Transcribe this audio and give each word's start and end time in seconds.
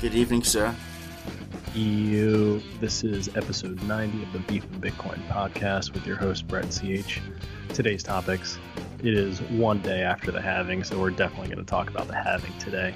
Good 0.00 0.14
evening, 0.14 0.42
sir. 0.44 0.74
You. 1.74 2.62
This 2.80 3.04
is 3.04 3.28
episode 3.36 3.82
90 3.82 4.22
of 4.22 4.32
the 4.32 4.38
Beef 4.38 4.64
and 4.64 4.82
Bitcoin 4.82 5.22
podcast 5.28 5.92
with 5.92 6.06
your 6.06 6.16
host 6.16 6.48
Brett 6.48 6.70
Ch. 6.70 7.20
Today's 7.74 8.02
topics. 8.02 8.58
It 9.00 9.12
is 9.12 9.42
one 9.42 9.82
day 9.82 10.00
after 10.00 10.30
the 10.30 10.40
halving, 10.40 10.84
so 10.84 10.98
we're 10.98 11.10
definitely 11.10 11.48
going 11.48 11.58
to 11.58 11.70
talk 11.70 11.90
about 11.90 12.08
the 12.08 12.14
halving 12.14 12.56
today. 12.58 12.94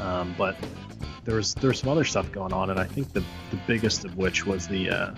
Um, 0.00 0.34
but 0.36 0.56
there's 1.24 1.54
there's 1.54 1.78
some 1.78 1.88
other 1.88 2.02
stuff 2.02 2.32
going 2.32 2.52
on, 2.52 2.70
and 2.70 2.80
I 2.80 2.84
think 2.84 3.12
the 3.12 3.22
the 3.52 3.58
biggest 3.68 4.04
of 4.04 4.16
which 4.16 4.44
was 4.44 4.66
the 4.66 4.90
uh, 4.90 5.14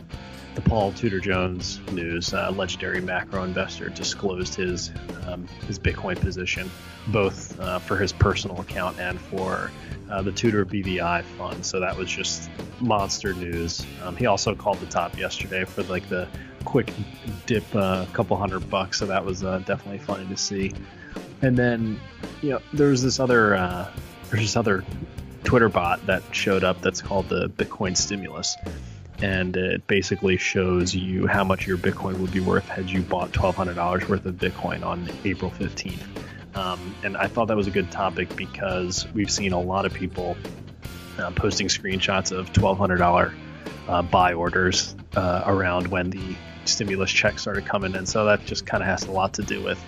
the 0.55 0.61
Paul 0.61 0.93
Tudor 0.93 1.21
Jones 1.21 1.81
news. 1.93 2.35
Uh, 2.35 2.51
legendary 2.51 3.01
macro 3.01 3.43
investor 3.45 3.89
disclosed 3.89 4.55
his 4.55 4.91
um, 5.27 5.47
his 5.67 5.79
Bitcoin 5.79 6.21
position, 6.21 6.71
both 7.09 7.59
uh, 7.61 7.79
for 7.79 7.97
his 7.97 8.13
personal 8.13 8.61
account 8.61 8.99
and 8.99 9.21
for 9.21 9.71
uh, 10.11 10.23
the 10.23 10.33
Tudor 10.33 10.65
BVI 10.65 11.25
fund. 11.25 11.65
So 11.65 11.81
that 11.81 11.97
was 11.97 12.11
just 12.11 12.51
monster 12.81 13.33
news. 13.35 13.85
Um, 14.03 14.17
he 14.17 14.27
also 14.27 14.55
called 14.55 14.79
the 14.81 14.87
top 14.87 15.17
yesterday 15.19 15.65
for 15.65 15.83
like 15.85 16.09
the 16.09 16.29
quick 16.65 16.93
dip, 17.47 17.75
a 17.75 17.79
uh, 17.79 18.07
couple 18.07 18.37
hundred 18.37 18.69
bucks. 18.69 18.99
So 18.99 19.07
that 19.07 19.25
was 19.25 19.43
uh, 19.43 19.59
definitely 19.61 19.99
funny 19.99 20.27
to 20.29 20.37
see. 20.37 20.73
And 21.41 21.57
then, 21.57 22.01
you 22.41 22.51
know, 22.51 22.61
there's 22.73 23.03
this 23.03 23.19
other 23.19 23.55
uh, 23.55 23.91
there's 24.31 24.43
this 24.43 24.57
other 24.57 24.85
Twitter 25.45 25.69
bot 25.69 26.05
that 26.07 26.23
showed 26.33 26.65
up 26.65 26.81
that's 26.83 27.03
called 27.03 27.29
the 27.29 27.49
Bitcoin 27.49 27.97
Stimulus. 27.97 28.57
And 29.23 29.57
it 29.57 29.87
basically 29.87 30.37
shows 30.37 30.95
you 30.95 31.27
how 31.27 31.45
much 31.45 31.67
your 31.67 31.79
Bitcoin 31.79 32.19
would 32.19 32.33
be 32.33 32.41
worth 32.41 32.69
had 32.69 32.91
you 32.91 33.03
bought 33.03 33.33
$1,200 33.33 34.09
worth 34.09 34.27
of 34.27 34.35
Bitcoin 34.35 34.85
on 34.85 35.11
April 35.25 35.51
15th. 35.51 36.03
Um, 36.55 36.95
and 37.03 37.17
I 37.17 37.29
thought 37.29 37.49
that 37.49 37.57
was 37.57 37.67
a 37.67 37.71
good 37.71 37.91
topic 37.91 38.35
because 38.37 39.07
we've 39.15 39.31
seen 39.31 39.53
a 39.53 39.61
lot 39.61 39.87
of 39.87 39.95
people 39.95 40.37
uh, 41.19 41.31
posting 41.31 41.69
screenshots 41.69 42.37
of 42.37 42.53
$1,200 42.53 43.33
uh, 43.89 44.03
buy 44.03 44.35
orders 44.35 44.95
uh, 45.17 45.45
around 45.47 45.89
when 45.89 46.11
the 46.11 46.37
stimulus 46.65 47.11
checks 47.11 47.43
started 47.43 47.65
coming 47.65 47.95
in. 47.95 48.07
So 48.07 48.25
that 48.27 48.45
just 48.45 48.67
kind 48.67 48.83
of 48.83 48.89
has 48.89 49.07
a 49.07 49.11
lot 49.11 49.35
to 49.35 49.43
do 49.43 49.63
with 49.63 49.83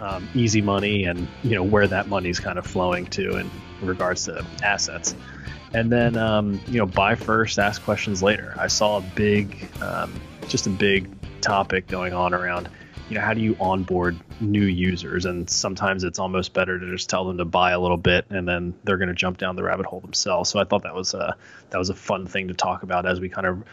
um, 0.00 0.28
easy 0.34 0.60
money 0.60 1.04
and 1.04 1.28
you 1.42 1.54
know 1.54 1.62
where 1.62 1.86
that 1.86 2.08
money 2.08 2.28
is 2.28 2.40
kind 2.40 2.58
of 2.58 2.66
flowing 2.66 3.06
to 3.06 3.38
in 3.38 3.50
regards 3.82 4.24
to 4.24 4.44
assets. 4.62 5.14
And 5.74 5.90
then 5.90 6.16
um, 6.16 6.60
you 6.68 6.78
know 6.78 6.86
buy 6.86 7.14
first, 7.16 7.58
ask 7.58 7.82
questions 7.82 8.22
later. 8.22 8.54
I 8.58 8.68
saw 8.68 8.98
a 8.98 9.00
big, 9.00 9.68
um, 9.82 10.12
just 10.48 10.66
a 10.66 10.70
big 10.70 11.08
topic 11.40 11.88
going 11.88 12.14
on 12.14 12.32
around 12.32 12.70
you 13.08 13.14
know 13.14 13.20
how 13.20 13.34
do 13.34 13.40
you 13.40 13.56
onboard 13.60 14.16
new 14.40 14.64
users 14.64 15.26
and 15.26 15.48
sometimes 15.48 16.04
it's 16.04 16.18
almost 16.18 16.52
better 16.52 16.78
to 16.78 16.90
just 16.90 17.08
tell 17.08 17.24
them 17.24 17.38
to 17.38 17.44
buy 17.44 17.72
a 17.72 17.80
little 17.80 17.96
bit 17.96 18.24
and 18.30 18.48
then 18.48 18.74
they're 18.84 18.96
going 18.96 19.08
to 19.08 19.14
jump 19.14 19.38
down 19.38 19.56
the 19.56 19.62
rabbit 19.62 19.86
hole 19.86 20.00
themselves 20.00 20.48
so 20.50 20.58
i 20.58 20.64
thought 20.64 20.82
that 20.82 20.94
was 20.94 21.14
a 21.14 21.36
that 21.70 21.78
was 21.78 21.90
a 21.90 21.94
fun 21.94 22.26
thing 22.26 22.48
to 22.48 22.54
talk 22.54 22.82
about 22.82 23.06
as 23.06 23.20
we 23.20 23.28
kind 23.28 23.46
of 23.46 23.64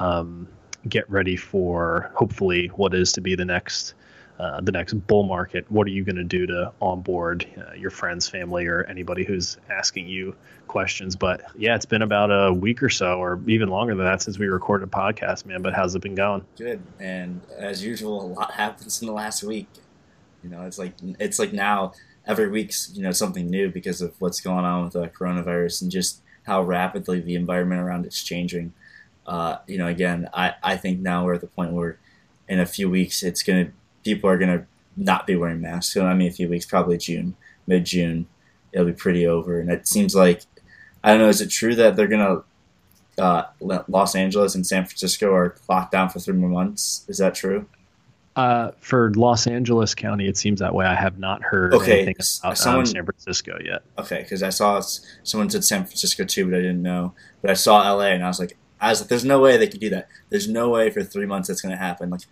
um, 0.00 0.48
get 0.88 1.08
ready 1.10 1.36
for 1.36 2.10
hopefully 2.14 2.68
what 2.68 2.94
is 2.94 3.12
to 3.12 3.20
be 3.20 3.34
the 3.34 3.44
next 3.44 3.94
uh, 4.38 4.60
the 4.60 4.70
next 4.70 4.94
bull 4.94 5.24
market, 5.24 5.70
what 5.70 5.86
are 5.86 5.90
you 5.90 6.04
going 6.04 6.16
to 6.16 6.24
do 6.24 6.46
to 6.46 6.72
onboard 6.80 7.46
uh, 7.58 7.74
your 7.74 7.90
friends, 7.90 8.28
family, 8.28 8.66
or 8.66 8.84
anybody 8.84 9.24
who's 9.24 9.56
asking 9.68 10.06
you 10.06 10.34
questions? 10.68 11.16
But 11.16 11.42
yeah, 11.56 11.74
it's 11.74 11.86
been 11.86 12.02
about 12.02 12.30
a 12.30 12.52
week 12.52 12.82
or 12.82 12.88
so, 12.88 13.20
or 13.20 13.40
even 13.48 13.68
longer 13.68 13.96
than 13.96 14.04
that, 14.04 14.22
since 14.22 14.38
we 14.38 14.46
recorded 14.46 14.86
a 14.86 14.90
podcast, 14.90 15.44
man. 15.44 15.60
But 15.60 15.74
how's 15.74 15.94
it 15.96 16.02
been 16.02 16.14
going? 16.14 16.44
Good, 16.56 16.80
and 17.00 17.40
as 17.56 17.84
usual, 17.84 18.22
a 18.22 18.28
lot 18.28 18.52
happens 18.54 19.00
in 19.02 19.08
the 19.08 19.12
last 19.12 19.42
week. 19.42 19.66
You 20.44 20.50
know, 20.50 20.62
it's 20.62 20.78
like 20.78 20.94
it's 21.18 21.40
like 21.40 21.52
now 21.52 21.94
every 22.24 22.48
week's 22.48 22.90
you 22.94 23.02
know 23.02 23.10
something 23.10 23.50
new 23.50 23.70
because 23.70 24.00
of 24.00 24.14
what's 24.20 24.40
going 24.40 24.64
on 24.64 24.84
with 24.84 24.92
the 24.92 25.08
coronavirus 25.08 25.82
and 25.82 25.90
just 25.90 26.22
how 26.46 26.62
rapidly 26.62 27.20
the 27.20 27.34
environment 27.34 27.80
around 27.80 28.06
it's 28.06 28.22
changing. 28.22 28.72
Uh, 29.26 29.58
you 29.66 29.76
know, 29.76 29.88
again, 29.88 30.28
I, 30.32 30.54
I 30.62 30.76
think 30.76 31.00
now 31.00 31.24
we're 31.24 31.34
at 31.34 31.42
the 31.42 31.48
point 31.48 31.72
where 31.72 31.98
in 32.48 32.60
a 32.60 32.64
few 32.64 32.88
weeks 32.88 33.22
it's 33.22 33.42
going 33.42 33.66
to 33.66 33.72
people 34.08 34.30
are 34.30 34.38
going 34.38 34.58
to 34.58 34.66
not 34.96 35.26
be 35.26 35.36
wearing 35.36 35.60
masks. 35.60 35.92
So 35.92 36.06
I 36.06 36.14
mean, 36.14 36.28
a 36.28 36.32
few 36.32 36.48
weeks, 36.48 36.64
probably 36.64 36.96
June, 36.96 37.36
mid 37.66 37.84
June, 37.84 38.26
it'll 38.72 38.86
be 38.86 38.92
pretty 38.92 39.26
over. 39.26 39.60
And 39.60 39.70
it 39.70 39.86
seems 39.86 40.14
like 40.14 40.42
I 41.04 41.10
don't 41.10 41.20
know. 41.20 41.28
Is 41.28 41.42
it 41.42 41.50
true 41.50 41.74
that 41.74 41.94
they're 41.94 42.08
going 42.08 42.42
to 43.16 43.22
uh, 43.22 43.44
Los 43.60 44.14
Angeles 44.14 44.54
and 44.54 44.66
San 44.66 44.86
Francisco 44.86 45.32
are 45.32 45.56
locked 45.68 45.92
down 45.92 46.08
for 46.08 46.20
three 46.20 46.34
more 46.34 46.48
months? 46.48 47.04
Is 47.08 47.18
that 47.18 47.34
true? 47.34 47.66
Uh, 48.34 48.70
for 48.80 49.12
Los 49.14 49.46
Angeles 49.46 49.94
County, 49.94 50.26
it 50.26 50.36
seems 50.36 50.60
that 50.60 50.74
way. 50.74 50.86
I 50.86 50.94
have 50.94 51.18
not 51.18 51.42
heard 51.42 51.74
okay, 51.74 52.04
anything 52.04 52.16
about 52.40 52.50
um, 52.50 52.56
someone, 52.56 52.80
um, 52.80 52.86
San 52.86 53.04
Francisco 53.04 53.58
yet. 53.62 53.82
Okay, 53.98 54.22
because 54.22 54.42
I 54.42 54.50
saw 54.50 54.80
someone 55.22 55.50
said 55.50 55.64
San 55.64 55.84
Francisco 55.84 56.24
too, 56.24 56.46
but 56.48 56.54
I 56.54 56.60
didn't 56.60 56.82
know. 56.82 57.12
But 57.42 57.50
I 57.50 57.54
saw 57.54 57.80
LA, 57.92 58.12
and 58.14 58.24
I 58.24 58.28
was 58.28 58.40
like, 58.40 58.56
I 58.80 58.90
was 58.90 59.00
like, 59.00 59.08
there's 59.08 59.24
no 59.24 59.40
way 59.40 59.56
they 59.56 59.66
could 59.66 59.80
do 59.80 59.90
that. 59.90 60.08
There's 60.30 60.48
no 60.48 60.70
way 60.70 60.88
for 60.90 61.02
three 61.02 61.26
months 61.26 61.48
that's 61.48 61.60
going 61.60 61.72
to 61.72 61.78
happen. 61.78 62.10
Like, 62.10 62.22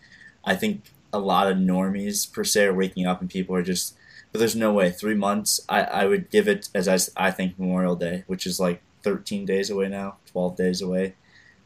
I 0.44 0.54
think 0.54 0.92
a 1.16 1.18
lot 1.18 1.50
of 1.50 1.56
normies 1.56 2.30
per 2.30 2.44
se 2.44 2.66
are 2.66 2.74
waking 2.74 3.06
up 3.06 3.20
and 3.20 3.30
people 3.30 3.56
are 3.56 3.62
just 3.62 3.96
but 4.32 4.40
there's 4.40 4.56
no 4.56 4.72
way. 4.72 4.90
Three 4.90 5.14
months 5.14 5.60
i, 5.68 5.80
I 5.82 6.06
would 6.06 6.30
give 6.30 6.46
it 6.46 6.68
as 6.74 6.88
I, 6.88 7.26
I 7.28 7.30
think 7.30 7.58
memorial 7.58 7.96
day 7.96 8.24
which 8.26 8.46
is 8.46 8.60
like 8.60 8.82
13 9.02 9.46
days 9.46 9.70
away 9.70 9.88
now 9.88 10.16
12 10.32 10.56
days 10.56 10.82
away. 10.82 11.14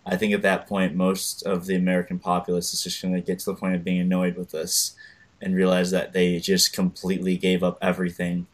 I 0.07 0.17
think 0.17 0.33
at 0.33 0.43
that 0.43 0.67
point 0.67 0.95
most 0.95 1.43
of 1.43 1.67
the 1.67 1.77
american 1.77 2.19
populace 2.19 2.73
is 2.73 2.83
just 2.85 3.03
going 3.03 3.15
to 3.15 3.21
get 3.21 3.41
to 3.41 3.47
the 3.47 3.55
point 3.55 3.75
of 3.75 3.85
being 3.85 4.01
annoyed 4.01 4.37
with 4.37 4.51
this 4.53 4.95
and 5.43 5.55
realize 5.55 5.91
that 5.91 6.13
they 6.13 6.39
just 6.39 6.73
completely 6.73 7.37
gave 7.37 7.63
up 7.63 7.79
everything 7.81 8.47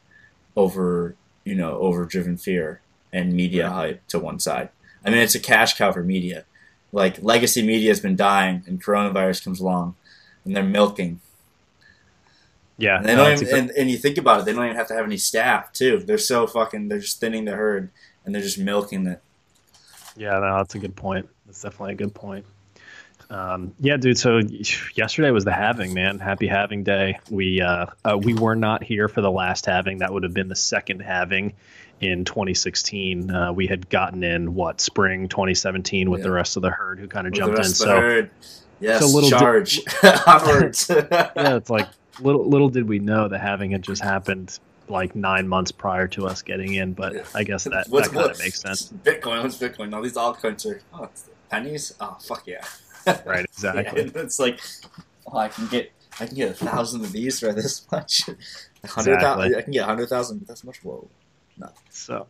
over 0.57 1.15
you 1.45 1.55
know 1.55 1.79
overdriven 1.79 2.37
fear 2.37 2.81
and 3.13 3.33
media 3.33 3.71
hype 3.71 4.07
to 4.09 4.19
one 4.19 4.39
side. 4.41 4.71
I 5.05 5.11
mean 5.11 5.21
it's 5.21 5.35
a 5.35 5.41
cash 5.41 5.77
cow 5.77 5.93
for 5.93 6.03
media. 6.03 6.45
Like 6.93 7.23
legacy 7.23 7.63
media 7.63 7.91
has 7.91 8.01
been 8.01 8.17
dying 8.17 8.65
and 8.67 8.83
coronavirus 8.83 9.45
comes 9.45 9.61
along 9.61 9.95
and 10.47 10.57
they're 10.57 10.63
milking. 10.63 11.21
Yeah, 12.79 12.99
and, 12.99 13.07
they 13.07 13.15
don't 13.15 13.43
even, 13.43 13.59
and, 13.59 13.71
and 13.71 13.91
you 13.91 13.97
think 13.97 14.19
about 14.19 14.41
it, 14.41 14.45
they 14.45 14.53
don't 14.53 14.65
even 14.65 14.77
have 14.77 14.89
to 14.89 14.95
have 14.95 15.05
any 15.05 15.17
staff 15.17 15.73
too. 15.73 15.99
They're 15.99 16.19
so 16.19 16.47
fucking. 16.47 16.89
They're 16.89 17.01
just 17.01 17.21
thinning 17.21 17.45
the 17.45 17.53
herd, 17.53 17.91
and 18.25 18.35
they're 18.35 18.43
just 18.43 18.59
milking 18.59 19.07
it. 19.07 19.23
Yeah, 20.17 20.39
no, 20.39 20.57
that's 20.59 20.75
a 20.75 20.79
good 20.79 20.97
point. 20.97 21.29
That's 21.47 21.63
definitely 21.63 21.93
a 21.93 21.97
good 21.97 22.15
point. 22.15 22.45
Um, 23.29 23.75
yeah, 23.81 23.97
dude. 23.97 24.19
So 24.19 24.41
yesterday 24.95 25.31
was 25.31 25.45
the 25.45 25.53
halving, 25.53 25.95
man. 25.95 26.19
Happy 26.19 26.47
halving 26.47 26.85
day. 26.85 27.19
We 27.31 27.61
uh, 27.61 27.87
uh, 28.05 28.19
we 28.19 28.35
were 28.35 28.55
not 28.55 28.85
here 28.85 29.09
for 29.09 29.21
the 29.21 29.31
last 29.31 29.67
halving. 29.67 29.99
That 29.99 30.13
would 30.13 30.23
have 30.23 30.35
been 30.35 30.49
the 30.49 30.57
second 30.57 31.01
halving 31.01 31.55
in 32.01 32.25
2016. 32.25 33.31
Uh, 33.31 33.53
we 33.53 33.67
had 33.67 33.89
gotten 33.89 34.23
in 34.23 34.55
what 34.55 34.81
spring 34.81 35.29
2017 35.29 36.11
with 36.11 36.21
yeah. 36.21 36.25
the 36.25 36.31
rest 36.31 36.57
of 36.57 36.63
the 36.63 36.71
herd 36.71 37.01
who 37.01 37.09
kind 37.09 37.27
of 37.27 37.33
jumped 37.33 37.59
in. 37.59 37.65
So 37.65 38.29
Yes, 38.81 39.01
so 39.01 39.07
little 39.07 39.31
charge 39.31 39.83
di- 40.03 40.11
yeah, 41.37 41.57
it's 41.57 41.71
like 41.71 41.89
little 42.21 42.49
little 42.49 42.69
did 42.69 42.89
we 42.89 42.99
know 42.99 43.29
that 43.29 43.41
having 43.41 43.71
had 43.71 43.83
just 43.83 44.03
happened 44.03 44.59
like 44.89 45.17
nine 45.17 45.49
months 45.49 45.73
prior 45.73 46.07
to 46.09 46.27
us 46.27 46.43
getting 46.43 46.75
in, 46.75 46.93
but 46.93 47.15
yeah. 47.15 47.25
I 47.35 47.43
guess 47.43 47.65
that, 47.65 47.91
that 47.91 48.11
kind 48.13 48.31
of 48.31 48.39
makes 48.39 48.61
sense. 48.61 48.93
Bitcoin, 49.03 49.43
what's 49.43 49.59
Bitcoin? 49.59 49.95
All 49.95 50.03
these 50.03 50.15
altcoins 50.15 50.65
are 50.67 50.81
oh, 50.95 51.09
pennies. 51.51 51.95
Oh 52.01 52.17
fuck 52.21 52.47
yeah! 52.47 52.65
right, 53.25 53.45
exactly. 53.45 54.05
yeah, 54.05 54.23
it's 54.23 54.39
like 54.39 54.61
oh, 55.27 55.39
I 55.39 55.49
can 55.49 55.67
get 55.69 55.93
I 56.21 56.27
can 56.27 56.37
get 56.37 56.51
a 56.51 56.55
thousand 56.55 57.03
of 57.03 57.13
these 57.13 57.41
for 57.41 57.53
this 57.53 57.87
much. 57.91 58.23
hundred 58.85 59.21
thousand. 59.21 59.47
Exactly. 59.47 59.57
I 59.57 59.63
can 59.63 59.73
get 59.73 59.85
hundred 59.85 60.09
thousand, 60.09 60.39
but 60.39 60.49
that's 60.49 60.65
much 60.65 60.85
low. 60.85 61.09
No. 61.59 61.71
So 61.91 62.27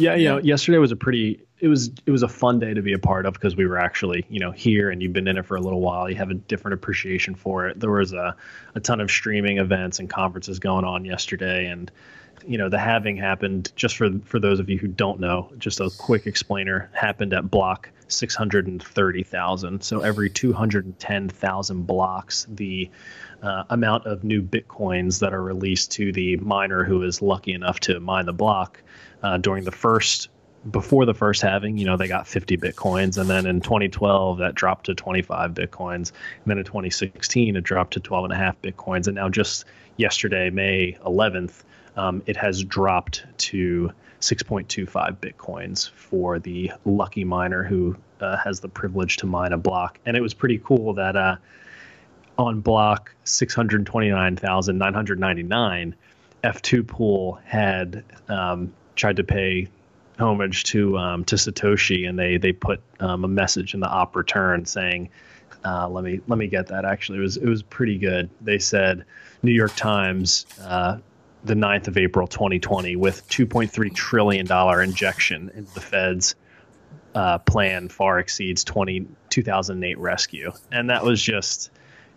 yeah, 0.00 0.14
you 0.14 0.28
know, 0.28 0.38
yesterday 0.38 0.78
was 0.78 0.92
a 0.92 0.96
pretty 0.96 1.40
it 1.60 1.68
was 1.68 1.90
it 2.06 2.10
was 2.10 2.22
a 2.22 2.28
fun 2.28 2.58
day 2.58 2.74
to 2.74 2.82
be 2.82 2.92
a 2.92 2.98
part 2.98 3.26
of 3.26 3.34
because 3.34 3.54
we 3.54 3.66
were 3.66 3.78
actually 3.78 4.24
you 4.28 4.40
know 4.40 4.50
here 4.50 4.90
and 4.90 5.02
you've 5.02 5.12
been 5.12 5.28
in 5.28 5.36
it 5.36 5.44
for 5.46 5.56
a 5.56 5.60
little 5.60 5.80
while. 5.80 6.08
You 6.08 6.16
have 6.16 6.30
a 6.30 6.34
different 6.34 6.74
appreciation 6.74 7.34
for 7.34 7.68
it. 7.68 7.78
There 7.78 7.90
was 7.90 8.12
a 8.12 8.34
a 8.74 8.80
ton 8.80 9.00
of 9.00 9.10
streaming 9.10 9.58
events 9.58 9.98
and 9.98 10.08
conferences 10.08 10.58
going 10.58 10.84
on 10.84 11.04
yesterday, 11.04 11.66
and 11.66 11.90
you 12.46 12.58
know 12.58 12.68
the 12.68 12.78
halving 12.78 13.16
happened 13.16 13.72
just 13.76 13.96
for 13.96 14.10
for 14.24 14.38
those 14.38 14.60
of 14.60 14.68
you 14.68 14.78
who 14.78 14.88
don't 14.88 15.20
know. 15.20 15.50
Just 15.58 15.80
a 15.80 15.90
quick 15.98 16.26
explainer 16.26 16.90
happened 16.92 17.32
at 17.32 17.50
block 17.50 17.90
six 18.08 18.34
hundred 18.34 18.66
and 18.66 18.82
thirty 18.82 19.22
thousand. 19.22 19.82
So 19.82 20.00
every 20.00 20.30
two 20.30 20.52
hundred 20.52 20.84
and 20.84 20.98
ten 20.98 21.28
thousand 21.28 21.86
blocks, 21.86 22.46
the 22.48 22.90
uh, 23.42 23.64
amount 23.70 24.06
of 24.06 24.24
new 24.24 24.42
bitcoins 24.42 25.20
that 25.20 25.32
are 25.32 25.42
released 25.42 25.92
to 25.92 26.12
the 26.12 26.36
miner 26.36 26.84
who 26.84 27.02
is 27.02 27.22
lucky 27.22 27.52
enough 27.52 27.80
to 27.80 28.00
mine 28.00 28.26
the 28.26 28.32
block 28.32 28.82
uh, 29.22 29.38
during 29.38 29.64
the 29.64 29.72
first 29.72 30.28
before 30.70 31.06
the 31.06 31.14
first 31.14 31.40
halving, 31.40 31.78
you 31.78 31.86
know, 31.86 31.96
they 31.96 32.08
got 32.08 32.26
50 32.26 32.58
bitcoins, 32.58 33.16
and 33.16 33.30
then 33.30 33.46
in 33.46 33.60
2012 33.60 34.38
that 34.38 34.54
dropped 34.54 34.86
to 34.86 34.94
25 34.94 35.52
bitcoins, 35.52 36.12
and 36.12 36.46
then 36.46 36.58
in 36.58 36.64
2016 36.64 37.56
it 37.56 37.64
dropped 37.64 37.94
to 37.94 38.00
12 38.00 38.24
and 38.24 38.32
a 38.34 38.36
half 38.36 38.60
bitcoins, 38.60 39.06
and 39.06 39.14
now 39.14 39.28
just 39.28 39.64
yesterday, 39.96 40.50
May 40.50 40.98
11th, 41.06 41.62
um, 41.96 42.22
it 42.26 42.36
has 42.36 42.64
dropped 42.64 43.24
to 43.38 43.92
6.25 44.20 45.16
bitcoins 45.16 45.90
for 45.90 46.38
the 46.38 46.72
lucky 46.84 47.24
miner 47.24 47.62
who 47.62 47.96
uh, 48.20 48.36
has 48.36 48.60
the 48.60 48.68
privilege 48.68 49.16
to 49.18 49.26
mine 49.26 49.52
a 49.52 49.58
block, 49.58 49.98
and 50.04 50.16
it 50.16 50.20
was 50.20 50.34
pretty 50.34 50.58
cool 50.58 50.94
that 50.94 51.16
uh, 51.16 51.36
on 52.38 52.60
block 52.60 53.14
629,999, 53.24 55.94
F2 56.42 56.86
Pool 56.86 57.38
had 57.44 58.04
um, 58.28 58.72
tried 58.96 59.16
to 59.16 59.24
pay 59.24 59.68
homage 60.18 60.64
to 60.64 60.98
um, 60.98 61.24
to 61.24 61.36
Satoshi, 61.36 62.08
and 62.08 62.18
they 62.18 62.36
they 62.36 62.52
put 62.52 62.80
um, 63.00 63.24
a 63.24 63.28
message 63.28 63.74
in 63.74 63.80
the 63.80 63.88
op 63.88 64.16
return 64.16 64.64
saying, 64.64 65.10
uh, 65.64 65.88
"Let 65.88 66.04
me 66.04 66.20
let 66.26 66.38
me 66.38 66.46
get 66.46 66.68
that." 66.68 66.84
Actually, 66.84 67.18
it 67.18 67.22
was 67.22 67.36
it 67.36 67.48
was 67.48 67.62
pretty 67.62 67.98
good. 67.98 68.30
They 68.40 68.58
said, 68.58 69.04
"New 69.42 69.52
York 69.52 69.74
Times, 69.76 70.46
uh, 70.62 70.98
the 71.44 71.54
9th 71.54 71.88
of 71.88 71.96
April, 71.96 72.26
2020, 72.26 72.96
with 72.96 73.26
2.3 73.28 73.94
trillion 73.94 74.46
dollar 74.46 74.82
injection 74.82 75.50
into 75.54 75.72
the 75.74 75.80
Fed's." 75.80 76.34
Uh, 77.12 77.38
plan 77.38 77.88
far 77.88 78.20
exceeds 78.20 78.62
20, 78.62 79.04
2008 79.30 79.98
rescue, 79.98 80.52
and 80.70 80.90
that 80.90 81.02
was 81.02 81.20
just 81.20 81.70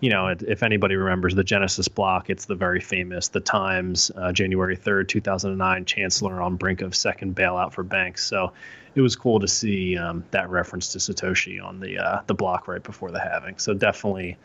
you 0.04 0.10
know, 0.10 0.28
if 0.28 0.64
anybody 0.64 0.98
remembers 0.98 1.34
the 1.34 1.46
Genesis 1.46 1.88
block, 1.88 2.30
it's 2.30 2.44
the 2.44 2.56
very 2.56 2.82
famous 2.82 3.30
The 3.30 3.40
Times, 3.40 4.12
uh, 4.18 4.34
January 4.34 4.76
3rd, 4.76 5.08
2009, 5.08 5.86
Chancellor 5.86 6.42
on 6.42 6.58
brink 6.58 6.82
of 6.82 6.94
second 6.94 7.38
bailout 7.38 7.72
for 7.72 7.84
banks. 7.84 8.26
So 8.26 8.52
it 8.96 9.00
was 9.00 9.16
cool 9.16 9.40
to 9.40 9.48
see 9.48 9.96
um, 9.96 10.26
that 10.32 10.50
reference 10.50 10.90
to 10.90 10.98
Satoshi 10.98 11.64
on 11.64 11.80
the 11.80 12.00
uh, 12.00 12.22
the 12.28 12.34
block 12.34 12.68
right 12.68 12.84
before 12.84 13.12
the 13.12 13.22
halving. 13.22 13.60
So 13.60 13.74
definitely, 13.74 14.36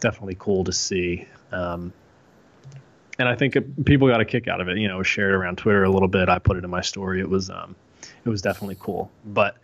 definitely 0.00 0.36
cool 0.38 0.64
to 0.64 0.72
see. 0.72 1.26
Um, 1.50 1.94
and 3.20 3.28
I 3.28 3.34
think 3.36 3.54
it, 3.54 3.84
people 3.84 4.08
got 4.08 4.22
a 4.22 4.24
kick 4.24 4.48
out 4.48 4.62
of 4.62 4.68
it. 4.68 4.78
You 4.78 4.88
know, 4.88 4.94
it 4.94 4.98
was 4.98 5.06
shared 5.06 5.34
around 5.34 5.58
Twitter 5.58 5.84
a 5.84 5.90
little 5.90 6.08
bit. 6.08 6.30
I 6.30 6.38
put 6.38 6.56
it 6.56 6.64
in 6.64 6.70
my 6.70 6.80
story. 6.80 7.20
It 7.20 7.28
was 7.28 7.50
um, 7.50 7.76
it 8.24 8.28
was 8.28 8.40
definitely 8.40 8.78
cool. 8.80 9.10
But 9.26 9.58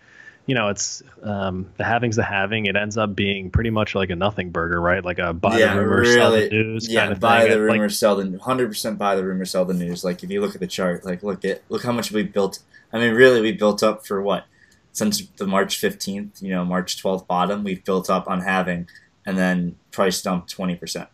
you 0.44 0.54
know, 0.54 0.68
it's 0.68 1.02
um, 1.22 1.66
the 1.78 1.84
halving's 1.84 2.16
the 2.16 2.22
halving. 2.22 2.66
It 2.66 2.76
ends 2.76 2.98
up 2.98 3.16
being 3.16 3.50
pretty 3.50 3.70
much 3.70 3.94
like 3.94 4.10
a 4.10 4.14
nothing 4.14 4.50
burger, 4.50 4.78
right? 4.78 5.02
Like 5.02 5.18
a 5.18 5.32
buy 5.32 5.58
yeah, 5.58 5.72
the 5.72 5.80
rumor, 5.80 6.00
really, 6.00 6.14
sell 6.14 6.30
the 6.32 6.48
news. 6.50 6.88
Yeah, 6.88 7.00
kind 7.00 7.12
of 7.12 7.20
buy 7.20 7.42
thing. 7.42 7.50
the 7.50 7.60
rumor, 7.62 7.84
like, 7.84 7.90
sell 7.90 8.16
the 8.16 8.38
hundred 8.38 8.68
percent 8.68 8.98
buy 8.98 9.16
the 9.16 9.24
rumor, 9.24 9.46
sell 9.46 9.64
the 9.64 9.74
news. 9.74 10.04
Like 10.04 10.22
if 10.22 10.30
you 10.30 10.42
look 10.42 10.54
at 10.54 10.60
the 10.60 10.66
chart, 10.66 11.06
like 11.06 11.22
look 11.22 11.42
at 11.46 11.62
look 11.70 11.82
how 11.82 11.92
much 11.92 12.12
we 12.12 12.24
built. 12.24 12.58
I 12.92 12.98
mean, 12.98 13.14
really, 13.14 13.40
we 13.40 13.52
built 13.52 13.82
up 13.82 14.06
for 14.06 14.20
what 14.20 14.44
since 14.92 15.26
the 15.38 15.46
March 15.46 15.78
fifteenth, 15.78 16.42
you 16.42 16.50
know, 16.50 16.64
March 16.64 17.00
twelfth 17.00 17.26
bottom. 17.26 17.64
We've 17.64 17.82
built 17.82 18.10
up 18.10 18.28
on 18.28 18.42
having, 18.42 18.86
and 19.24 19.38
then 19.38 19.76
price 19.92 20.20
dumped 20.20 20.50
twenty 20.50 20.76
percent. 20.76 21.08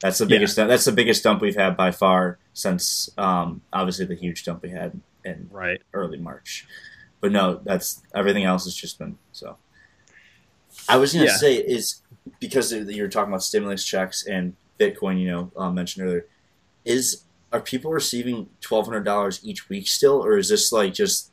That's 0.00 0.18
the 0.18 0.26
biggest. 0.26 0.58
Yeah. 0.58 0.64
That's 0.64 0.84
the 0.84 0.92
biggest 0.92 1.24
dump 1.24 1.40
we've 1.40 1.56
had 1.56 1.76
by 1.76 1.90
far 1.90 2.38
since 2.52 3.10
um, 3.16 3.62
obviously 3.72 4.04
the 4.04 4.14
huge 4.14 4.44
dump 4.44 4.62
we 4.62 4.70
had 4.70 5.00
in 5.24 5.48
right 5.50 5.80
early 5.92 6.18
March 6.18 6.66
but 7.20 7.32
no, 7.32 7.60
that's 7.64 8.02
everything 8.14 8.44
else 8.44 8.64
has 8.64 8.74
just 8.74 8.98
been 8.98 9.18
so. 9.32 9.56
I 10.88 10.96
was 10.96 11.12
gonna 11.12 11.26
yeah. 11.26 11.36
say 11.36 11.56
is 11.56 12.02
because 12.38 12.72
you 12.72 13.02
were 13.02 13.08
talking 13.08 13.32
about 13.32 13.42
stimulus 13.42 13.84
checks 13.84 14.26
and 14.26 14.54
Bitcoin, 14.78 15.20
you 15.20 15.30
know, 15.30 15.52
uh, 15.56 15.70
mentioned 15.70 16.06
earlier. 16.06 16.26
Is 16.84 17.24
are 17.52 17.60
people 17.60 17.90
receiving 17.90 18.48
twelve 18.60 18.86
hundred 18.86 19.04
dollars 19.04 19.40
each 19.42 19.68
week 19.68 19.88
still, 19.88 20.24
or 20.24 20.36
is 20.36 20.50
this 20.50 20.70
like 20.72 20.94
just? 20.94 21.32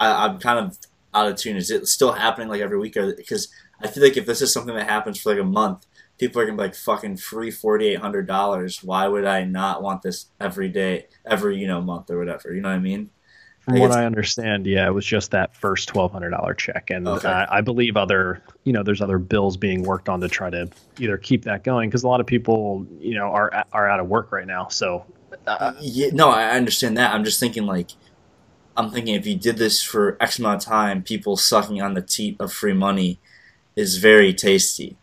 I, 0.00 0.26
I'm 0.26 0.38
kind 0.38 0.58
of 0.58 0.78
out 1.12 1.30
of 1.30 1.36
tune. 1.36 1.56
Is 1.56 1.70
it 1.70 1.86
still 1.88 2.12
happening 2.12 2.48
like 2.48 2.60
every 2.60 2.78
week? 2.78 2.94
Because 2.94 3.52
I 3.82 3.88
feel 3.88 4.02
like 4.02 4.16
if 4.16 4.26
this 4.26 4.40
is 4.40 4.52
something 4.52 4.74
that 4.76 4.88
happens 4.88 5.20
for 5.20 5.32
like 5.32 5.42
a 5.42 5.46
month, 5.46 5.84
people 6.18 6.40
are 6.40 6.44
gonna 6.44 6.56
be 6.56 6.64
like 6.64 6.74
fucking 6.74 7.16
free 7.16 7.50
forty 7.50 7.88
eight 7.88 8.00
hundred 8.00 8.26
dollars. 8.26 8.82
Why 8.82 9.06
would 9.06 9.24
I 9.24 9.44
not 9.44 9.82
want 9.82 10.02
this 10.02 10.26
every 10.40 10.68
day, 10.68 11.06
every 11.24 11.56
you 11.58 11.66
know 11.66 11.80
month 11.80 12.10
or 12.10 12.18
whatever? 12.18 12.52
You 12.52 12.60
know 12.60 12.68
what 12.68 12.76
I 12.76 12.80
mean? 12.80 13.10
From 13.60 13.80
what 13.80 13.92
I 13.92 14.06
understand, 14.06 14.66
yeah, 14.66 14.86
it 14.86 14.92
was 14.92 15.04
just 15.04 15.32
that 15.32 15.54
first 15.54 15.88
twelve 15.88 16.10
hundred 16.10 16.30
dollar 16.30 16.54
check, 16.54 16.90
and 16.90 17.06
okay. 17.06 17.28
uh, 17.28 17.46
I 17.50 17.60
believe 17.60 17.96
other, 17.96 18.42
you 18.64 18.72
know, 18.72 18.82
there's 18.82 19.02
other 19.02 19.18
bills 19.18 19.58
being 19.58 19.82
worked 19.82 20.08
on 20.08 20.20
to 20.20 20.28
try 20.28 20.48
to 20.48 20.70
either 20.98 21.18
keep 21.18 21.44
that 21.44 21.64
going 21.64 21.90
because 21.90 22.02
a 22.02 22.08
lot 22.08 22.20
of 22.20 22.26
people, 22.26 22.86
you 22.98 23.14
know, 23.14 23.26
are 23.26 23.64
are 23.72 23.88
out 23.88 24.00
of 24.00 24.08
work 24.08 24.32
right 24.32 24.46
now. 24.46 24.68
So, 24.68 25.04
uh, 25.46 25.74
yeah, 25.80 26.08
no, 26.12 26.30
I 26.30 26.56
understand 26.56 26.96
that. 26.96 27.12
I'm 27.12 27.24
just 27.24 27.38
thinking 27.40 27.66
like, 27.66 27.90
I'm 28.74 28.90
thinking 28.90 29.14
if 29.14 29.26
you 29.26 29.36
did 29.36 29.58
this 29.58 29.82
for 29.82 30.16
X 30.18 30.38
amount 30.38 30.62
of 30.62 30.68
time, 30.68 31.02
people 31.02 31.36
sucking 31.36 31.82
on 31.82 31.92
the 31.92 32.02
teat 32.02 32.36
of 32.40 32.50
free 32.52 32.72
money 32.72 33.18
is 33.76 33.98
very 33.98 34.32
tasty. 34.32 34.96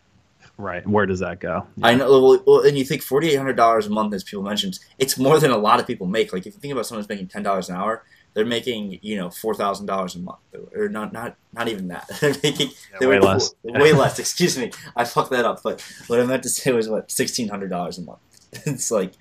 Right. 0.58 0.86
Where 0.86 1.04
does 1.04 1.20
that 1.20 1.40
go? 1.40 1.66
Yeah. 1.76 1.86
I 1.86 1.94
know. 1.94 2.40
Well, 2.46 2.62
and 2.62 2.78
you 2.78 2.84
think 2.84 3.02
forty 3.02 3.30
eight 3.30 3.36
hundred 3.36 3.56
dollars 3.56 3.86
a 3.86 3.90
month, 3.90 4.14
as 4.14 4.24
people 4.24 4.42
mentioned, 4.42 4.78
it's 4.98 5.18
more 5.18 5.38
than 5.38 5.50
a 5.50 5.58
lot 5.58 5.80
of 5.80 5.86
people 5.86 6.06
make. 6.06 6.32
Like 6.32 6.46
if 6.46 6.54
you 6.54 6.60
think 6.60 6.72
about 6.72 6.86
someone 6.86 7.02
who's 7.02 7.08
making 7.08 7.28
ten 7.28 7.42
dollars 7.42 7.68
an 7.68 7.76
hour, 7.76 8.04
they're 8.32 8.46
making 8.46 8.98
you 9.02 9.16
know 9.16 9.28
four 9.28 9.54
thousand 9.54 9.84
dollars 9.84 10.14
a 10.14 10.18
month, 10.18 10.38
or 10.74 10.88
not 10.88 11.12
not 11.12 11.36
not 11.52 11.68
even 11.68 11.88
that. 11.88 12.08
they're 12.20 12.34
making 12.42 12.68
yeah, 12.68 12.98
they 13.00 13.06
way 13.06 13.20
less. 13.20 13.54
way 13.64 13.92
less. 13.92 14.18
Excuse 14.18 14.56
me, 14.56 14.70
I 14.94 15.04
fucked 15.04 15.30
that 15.30 15.44
up. 15.44 15.62
But 15.62 15.82
what 16.06 16.20
I 16.20 16.24
meant 16.24 16.42
to 16.44 16.48
say 16.48 16.72
was 16.72 16.88
what 16.88 17.10
sixteen 17.10 17.48
hundred 17.48 17.68
dollars 17.68 17.98
a 17.98 18.02
month. 18.02 18.20
it's 18.66 18.90
like 18.90 19.12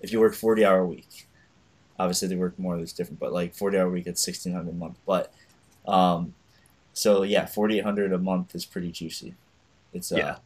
if 0.00 0.12
you 0.12 0.20
work 0.20 0.34
forty 0.34 0.64
hour 0.64 0.78
a 0.78 0.86
week. 0.86 1.28
Obviously, 1.96 2.26
they 2.26 2.34
work 2.34 2.58
more. 2.58 2.76
It's 2.78 2.92
different, 2.92 3.20
but 3.20 3.32
like 3.32 3.54
forty 3.54 3.78
hour 3.78 3.86
a 3.86 3.90
week, 3.90 4.06
it's 4.06 4.20
sixteen 4.20 4.52
hundred 4.52 4.70
a 4.70 4.74
month. 4.74 4.98
But 5.06 5.32
um, 5.86 6.34
so 6.92 7.22
yeah, 7.22 7.46
forty 7.46 7.78
eight 7.78 7.84
hundred 7.84 8.12
a 8.12 8.18
month 8.18 8.54
is 8.54 8.64
pretty 8.64 8.90
juicy. 8.90 9.34
It's 9.92 10.10
uh, 10.10 10.16
yeah, 10.16 10.36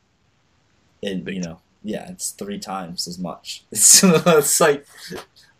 and 1.02 1.26
you 1.28 1.40
know, 1.40 1.60
yeah, 1.82 2.10
it's 2.10 2.30
three 2.30 2.58
times 2.58 3.06
as 3.06 3.18
much. 3.18 3.64
It's, 3.70 4.02
it's 4.04 4.60
like 4.60 4.86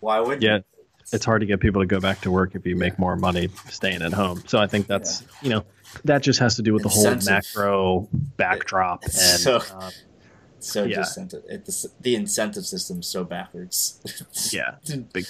why 0.00 0.20
would 0.20 0.42
yeah. 0.42 0.56
You? 0.56 0.64
it's 1.10 1.24
hard 1.24 1.40
to 1.40 1.46
get 1.46 1.60
people 1.60 1.80
to 1.80 1.86
go 1.86 2.00
back 2.00 2.20
to 2.20 2.30
work 2.30 2.54
if 2.54 2.66
you 2.66 2.76
make 2.76 2.98
more 2.98 3.16
money 3.16 3.48
staying 3.70 4.02
at 4.02 4.12
home. 4.12 4.42
So 4.46 4.58
I 4.58 4.66
think 4.66 4.86
that's 4.86 5.22
yeah. 5.22 5.28
you 5.42 5.50
know 5.50 5.64
that 6.04 6.22
just 6.22 6.38
has 6.40 6.56
to 6.56 6.62
do 6.62 6.74
with 6.74 6.82
the 6.82 6.88
whole 6.88 7.14
macro 7.24 8.08
backdrop 8.36 9.04
and 9.04 9.12
so, 9.12 9.56
uh, 9.56 9.90
so 10.60 10.84
yeah. 10.84 11.04
It, 11.48 11.64
the, 11.64 11.90
the 12.00 12.14
incentive 12.14 12.66
system's 12.66 13.06
so 13.06 13.24
backwards. 13.24 14.00
yeah, 14.52 14.76
big. 14.86 15.26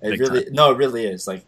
It 0.00 0.10
big 0.10 0.20
really 0.20 0.44
time. 0.44 0.52
no, 0.52 0.72
it 0.72 0.78
really 0.78 1.06
is 1.06 1.26
like 1.26 1.44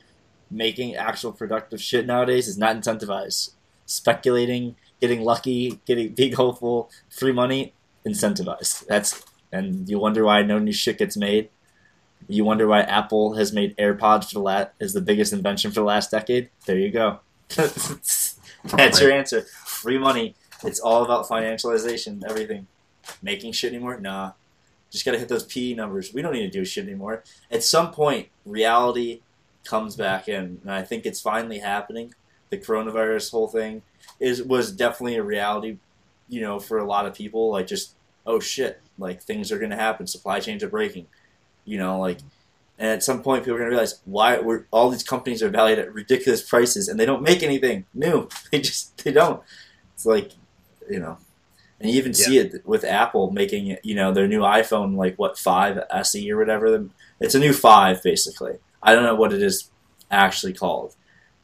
making 0.50 0.97
actual 0.97 1.33
productive 1.33 1.81
shit 1.81 2.06
nowadays 2.06 2.49
is 2.49 2.59
not 2.59 2.76
incentivized. 2.76 3.53
Speculating, 3.87 4.76
getting 5.00 5.23
lucky, 5.23 5.81
getting 5.87 6.08
being 6.14 6.32
hopeful, 6.32 6.91
free 7.08 7.32
money, 7.32 7.75
incentivized. 8.06 8.87
That's 8.87 9.25
and 9.52 9.88
you 9.88 9.99
wonder 9.99 10.25
why 10.25 10.43
no 10.43 10.58
new 10.58 10.73
shit 10.73 10.99
gets 10.99 11.17
made 11.17 11.50
you 12.29 12.44
wonder 12.44 12.67
why 12.67 12.81
Apple 12.82 13.35
has 13.35 13.52
made 13.52 13.76
AirPods 13.76 14.29
for 14.29 14.35
the 14.35 14.41
last 14.41 14.69
is 14.79 14.93
the 14.93 15.00
biggest 15.00 15.32
invention 15.32 15.70
for 15.70 15.81
the 15.81 15.87
last 15.87 16.11
decade? 16.11 16.50
There 16.67 16.79
you 16.79 16.91
go. 16.91 17.20
That's 17.56 18.38
your 19.00 19.12
answer. 19.12 19.43
Free 19.64 19.99
money. 19.99 20.37
It's 20.62 20.79
all 20.79 21.05
about 21.05 21.26
financialization. 21.26 22.23
Everything. 22.29 22.67
Making 23.23 23.52
shit 23.52 23.73
anymore? 23.73 23.99
Nah. 23.99 24.32
Just 24.91 25.05
gotta 25.05 25.19
hit 25.19 25.29
those 25.29 25.44
PE 25.44 25.75
numbers. 25.75 26.12
We 26.12 26.23
don't 26.23 26.32
need 26.32 26.50
to 26.52 26.58
do 26.58 26.64
shit 26.64 26.85
anymore. 26.85 27.25
At 27.50 27.62
some 27.62 27.91
point, 27.91 28.29
reality 28.44 29.23
comes 29.64 29.97
back 29.97 30.29
in, 30.29 30.61
and 30.62 30.70
I 30.70 30.82
think 30.82 31.07
it's 31.07 31.21
finally 31.21 31.59
happening. 31.59 32.14
The 32.50 32.59
coronavirus 32.59 33.30
whole 33.30 33.49
thing 33.49 33.83
is 34.21 34.43
was 34.43 34.73
definitely 34.73 35.17
a 35.17 35.23
reality, 35.23 35.79
you 36.29 36.41
know, 36.41 36.61
for 36.61 36.79
a 36.79 36.85
lot 36.85 37.07
of 37.07 37.15
people. 37.15 37.50
Like 37.50 37.67
just 37.67 37.95
oh 38.27 38.39
shit, 38.39 38.81
like 38.99 39.23
things 39.23 39.50
are 39.50 39.59
gonna 39.59 39.77
happen. 39.77 40.07
Supply 40.07 40.39
chains 40.39 40.62
are 40.62 40.69
breaking 40.69 41.07
you 41.65 41.79
know, 41.79 41.99
like, 41.99 42.19
and 42.79 42.89
at 42.89 43.05
some 43.05 43.23
point 43.23 43.45
people 43.45 43.55
are 43.55 43.59
going 43.59 43.71
to 43.71 43.77
realize 43.77 44.00
why 44.05 44.39
we're, 44.39 44.65
all 44.71 44.91
these 44.91 45.03
companies 45.03 45.43
are 45.43 45.50
valued 45.50 45.79
at 45.79 45.93
ridiculous 45.93 46.43
prices 46.43 46.89
and 46.89 46.99
they 46.99 47.07
don't 47.07 47.23
make 47.23 47.43
anything 47.43 47.87
new. 47.95 48.29
They 48.50 48.61
just, 48.61 49.05
they 49.05 49.12
don't. 49.12 49.43
It's 49.95 50.07
like, 50.07 50.33
you 50.89 50.99
know, 50.99 51.19
and 51.79 51.91
you 51.91 51.97
even 51.97 52.12
yeah. 52.12 52.25
see 52.27 52.39
it 52.39 52.67
with 52.67 52.85
Apple 52.85 53.31
making, 53.31 53.77
you 53.83 53.95
know, 53.95 54.12
their 54.12 54.27
new 54.27 54.41
iPhone, 54.41 54.97
like 54.97 55.17
what, 55.17 55.39
5 55.39 55.79
SE 55.91 56.33
or 56.33 56.39
whatever. 56.39 56.89
It's 57.21 57.35
a 57.35 57.39
new 57.39 57.53
5, 57.53 58.03
basically. 58.03 58.59
I 58.83 58.95
don't 58.95 59.05
know 59.05 59.15
what 59.15 59.33
it 59.33 59.43
is 59.43 59.71
actually 60.11 60.55
called. 60.55 60.97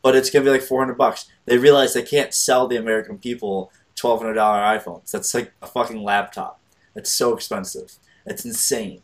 But 0.06 0.14
it's 0.14 0.30
to 0.30 0.40
be 0.40 0.50
like 0.50 0.62
400 0.62 0.96
bucks. 0.96 1.26
They 1.46 1.58
realize 1.58 1.92
they 1.92 2.00
can't 2.00 2.32
sell 2.32 2.68
the 2.68 2.76
American 2.76 3.18
people 3.18 3.72
$1,200 3.96 4.36
iPhones. 4.36 5.10
That's 5.10 5.34
like 5.34 5.52
a 5.60 5.66
fucking 5.66 6.00
laptop. 6.00 6.60
It's 6.94 7.10
so 7.10 7.34
expensive. 7.34 7.94
It's 8.24 8.44
insane. 8.44 9.02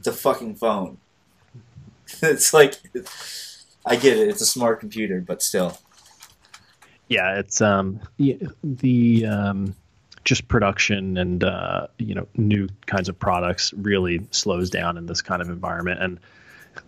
It's 0.00 0.08
a 0.08 0.12
fucking 0.12 0.56
phone. 0.56 0.98
it's 2.22 2.52
like, 2.52 2.80
I 3.86 3.94
get 3.94 4.18
it. 4.18 4.26
It's 4.26 4.40
a 4.40 4.46
smart 4.46 4.80
computer, 4.80 5.20
but 5.20 5.44
still. 5.44 5.78
Yeah, 7.06 7.38
it's 7.38 7.60
um 7.60 8.00
the 8.18 9.26
um 9.26 9.76
just 10.24 10.48
production 10.48 11.18
and 11.18 11.44
uh, 11.44 11.86
you 11.98 12.16
know 12.16 12.26
new 12.36 12.68
kinds 12.86 13.08
of 13.08 13.16
products 13.16 13.72
really 13.74 14.26
slows 14.32 14.70
down 14.70 14.96
in 14.96 15.06
this 15.06 15.22
kind 15.22 15.40
of 15.40 15.48
environment 15.48 16.02
and 16.02 16.18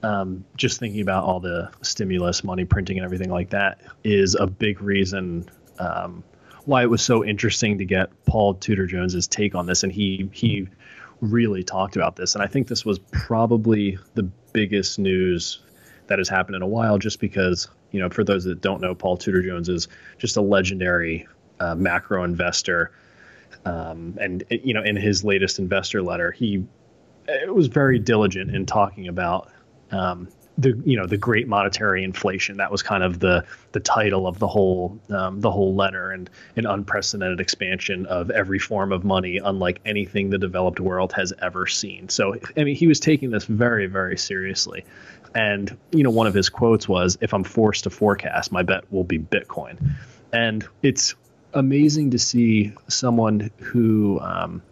um, 0.02 0.44
just 0.56 0.78
thinking 0.78 1.00
about 1.00 1.24
all 1.24 1.40
the 1.40 1.70
stimulus 1.82 2.44
money 2.44 2.64
printing 2.64 2.98
and 2.98 3.04
everything 3.04 3.30
like 3.30 3.50
that 3.50 3.80
is 4.04 4.34
a 4.34 4.46
big 4.46 4.80
reason 4.80 5.48
um, 5.78 6.24
why 6.64 6.82
it 6.82 6.90
was 6.90 7.02
so 7.02 7.24
interesting 7.24 7.78
to 7.78 7.84
get 7.84 8.10
Paul 8.24 8.54
Tudor 8.54 8.86
Jones's 8.86 9.26
take 9.26 9.54
on 9.54 9.66
this 9.66 9.82
and 9.82 9.92
he 9.92 10.28
he 10.32 10.68
really 11.20 11.62
talked 11.62 11.96
about 11.96 12.16
this. 12.16 12.34
And 12.34 12.42
I 12.42 12.48
think 12.48 12.66
this 12.68 12.84
was 12.84 12.98
probably 12.98 13.98
the 14.14 14.24
biggest 14.52 14.98
news 14.98 15.60
that 16.08 16.18
has 16.18 16.28
happened 16.28 16.56
in 16.56 16.62
a 16.62 16.66
while, 16.66 16.98
just 16.98 17.20
because, 17.20 17.68
you 17.92 18.00
know, 18.00 18.10
for 18.10 18.24
those 18.24 18.44
that 18.44 18.60
don't 18.60 18.80
know, 18.80 18.94
Paul 18.94 19.16
Tudor 19.16 19.40
Jones 19.40 19.68
is 19.68 19.88
just 20.18 20.36
a 20.36 20.42
legendary 20.42 21.28
uh, 21.60 21.76
macro 21.76 22.24
investor. 22.24 22.92
Um, 23.64 24.18
and, 24.20 24.42
you 24.50 24.74
know, 24.74 24.82
in 24.82 24.96
his 24.96 25.22
latest 25.22 25.60
investor 25.60 26.02
letter, 26.02 26.32
he 26.32 26.64
it 27.28 27.54
was 27.54 27.68
very 27.68 28.00
diligent 28.00 28.54
in 28.54 28.66
talking 28.66 29.06
about 29.06 29.51
um, 29.92 30.28
the 30.58 30.80
you 30.84 30.96
know 30.96 31.06
the 31.06 31.16
great 31.16 31.48
monetary 31.48 32.04
inflation 32.04 32.58
that 32.58 32.70
was 32.70 32.82
kind 32.82 33.02
of 33.02 33.18
the 33.20 33.44
the 33.72 33.80
title 33.80 34.26
of 34.26 34.38
the 34.38 34.46
whole 34.46 35.00
um, 35.10 35.40
the 35.40 35.50
whole 35.50 35.74
letter 35.74 36.10
and 36.10 36.28
an 36.56 36.66
unprecedented 36.66 37.40
expansion 37.40 38.04
of 38.06 38.30
every 38.30 38.58
form 38.58 38.92
of 38.92 39.04
money 39.04 39.38
unlike 39.42 39.80
anything 39.86 40.30
the 40.30 40.38
developed 40.38 40.80
world 40.80 41.12
has 41.12 41.32
ever 41.40 41.66
seen. 41.66 42.08
So 42.08 42.36
i 42.56 42.64
mean 42.64 42.76
he 42.76 42.86
was 42.86 43.00
taking 43.00 43.30
this 43.30 43.44
very 43.44 43.86
very 43.86 44.18
seriously. 44.18 44.84
And 45.34 45.76
you 45.90 46.02
know 46.02 46.10
one 46.10 46.26
of 46.26 46.34
his 46.34 46.50
quotes 46.50 46.86
was 46.86 47.16
if 47.20 47.32
i'm 47.32 47.44
forced 47.44 47.84
to 47.84 47.90
forecast 47.90 48.52
my 48.52 48.62
bet 48.62 48.90
will 48.92 49.04
be 49.04 49.18
bitcoin. 49.18 49.94
And 50.32 50.66
it's 50.82 51.14
amazing 51.54 52.10
to 52.10 52.18
see 52.18 52.72
someone 52.88 53.50
who 53.58 54.18
um, 54.20 54.62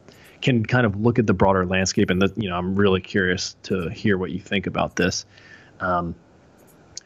can 0.42 0.64
kind 0.64 0.86
of 0.86 1.00
look 1.00 1.18
at 1.18 1.26
the 1.26 1.34
broader 1.34 1.66
landscape 1.66 2.10
and 2.10 2.22
the, 2.22 2.32
you 2.36 2.48
know 2.48 2.56
i'm 2.56 2.74
really 2.74 3.00
curious 3.00 3.56
to 3.62 3.88
hear 3.90 4.16
what 4.16 4.30
you 4.30 4.40
think 4.40 4.66
about 4.66 4.96
this 4.96 5.26
um, 5.80 6.14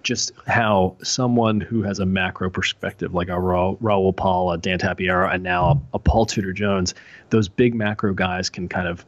just 0.04 0.32
how 0.46 0.96
someone 1.02 1.60
who 1.60 1.82
has 1.82 1.98
a 1.98 2.06
macro 2.06 2.50
perspective, 2.50 3.14
like 3.14 3.28
a 3.28 3.40
Ra- 3.40 3.74
Raoul 3.80 4.12
Pal, 4.12 4.52
a 4.52 4.58
Dan 4.58 4.78
Tapiero, 4.78 5.32
and 5.32 5.42
now 5.42 5.82
a, 5.92 5.98
Paul 5.98 6.26
Tudor 6.26 6.52
Jones, 6.52 6.94
those 7.30 7.48
big 7.48 7.74
macro 7.74 8.12
guys 8.12 8.50
can 8.50 8.68
kind 8.68 8.86
of 8.86 9.04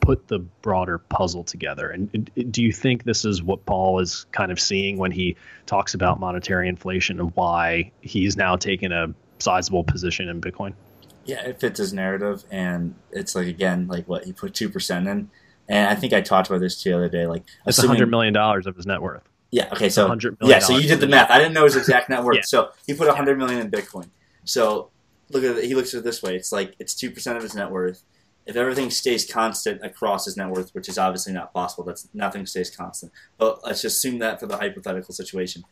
put 0.00 0.26
the 0.26 0.40
broader 0.40 0.98
puzzle 0.98 1.44
together. 1.44 1.88
And, 1.88 2.30
do 2.50 2.62
you 2.62 2.72
think 2.72 3.04
this 3.04 3.24
is 3.24 3.40
what 3.42 3.64
Paul 3.64 4.00
is 4.00 4.26
kind 4.32 4.50
of 4.50 4.60
seeing 4.60 4.98
when 4.98 5.12
he 5.12 5.36
talks 5.64 5.94
about 5.94 6.18
monetary 6.18 6.68
inflation 6.68 7.20
and 7.20 7.30
why 7.36 7.92
he's 8.00 8.36
now 8.36 8.56
taking 8.56 8.90
a 8.90 9.14
sizable 9.38 9.84
position 9.84 10.28
in 10.28 10.40
Bitcoin? 10.40 10.74
Yeah, 11.24 11.42
it 11.46 11.60
fits 11.60 11.78
his 11.78 11.92
narrative, 11.92 12.44
and 12.50 12.94
it's 13.10 13.34
like 13.34 13.46
again, 13.46 13.86
like 13.86 14.08
what 14.08 14.24
he 14.24 14.32
put 14.32 14.54
two 14.54 14.68
percent 14.68 15.06
in 15.06 15.30
and 15.68 15.88
I 15.88 15.94
think 15.94 16.12
I 16.12 16.20
talked 16.20 16.48
about 16.48 16.60
this 16.60 16.82
the 16.82 16.92
other 16.92 17.08
day. 17.08 17.26
Like, 17.26 17.44
it's 17.66 17.82
a 17.82 17.86
hundred 17.86 18.10
million 18.10 18.34
dollars 18.34 18.66
of 18.66 18.76
his 18.76 18.86
net 18.86 19.00
worth. 19.00 19.22
Yeah. 19.50 19.68
Okay. 19.72 19.88
So 19.88 20.06
hundred 20.06 20.38
million. 20.40 20.58
yeah. 20.60 20.64
So 20.64 20.76
you 20.76 20.88
did 20.88 21.00
the 21.00 21.06
math. 21.06 21.30
I 21.30 21.38
didn't 21.38 21.54
know 21.54 21.64
his 21.64 21.76
exact 21.76 22.08
net 22.08 22.24
worth. 22.24 22.36
yeah. 22.36 22.42
So 22.42 22.70
he 22.86 22.94
put 22.94 23.08
a 23.08 23.14
hundred 23.14 23.38
million 23.38 23.60
in 23.60 23.70
Bitcoin. 23.70 24.10
So 24.44 24.90
look 25.30 25.44
at 25.44 25.58
it. 25.58 25.64
He 25.64 25.74
looks 25.74 25.94
at 25.94 25.98
it 25.98 26.04
this 26.04 26.22
way. 26.22 26.36
It's 26.36 26.52
like 26.52 26.74
it's 26.78 26.94
two 26.94 27.10
percent 27.10 27.36
of 27.36 27.42
his 27.42 27.54
net 27.54 27.70
worth. 27.70 28.02
If 28.44 28.56
everything 28.56 28.90
stays 28.90 29.30
constant 29.30 29.84
across 29.84 30.24
his 30.24 30.36
net 30.36 30.48
worth, 30.48 30.74
which 30.74 30.88
is 30.88 30.98
obviously 30.98 31.32
not 31.32 31.54
possible, 31.54 31.84
that's 31.84 32.08
nothing 32.12 32.44
stays 32.44 32.74
constant. 32.74 33.12
But 33.38 33.64
let's 33.64 33.82
just 33.82 33.98
assume 33.98 34.18
that 34.18 34.40
for 34.40 34.46
the 34.46 34.56
hypothetical 34.56 35.14
situation. 35.14 35.64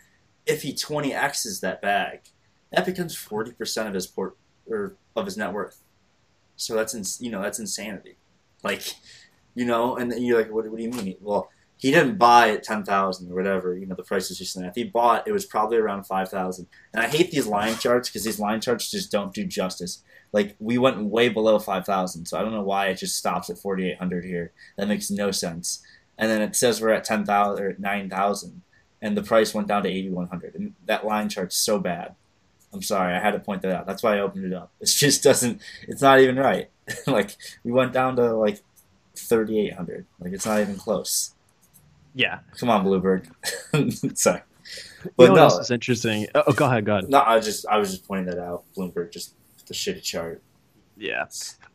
If 0.46 0.62
he 0.62 0.74
twenty 0.74 1.12
x's 1.12 1.60
that 1.60 1.82
bag, 1.82 2.20
that 2.70 2.86
becomes 2.86 3.16
forty 3.16 3.52
percent 3.52 3.88
of 3.88 3.94
his 3.94 4.06
port 4.06 4.36
or 4.70 4.96
of 5.16 5.26
his 5.26 5.36
net 5.36 5.52
worth. 5.52 5.80
So 6.56 6.74
that's 6.74 6.94
ins- 6.94 7.20
you 7.20 7.30
know 7.30 7.42
that's 7.42 7.58
insanity. 7.58 8.16
Like 8.62 8.82
you 9.54 9.64
know, 9.64 9.96
and 9.96 10.10
then 10.10 10.22
you're 10.22 10.38
like, 10.38 10.52
what, 10.52 10.68
what 10.68 10.76
do 10.76 10.82
you 10.82 10.90
mean? 10.90 11.16
Well, 11.20 11.50
he 11.76 11.90
didn't 11.90 12.18
buy 12.18 12.50
at 12.50 12.62
ten 12.62 12.84
thousand 12.84 13.32
or 13.32 13.34
whatever. 13.34 13.76
You 13.76 13.86
know, 13.86 13.94
the 13.94 14.02
price 14.02 14.30
is 14.30 14.38
just 14.38 14.56
If 14.56 14.74
he 14.74 14.84
bought, 14.84 15.26
it 15.26 15.32
was 15.32 15.46
probably 15.46 15.78
around 15.78 16.04
five 16.04 16.28
thousand. 16.28 16.66
And 16.92 17.02
I 17.02 17.08
hate 17.08 17.30
these 17.30 17.46
line 17.46 17.76
charts 17.76 18.08
because 18.08 18.24
these 18.24 18.38
line 18.38 18.60
charts 18.60 18.90
just 18.90 19.10
don't 19.10 19.32
do 19.32 19.44
justice. 19.44 20.02
Like 20.32 20.56
we 20.60 20.78
went 20.78 21.02
way 21.04 21.30
below 21.30 21.58
five 21.58 21.86
thousand, 21.86 22.26
so 22.26 22.38
I 22.38 22.42
don't 22.42 22.52
know 22.52 22.62
why 22.62 22.88
it 22.88 22.96
just 22.96 23.16
stops 23.16 23.48
at 23.48 23.58
forty 23.58 23.90
eight 23.90 23.98
hundred 23.98 24.24
here. 24.24 24.52
That 24.76 24.88
makes 24.88 25.10
no 25.10 25.30
sense. 25.30 25.82
And 26.18 26.30
then 26.30 26.42
it 26.42 26.54
says 26.54 26.80
we're 26.80 26.90
at 26.90 27.04
ten 27.04 27.24
thousand 27.24 27.64
or 27.64 27.76
nine 27.78 28.10
thousand, 28.10 28.60
and 29.00 29.16
the 29.16 29.22
price 29.22 29.54
went 29.54 29.68
down 29.68 29.82
to 29.84 29.88
eighty 29.88 30.10
one 30.10 30.28
hundred. 30.28 30.54
And 30.54 30.74
that 30.84 31.06
line 31.06 31.30
chart's 31.30 31.56
so 31.56 31.78
bad. 31.78 32.14
I'm 32.72 32.82
sorry, 32.82 33.14
I 33.14 33.20
had 33.20 33.32
to 33.32 33.40
point 33.40 33.62
that 33.62 33.72
out. 33.72 33.86
That's 33.86 34.02
why 34.02 34.16
I 34.16 34.20
opened 34.20 34.44
it 34.44 34.52
up. 34.52 34.70
It 34.80 34.86
just 34.86 35.22
doesn't. 35.22 35.60
It's 35.88 36.02
not 36.02 36.20
even 36.20 36.36
right. 36.36 36.70
like 37.06 37.36
we 37.64 37.72
went 37.72 37.92
down 37.92 38.16
to 38.16 38.34
like 38.34 38.60
3,800. 39.16 40.06
Like 40.20 40.32
it's 40.32 40.46
not 40.46 40.60
even 40.60 40.76
close. 40.76 41.34
Yeah. 42.14 42.40
Come 42.58 42.70
on, 42.70 42.84
Bloomberg. 42.84 43.30
Sorry. 44.18 44.42
But 45.16 45.22
you 45.24 45.28
know 45.30 45.34
no, 45.34 45.44
this 45.48 45.58
is 45.58 45.70
interesting. 45.70 46.26
Oh, 46.34 46.52
go 46.52 46.66
ahead. 46.66 46.84
Go 46.84 46.98
ahead. 46.98 47.08
No, 47.08 47.22
I 47.22 47.40
just 47.40 47.66
I 47.66 47.78
was 47.78 47.90
just 47.90 48.06
pointing 48.06 48.26
that 48.26 48.38
out. 48.38 48.64
Bloomberg 48.76 49.10
just 49.10 49.34
the 49.66 49.74
shitty 49.74 50.02
chart. 50.02 50.42
Yeah. 50.96 51.26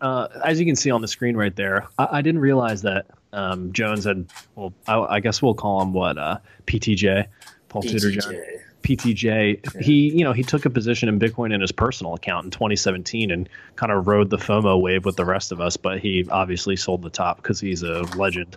Uh, 0.01 0.27
as 0.43 0.59
you 0.59 0.65
can 0.65 0.75
see 0.75 0.91
on 0.91 1.01
the 1.01 1.07
screen 1.07 1.35
right 1.35 1.55
there, 1.55 1.87
I, 1.97 2.07
I 2.11 2.21
didn't 2.21 2.41
realize 2.41 2.81
that 2.83 3.07
um, 3.33 3.73
Jones 3.73 4.05
had. 4.05 4.27
Well, 4.55 4.73
I, 4.87 4.99
I, 4.99 5.19
guess 5.19 5.41
we'll 5.41 5.55
call 5.55 5.81
him 5.81 5.93
what 5.93 6.17
uh, 6.17 6.37
PTJ, 6.67 7.25
Paul 7.69 7.81
PTJ. 7.81 7.91
Tudor 7.91 8.11
Jones. 8.11 8.37
PTJ, 8.85 9.81
he 9.81 10.11
you 10.11 10.23
know 10.23 10.31
he 10.31 10.43
took 10.43 10.65
a 10.65 10.69
position 10.69 11.09
in 11.09 11.19
Bitcoin 11.19 11.51
in 11.51 11.59
his 11.59 11.71
personal 11.71 12.13
account 12.13 12.45
in 12.45 12.51
2017 12.51 13.31
and 13.31 13.49
kind 13.75 13.91
of 13.91 14.05
rode 14.05 14.29
the 14.29 14.37
FOMO 14.37 14.79
wave 14.79 15.05
with 15.05 15.15
the 15.15 15.25
rest 15.25 15.51
of 15.51 15.59
us, 15.59 15.75
but 15.75 15.99
he 15.99 16.27
obviously 16.29 16.75
sold 16.75 17.01
the 17.01 17.09
top 17.09 17.37
because 17.37 17.59
he's 17.59 17.81
a 17.81 18.03
legend. 18.15 18.55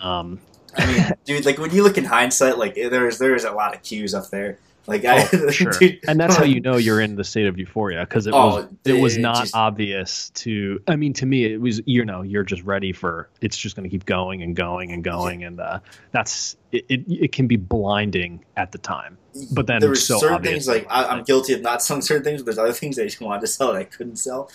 Um, 0.00 0.40
I 0.78 0.86
mean, 0.86 1.12
dude, 1.26 1.44
like 1.44 1.58
when 1.58 1.72
you 1.72 1.82
look 1.82 1.98
in 1.98 2.06
hindsight, 2.06 2.56
like 2.56 2.74
there's 2.74 3.18
there's 3.18 3.44
a 3.44 3.52
lot 3.52 3.74
of 3.74 3.82
cues 3.82 4.14
up 4.14 4.30
there. 4.30 4.58
Like, 4.90 5.04
I, 5.04 5.28
oh, 5.32 5.50
sure. 5.50 5.70
dude, 5.70 6.00
and 6.08 6.18
that's 6.18 6.34
how 6.34 6.42
you 6.42 6.60
know 6.60 6.76
you're 6.76 7.00
in 7.06 7.14
the 7.14 7.22
state 7.22 7.46
of 7.46 7.56
euphoria 7.58 8.00
because 8.00 8.26
it 8.26 8.34
oh, 8.34 8.56
was 8.56 8.66
it 8.84 9.00
was 9.00 9.16
not 9.16 9.42
just, 9.42 9.54
obvious 9.54 10.30
to. 10.30 10.82
I 10.88 10.96
mean, 10.96 11.12
to 11.14 11.26
me, 11.26 11.44
it 11.44 11.60
was 11.60 11.80
you 11.86 12.04
know 12.04 12.22
you're 12.22 12.42
just 12.42 12.62
ready 12.64 12.92
for 12.92 13.30
it's 13.40 13.56
just 13.56 13.76
going 13.76 13.84
to 13.84 13.88
keep 13.88 14.04
going 14.04 14.42
and 14.42 14.56
going 14.56 14.90
and 14.90 15.04
going, 15.04 15.44
and 15.44 15.60
uh, 15.60 15.78
that's 16.10 16.56
it, 16.72 16.84
it. 16.88 17.04
It 17.08 17.32
can 17.32 17.46
be 17.46 17.56
blinding 17.56 18.44
at 18.56 18.72
the 18.72 18.78
time, 18.78 19.16
but 19.52 19.68
then 19.68 19.80
there 19.80 19.90
were 19.90 19.94
so 19.94 20.18
certain 20.18 20.42
things 20.42 20.66
like 20.66 20.86
I, 20.90 21.16
am 21.16 21.22
guilty 21.22 21.52
of 21.52 21.62
not 21.62 21.82
selling 21.82 22.02
certain 22.02 22.24
things, 22.24 22.42
but 22.42 22.46
there's 22.46 22.58
other 22.58 22.72
things 22.72 22.98
I 22.98 23.04
just 23.04 23.20
wanted 23.20 23.42
to 23.42 23.46
sell 23.46 23.68
that 23.68 23.76
I 23.76 23.84
couldn't 23.84 24.16
sell. 24.16 24.50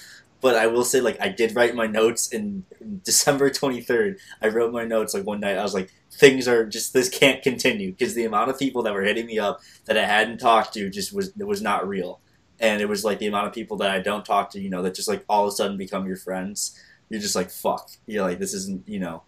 But 0.46 0.58
I 0.58 0.68
will 0.68 0.86
say, 0.86 1.02
like, 1.02 1.20
I 1.20 1.30
did 1.30 1.56
write 1.56 1.74
my 1.74 1.88
notes 1.88 2.32
in 2.32 2.66
December 3.04 3.50
23rd. 3.50 4.20
I 4.44 4.50
wrote 4.50 4.72
my 4.72 4.86
notes 4.86 5.16
like 5.16 5.26
one 5.26 5.40
night. 5.40 5.58
I 5.58 5.64
was 5.64 5.74
like, 5.74 5.92
things 6.12 6.48
are 6.48 6.68
just 6.68 6.94
this 6.94 7.10
can't 7.10 7.42
continue 7.42 7.90
because 7.90 8.14
the 8.14 8.26
amount 8.26 8.52
of 8.52 8.60
people 8.60 8.84
that 8.84 8.94
were 8.94 9.02
hitting 9.02 9.26
me 9.26 9.40
up 9.40 9.62
that 9.86 9.98
I 9.98 10.06
hadn't 10.06 10.38
talked 10.38 10.76
to 10.76 10.88
just 10.92 11.12
was 11.12 11.34
it 11.36 11.48
was 11.48 11.64
not 11.64 11.88
real, 11.88 12.22
and 12.60 12.80
it 12.80 12.88
was 12.88 13.04
like 13.04 13.18
the 13.18 13.26
amount 13.26 13.48
of 13.48 13.54
people 13.54 13.78
that 13.78 13.90
I 13.90 14.00
don't 14.02 14.24
talk 14.24 14.52
to, 14.52 14.62
you 14.62 14.70
know, 14.70 14.84
that 14.84 14.94
just 14.94 15.08
like 15.08 15.26
all 15.28 15.46
of 15.46 15.48
a 15.48 15.52
sudden 15.52 15.78
become 15.78 16.06
your 16.06 16.16
friends. 16.16 16.80
You're 17.10 17.22
just 17.22 17.36
like 17.36 17.50
fuck. 17.50 17.90
You're 18.06 18.22
like 18.24 18.38
this 18.38 18.54
isn't 18.54 18.88
you 18.88 19.00
know. 19.00 19.24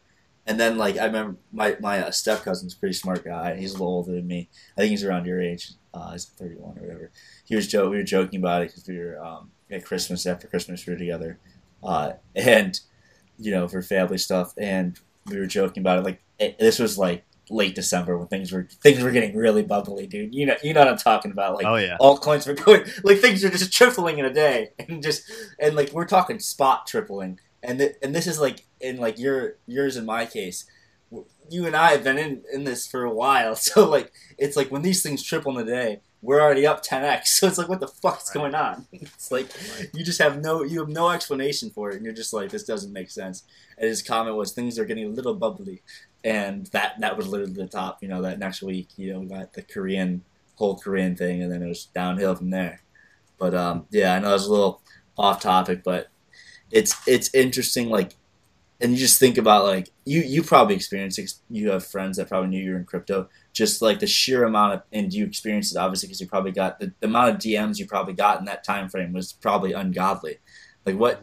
And 0.45 0.59
then 0.59 0.77
like 0.77 0.99
I 0.99 1.05
remember 1.05 1.37
my 1.51 1.77
my 1.79 2.05
uh, 2.05 2.11
step 2.11 2.43
cousin's 2.43 2.75
pretty 2.75 2.93
smart 2.93 3.25
guy. 3.25 3.55
He's 3.55 3.71
a 3.71 3.77
little 3.79 3.87
older 3.87 4.11
than 4.11 4.27
me. 4.27 4.49
I 4.77 4.81
think 4.81 4.91
he's 4.91 5.03
around 5.03 5.25
your 5.25 5.41
age. 5.41 5.71
Uh, 5.95 6.11
he's 6.11 6.25
31 6.25 6.77
or 6.77 6.81
whatever. 6.83 7.11
He 7.45 7.55
was 7.55 7.67
joke. 7.67 7.89
We 7.89 7.97
were 7.97 8.03
joking 8.03 8.39
about 8.39 8.61
it 8.61 8.67
because 8.67 8.87
we 8.87 8.99
were 8.99 9.19
um, 9.19 9.49
at 9.69 9.85
Christmas 9.85 10.25
after 10.25 10.47
Christmas 10.47 10.85
we 10.85 10.93
were 10.93 10.99
together, 10.99 11.39
uh, 11.83 12.13
and 12.35 12.79
you 13.37 13.51
know 13.51 13.67
for 13.67 13.81
family 13.81 14.17
stuff. 14.17 14.53
And 14.57 14.99
we 15.25 15.37
were 15.37 15.45
joking 15.45 15.81
about 15.81 15.99
it. 15.99 16.05
Like 16.05 16.21
it, 16.39 16.59
this 16.59 16.79
was 16.79 16.97
like 16.97 17.23
late 17.49 17.75
December 17.75 18.17
when 18.17 18.27
things 18.27 18.51
were 18.51 18.67
things 18.81 19.01
were 19.01 19.11
getting 19.11 19.35
really 19.35 19.63
bubbly, 19.63 20.07
dude. 20.07 20.33
You 20.33 20.45
know, 20.47 20.55
you 20.63 20.73
know 20.73 20.81
what 20.81 20.89
I'm 20.89 20.97
talking 20.97 21.31
about. 21.31 21.55
Like, 21.55 21.65
oh 21.65 21.75
yeah, 21.75 21.97
altcoins 21.99 22.47
were 22.47 22.53
going 22.53 22.83
like 23.03 23.19
things 23.19 23.43
are 23.43 23.49
just 23.49 23.73
tripling 23.73 24.19
in 24.19 24.25
a 24.25 24.33
day, 24.33 24.69
and 24.79 25.01
just 25.01 25.31
and 25.59 25.75
like 25.75 25.91
we're 25.91 26.05
talking 26.05 26.39
spot 26.39 26.87
tripling, 26.87 27.39
and 27.63 27.79
th- 27.79 27.95
and 28.01 28.15
this 28.15 28.27
is 28.27 28.39
like 28.39 28.65
in 28.79 28.97
like 28.97 29.17
your 29.19 29.55
yours 29.65 29.97
in 29.97 30.05
my 30.05 30.25
case. 30.25 30.65
You 31.49 31.65
and 31.65 31.75
I 31.75 31.91
have 31.91 32.03
been 32.03 32.17
in, 32.17 32.43
in 32.51 32.63
this 32.63 32.87
for 32.87 33.03
a 33.03 33.13
while, 33.13 33.55
so 33.67 33.87
like 33.87 34.11
it's 34.37 34.55
like 34.55 34.71
when 34.71 34.81
these 34.81 35.01
things 35.03 35.23
triple 35.23 35.57
in 35.57 35.67
a 35.67 35.69
day, 35.69 36.01
we're 36.21 36.41
already 36.41 36.65
up 36.65 36.83
10x. 36.83 37.27
So 37.27 37.47
it's 37.47 37.57
like, 37.57 37.69
what 37.69 37.79
the 37.79 37.87
fuck's 37.87 38.29
right. 38.29 38.41
going 38.41 38.55
on? 38.55 38.87
It's 38.91 39.31
like 39.31 39.47
right. 39.77 39.89
you 39.93 40.03
just 40.03 40.19
have 40.19 40.41
no 40.41 40.63
you 40.63 40.79
have 40.79 40.89
no 40.89 41.09
explanation 41.09 41.69
for 41.69 41.91
it, 41.91 41.97
and 41.97 42.05
you're 42.05 42.13
just 42.13 42.33
like, 42.33 42.49
this 42.49 42.63
doesn't 42.63 42.93
make 42.93 43.09
sense. 43.09 43.43
And 43.77 43.87
his 43.87 44.01
comment 44.01 44.35
was, 44.35 44.51
things 44.51 44.79
are 44.79 44.85
getting 44.85 45.05
a 45.05 45.09
little 45.09 45.35
bubbly, 45.35 45.81
and 46.23 46.65
that 46.67 46.99
that 46.99 47.17
was 47.17 47.27
literally 47.27 47.53
the 47.53 47.67
top. 47.67 48.01
You 48.01 48.09
know, 48.09 48.21
that 48.21 48.39
next 48.39 48.61
week, 48.61 48.89
you 48.97 49.13
know, 49.13 49.19
we 49.19 49.27
got 49.27 49.53
the 49.53 49.61
Korean 49.61 50.23
whole 50.57 50.77
Korean 50.77 51.15
thing, 51.15 51.41
and 51.41 51.51
then 51.51 51.61
it 51.61 51.67
was 51.67 51.85
downhill 51.85 52.35
from 52.35 52.49
there. 52.49 52.81
But 53.37 53.53
um, 53.53 53.85
yeah, 53.91 54.15
I 54.15 54.19
know 54.19 54.29
it 54.29 54.33
was 54.33 54.47
a 54.47 54.51
little 54.51 54.81
off 55.17 55.41
topic, 55.41 55.83
but 55.83 56.07
it's 56.71 56.95
it's 57.07 57.33
interesting. 57.33 57.89
Like, 57.89 58.15
and 58.79 58.91
you 58.91 58.97
just 58.97 59.19
think 59.19 59.37
about 59.37 59.65
like 59.65 59.89
you 60.05 60.21
you 60.21 60.43
probably 60.43 60.75
experienced 60.75 61.41
you 61.49 61.71
have 61.71 61.85
friends 61.85 62.17
that 62.17 62.29
probably 62.29 62.49
knew 62.49 62.63
you 62.63 62.71
were 62.71 62.77
in 62.77 62.85
crypto. 62.85 63.29
Just 63.53 63.81
like 63.81 63.99
the 63.99 64.07
sheer 64.07 64.43
amount 64.43 64.73
of 64.73 64.81
and 64.91 65.13
you 65.13 65.25
experienced 65.25 65.75
it 65.75 65.79
obviously 65.79 66.07
because 66.07 66.21
you 66.21 66.27
probably 66.27 66.51
got 66.51 66.79
the, 66.79 66.93
the 66.99 67.07
amount 67.07 67.35
of 67.35 67.37
DMs 67.37 67.79
you 67.79 67.87
probably 67.87 68.13
got 68.13 68.39
in 68.39 68.45
that 68.45 68.63
time 68.63 68.87
frame 68.89 69.13
was 69.13 69.33
probably 69.33 69.73
ungodly. 69.73 70.37
Like 70.85 70.95
what 70.95 71.21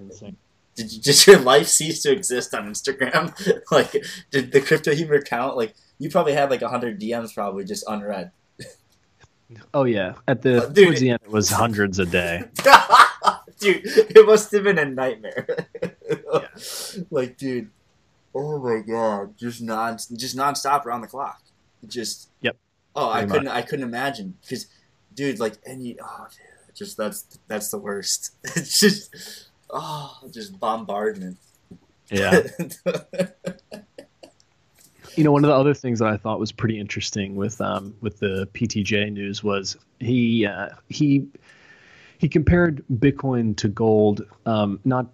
did, 0.75 0.92
you, 0.92 1.00
did 1.02 1.26
your 1.26 1.38
life 1.38 1.68
cease 1.68 2.02
to 2.02 2.12
exist 2.12 2.54
on 2.54 2.68
Instagram? 2.68 3.32
like, 3.70 4.04
did 4.30 4.52
the 4.52 4.61
crypto 4.61 4.94
humor 4.94 5.20
count? 5.20 5.56
Like, 5.56 5.75
you 5.99 6.11
probably 6.11 6.32
had 6.32 6.50
like 6.50 6.62
hundred 6.62 7.00
DMs 7.00 7.34
probably 7.34 7.64
just 7.64 7.84
unread. 7.88 8.32
Oh 9.73 9.84
yeah, 9.84 10.14
at 10.26 10.42
the 10.42 10.64
uh, 10.64 10.66
dude, 10.66 10.87
towards 10.87 11.00
the 11.00 11.11
end, 11.11 11.20
it 11.23 11.30
was 11.30 11.50
hundreds 11.50 11.99
a 11.99 12.06
day. 12.06 12.42
dude, 13.61 13.82
it 13.84 14.26
must 14.26 14.50
have 14.52 14.64
been 14.64 14.78
a 14.78 14.84
nightmare. 14.84 15.68
yeah. 16.11 16.43
Like, 17.11 17.37
dude, 17.37 17.70
oh 18.34 18.58
my 18.58 18.80
god, 18.80 19.37
just 19.37 19.62
non, 19.62 19.96
just 19.96 20.37
nonstop 20.37 20.87
around 20.87 21.00
the 21.00 21.06
clock. 21.06 21.42
Just 21.87 22.28
yep. 22.40 22.56
Oh, 22.96 23.11
I 23.11 23.25
couldn't, 23.25 23.44
much. 23.44 23.54
I 23.54 23.62
couldn't 23.62 23.84
imagine 23.84 24.37
because, 24.42 24.66
dude, 25.14 25.40
like 25.40 25.54
any, 25.66 25.96
oh, 26.00 26.26
dude, 26.30 26.75
just 26.75 26.96
that's 26.96 27.38
that's 27.49 27.70
the 27.70 27.78
worst. 27.78 28.32
It's 28.56 28.78
just 28.78 29.49
oh, 29.70 30.18
just 30.30 30.58
bombardment. 30.58 31.38
Yeah. 32.11 32.42
you 35.16 35.25
know, 35.25 35.32
one 35.32 35.44
of 35.44 35.49
the 35.49 35.54
other 35.54 35.75
things 35.75 35.99
that 35.99 36.08
I 36.08 36.16
thought 36.16 36.40
was 36.40 36.52
pretty 36.52 36.78
interesting 36.78 37.37
with 37.37 37.61
um, 37.61 37.94
with 38.00 38.18
the 38.20 38.49
PTJ 38.54 39.12
news 39.12 39.42
was 39.42 39.76
he 40.00 40.46
uh, 40.46 40.70
he 40.88 41.26
he 42.18 42.28
compared 42.28 42.84
Bitcoin 42.92 43.56
to 43.56 43.68
gold, 43.68 44.25
um, 44.46 44.80
not 44.84 45.06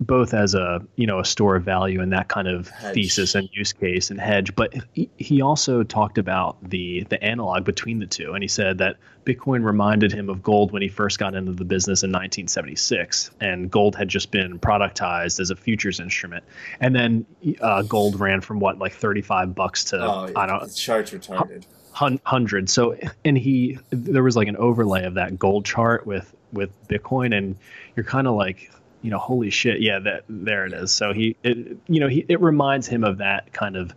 both 0.00 0.34
as 0.34 0.54
a 0.54 0.80
you 0.96 1.06
know 1.06 1.18
a 1.18 1.24
store 1.24 1.56
of 1.56 1.64
value 1.64 2.00
and 2.00 2.12
that 2.12 2.28
kind 2.28 2.48
of 2.48 2.68
hedge. 2.68 2.94
thesis 2.94 3.34
and 3.34 3.48
use 3.52 3.72
case 3.72 4.10
and 4.10 4.20
hedge, 4.20 4.54
but 4.54 4.74
he, 4.92 5.10
he 5.16 5.40
also 5.40 5.82
talked 5.82 6.18
about 6.18 6.56
the 6.62 7.04
the 7.08 7.22
analog 7.22 7.64
between 7.64 7.98
the 7.98 8.06
two, 8.06 8.32
and 8.32 8.42
he 8.42 8.48
said 8.48 8.78
that 8.78 8.96
Bitcoin 9.24 9.64
reminded 9.64 10.12
him 10.12 10.28
of 10.28 10.42
gold 10.42 10.72
when 10.72 10.82
he 10.82 10.88
first 10.88 11.18
got 11.18 11.34
into 11.34 11.52
the 11.52 11.64
business 11.64 12.02
in 12.02 12.10
1976, 12.10 13.30
and 13.40 13.70
gold 13.70 13.94
had 13.94 14.08
just 14.08 14.30
been 14.30 14.58
productized 14.58 15.40
as 15.40 15.50
a 15.50 15.56
futures 15.56 16.00
instrument, 16.00 16.44
and 16.80 16.94
then 16.94 17.26
uh, 17.60 17.82
gold 17.82 18.18
ran 18.18 18.40
from 18.40 18.60
what 18.60 18.78
like 18.78 18.92
35 18.92 19.54
bucks 19.54 19.84
to 19.84 20.02
oh, 20.02 20.32
I 20.34 20.46
don't 20.46 20.74
charts 20.74 21.10
retarded 21.10 21.64
hundred. 21.98 22.70
So, 22.70 22.96
and 23.24 23.36
he 23.36 23.78
there 23.90 24.22
was 24.22 24.36
like 24.36 24.48
an 24.48 24.56
overlay 24.56 25.04
of 25.04 25.14
that 25.14 25.38
gold 25.38 25.64
chart 25.64 26.06
with 26.06 26.34
with 26.52 26.70
Bitcoin, 26.88 27.36
and 27.36 27.56
you're 27.96 28.04
kind 28.04 28.26
of 28.26 28.34
like, 28.34 28.70
you 29.02 29.10
know, 29.10 29.18
holy 29.18 29.50
shit, 29.50 29.80
yeah, 29.80 29.98
that 30.00 30.24
there 30.28 30.66
it 30.66 30.72
is. 30.72 30.92
So 30.92 31.12
he, 31.12 31.36
it, 31.42 31.78
you 31.86 32.00
know, 32.00 32.08
he 32.08 32.24
it 32.28 32.40
reminds 32.40 32.86
him 32.86 33.04
of 33.04 33.18
that 33.18 33.52
kind 33.52 33.76
of 33.76 33.94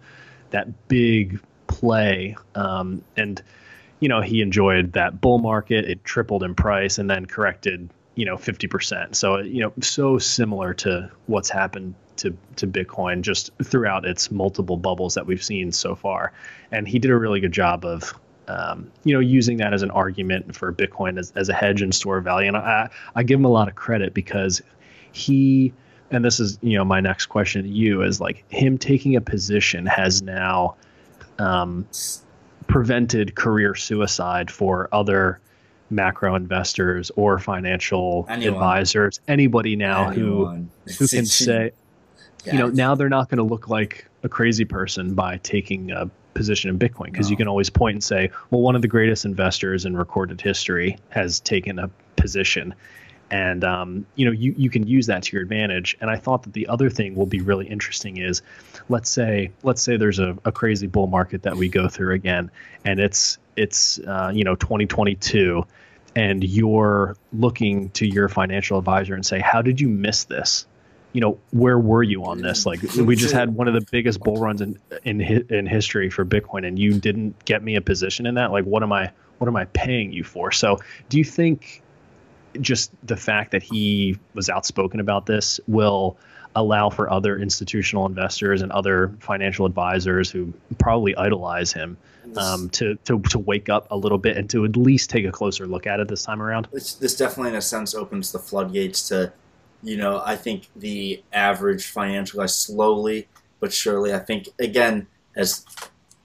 that 0.51 0.87
big 0.87 1.39
play, 1.67 2.35
um, 2.55 3.03
and 3.17 3.41
you 3.99 4.09
know, 4.09 4.21
he 4.21 4.41
enjoyed 4.41 4.93
that 4.93 5.21
bull 5.21 5.39
market. 5.39 5.85
It 5.85 6.03
tripled 6.03 6.43
in 6.43 6.55
price 6.55 6.97
and 6.97 7.09
then 7.09 7.25
corrected, 7.25 7.89
you 8.15 8.25
know, 8.25 8.37
fifty 8.37 8.67
percent. 8.67 9.15
So 9.15 9.39
you 9.39 9.61
know, 9.61 9.73
so 9.81 10.17
similar 10.17 10.73
to 10.75 11.11
what's 11.25 11.49
happened 11.49 11.95
to 12.17 12.37
to 12.57 12.67
Bitcoin 12.67 13.21
just 13.21 13.51
throughout 13.63 14.05
its 14.05 14.29
multiple 14.31 14.77
bubbles 14.77 15.15
that 15.15 15.25
we've 15.25 15.43
seen 15.43 15.71
so 15.71 15.95
far. 15.95 16.31
And 16.71 16.87
he 16.87 16.99
did 16.99 17.11
a 17.11 17.17
really 17.17 17.39
good 17.39 17.51
job 17.51 17.85
of 17.85 18.13
um, 18.47 18.91
you 19.03 19.13
know 19.13 19.19
using 19.19 19.57
that 19.57 19.73
as 19.73 19.81
an 19.81 19.91
argument 19.91 20.55
for 20.55 20.71
Bitcoin 20.71 21.17
as, 21.17 21.31
as 21.35 21.49
a 21.49 21.53
hedge 21.53 21.81
and 21.81 21.93
store 21.93 22.17
of 22.17 22.23
value. 22.23 22.49
And 22.49 22.57
I, 22.57 22.89
I 23.15 23.23
give 23.23 23.39
him 23.39 23.45
a 23.45 23.51
lot 23.51 23.67
of 23.67 23.75
credit 23.75 24.13
because 24.13 24.61
he 25.11 25.73
and 26.09 26.23
this 26.25 26.39
is 26.39 26.57
you 26.61 26.77
know 26.77 26.85
my 26.85 26.99
next 26.99 27.27
question 27.27 27.63
to 27.63 27.69
you 27.69 28.01
is 28.01 28.19
like 28.19 28.43
him 28.51 28.77
taking 28.77 29.15
a 29.15 29.21
position 29.21 29.85
has 29.85 30.21
now 30.21 30.75
um, 31.39 31.87
prevented 32.67 33.35
career 33.35 33.75
suicide 33.75 34.51
for 34.51 34.89
other 34.91 35.39
macro 35.89 36.35
investors 36.35 37.11
or 37.15 37.37
financial 37.37 38.25
Anyone. 38.29 38.53
advisors 38.53 39.19
anybody 39.27 39.75
now 39.75 40.09
Anyone. 40.09 40.69
who 40.85 40.93
who 40.93 41.07
can 41.07 41.25
say 41.25 41.71
yeah, 42.45 42.53
you 42.53 42.59
know, 42.59 42.67
now 42.69 42.95
they're 42.95 43.09
not 43.09 43.29
going 43.29 43.37
to 43.37 43.43
look 43.43 43.67
like 43.67 44.05
a 44.23 44.29
crazy 44.29 44.65
person 44.65 45.13
by 45.13 45.37
taking 45.37 45.91
a 45.91 46.09
position 46.33 46.69
in 46.69 46.79
Bitcoin 46.79 47.05
because 47.05 47.27
no. 47.27 47.31
you 47.31 47.37
can 47.37 47.47
always 47.47 47.69
point 47.69 47.95
and 47.95 48.03
say, 48.03 48.31
well, 48.49 48.61
one 48.61 48.75
of 48.75 48.81
the 48.81 48.87
greatest 48.87 49.25
investors 49.25 49.85
in 49.85 49.95
recorded 49.95 50.41
history 50.41 50.97
has 51.09 51.39
taken 51.39 51.77
a 51.77 51.89
position. 52.15 52.73
And 53.31 53.63
um, 53.63 54.05
you 54.15 54.25
know 54.25 54.31
you, 54.31 54.53
you 54.57 54.69
can 54.69 54.85
use 54.85 55.07
that 55.07 55.23
to 55.23 55.35
your 55.35 55.41
advantage. 55.41 55.97
And 56.01 56.09
I 56.09 56.17
thought 56.17 56.43
that 56.43 56.53
the 56.53 56.67
other 56.67 56.89
thing 56.89 57.15
will 57.15 57.25
be 57.25 57.41
really 57.41 57.65
interesting 57.65 58.17
is, 58.17 58.41
let's 58.89 59.09
say 59.09 59.51
let's 59.63 59.81
say 59.81 59.97
there's 59.97 60.19
a, 60.19 60.37
a 60.45 60.51
crazy 60.51 60.87
bull 60.87 61.07
market 61.07 61.43
that 61.43 61.55
we 61.55 61.69
go 61.69 61.87
through 61.87 62.13
again, 62.13 62.51
and 62.83 62.99
it's 62.99 63.37
it's 63.55 63.99
uh, 63.99 64.31
you 64.33 64.43
know 64.43 64.55
2022, 64.55 65.65
and 66.15 66.43
you're 66.43 67.15
looking 67.31 67.89
to 67.91 68.05
your 68.05 68.27
financial 68.27 68.77
advisor 68.77 69.15
and 69.15 69.25
say, 69.25 69.39
how 69.39 69.61
did 69.61 69.79
you 69.79 69.87
miss 69.87 70.25
this? 70.25 70.65
you 71.13 71.19
know, 71.19 71.37
where 71.51 71.77
were 71.77 72.03
you 72.03 72.23
on 72.23 72.41
this? 72.41 72.65
Like, 72.65 72.81
we 72.95 73.15
just 73.15 73.33
had 73.33 73.53
one 73.53 73.67
of 73.67 73.73
the 73.73 73.85
biggest 73.91 74.21
bull 74.21 74.37
runs 74.37 74.61
in 74.61 74.79
in 75.03 75.21
in 75.21 75.65
history 75.65 76.09
for 76.09 76.25
Bitcoin, 76.25 76.65
and 76.65 76.79
you 76.79 76.99
didn't 76.99 77.43
get 77.45 77.63
me 77.63 77.75
a 77.75 77.81
position 77.81 78.25
in 78.25 78.35
that. 78.35 78.51
Like, 78.51 78.65
what 78.65 78.83
am 78.83 78.93
I 78.93 79.11
what 79.37 79.47
am 79.47 79.55
I 79.55 79.65
paying 79.65 80.13
you 80.13 80.23
for? 80.23 80.51
So, 80.51 80.79
do 81.09 81.17
you 81.17 81.25
think 81.25 81.81
just 82.59 82.91
the 83.05 83.17
fact 83.17 83.51
that 83.51 83.63
he 83.63 84.17
was 84.33 84.49
outspoken 84.49 84.99
about 84.99 85.25
this 85.25 85.59
will 85.67 86.17
allow 86.53 86.89
for 86.89 87.09
other 87.09 87.37
institutional 87.37 88.05
investors 88.05 88.61
and 88.61 88.71
other 88.73 89.13
financial 89.19 89.65
advisors 89.65 90.29
who 90.29 90.53
probably 90.79 91.15
idolize 91.15 91.71
him 91.71 91.95
um, 92.35 92.69
to, 92.69 92.95
to 93.05 93.19
to 93.21 93.39
wake 93.39 93.69
up 93.69 93.87
a 93.89 93.95
little 93.95 94.17
bit 94.17 94.35
and 94.35 94.49
to 94.49 94.65
at 94.65 94.75
least 94.75 95.09
take 95.09 95.25
a 95.25 95.31
closer 95.31 95.65
look 95.65 95.87
at 95.87 95.99
it 95.99 96.07
this 96.07 96.23
time 96.23 96.41
around? 96.41 96.67
This, 96.71 96.95
this 96.95 97.15
definitely, 97.15 97.51
in 97.51 97.55
a 97.55 97.61
sense, 97.61 97.95
opens 97.95 98.31
the 98.31 98.39
floodgates 98.39 99.07
to 99.07 99.31
you 99.83 99.97
know, 99.97 100.21
I 100.23 100.35
think 100.35 100.67
the 100.75 101.23
average 101.33 101.87
financial 101.87 102.39
guy 102.39 102.45
slowly 102.45 103.27
but 103.61 103.71
surely, 103.71 104.13
I 104.13 104.19
think, 104.19 104.49
again, 104.59 105.07
as 105.35 105.63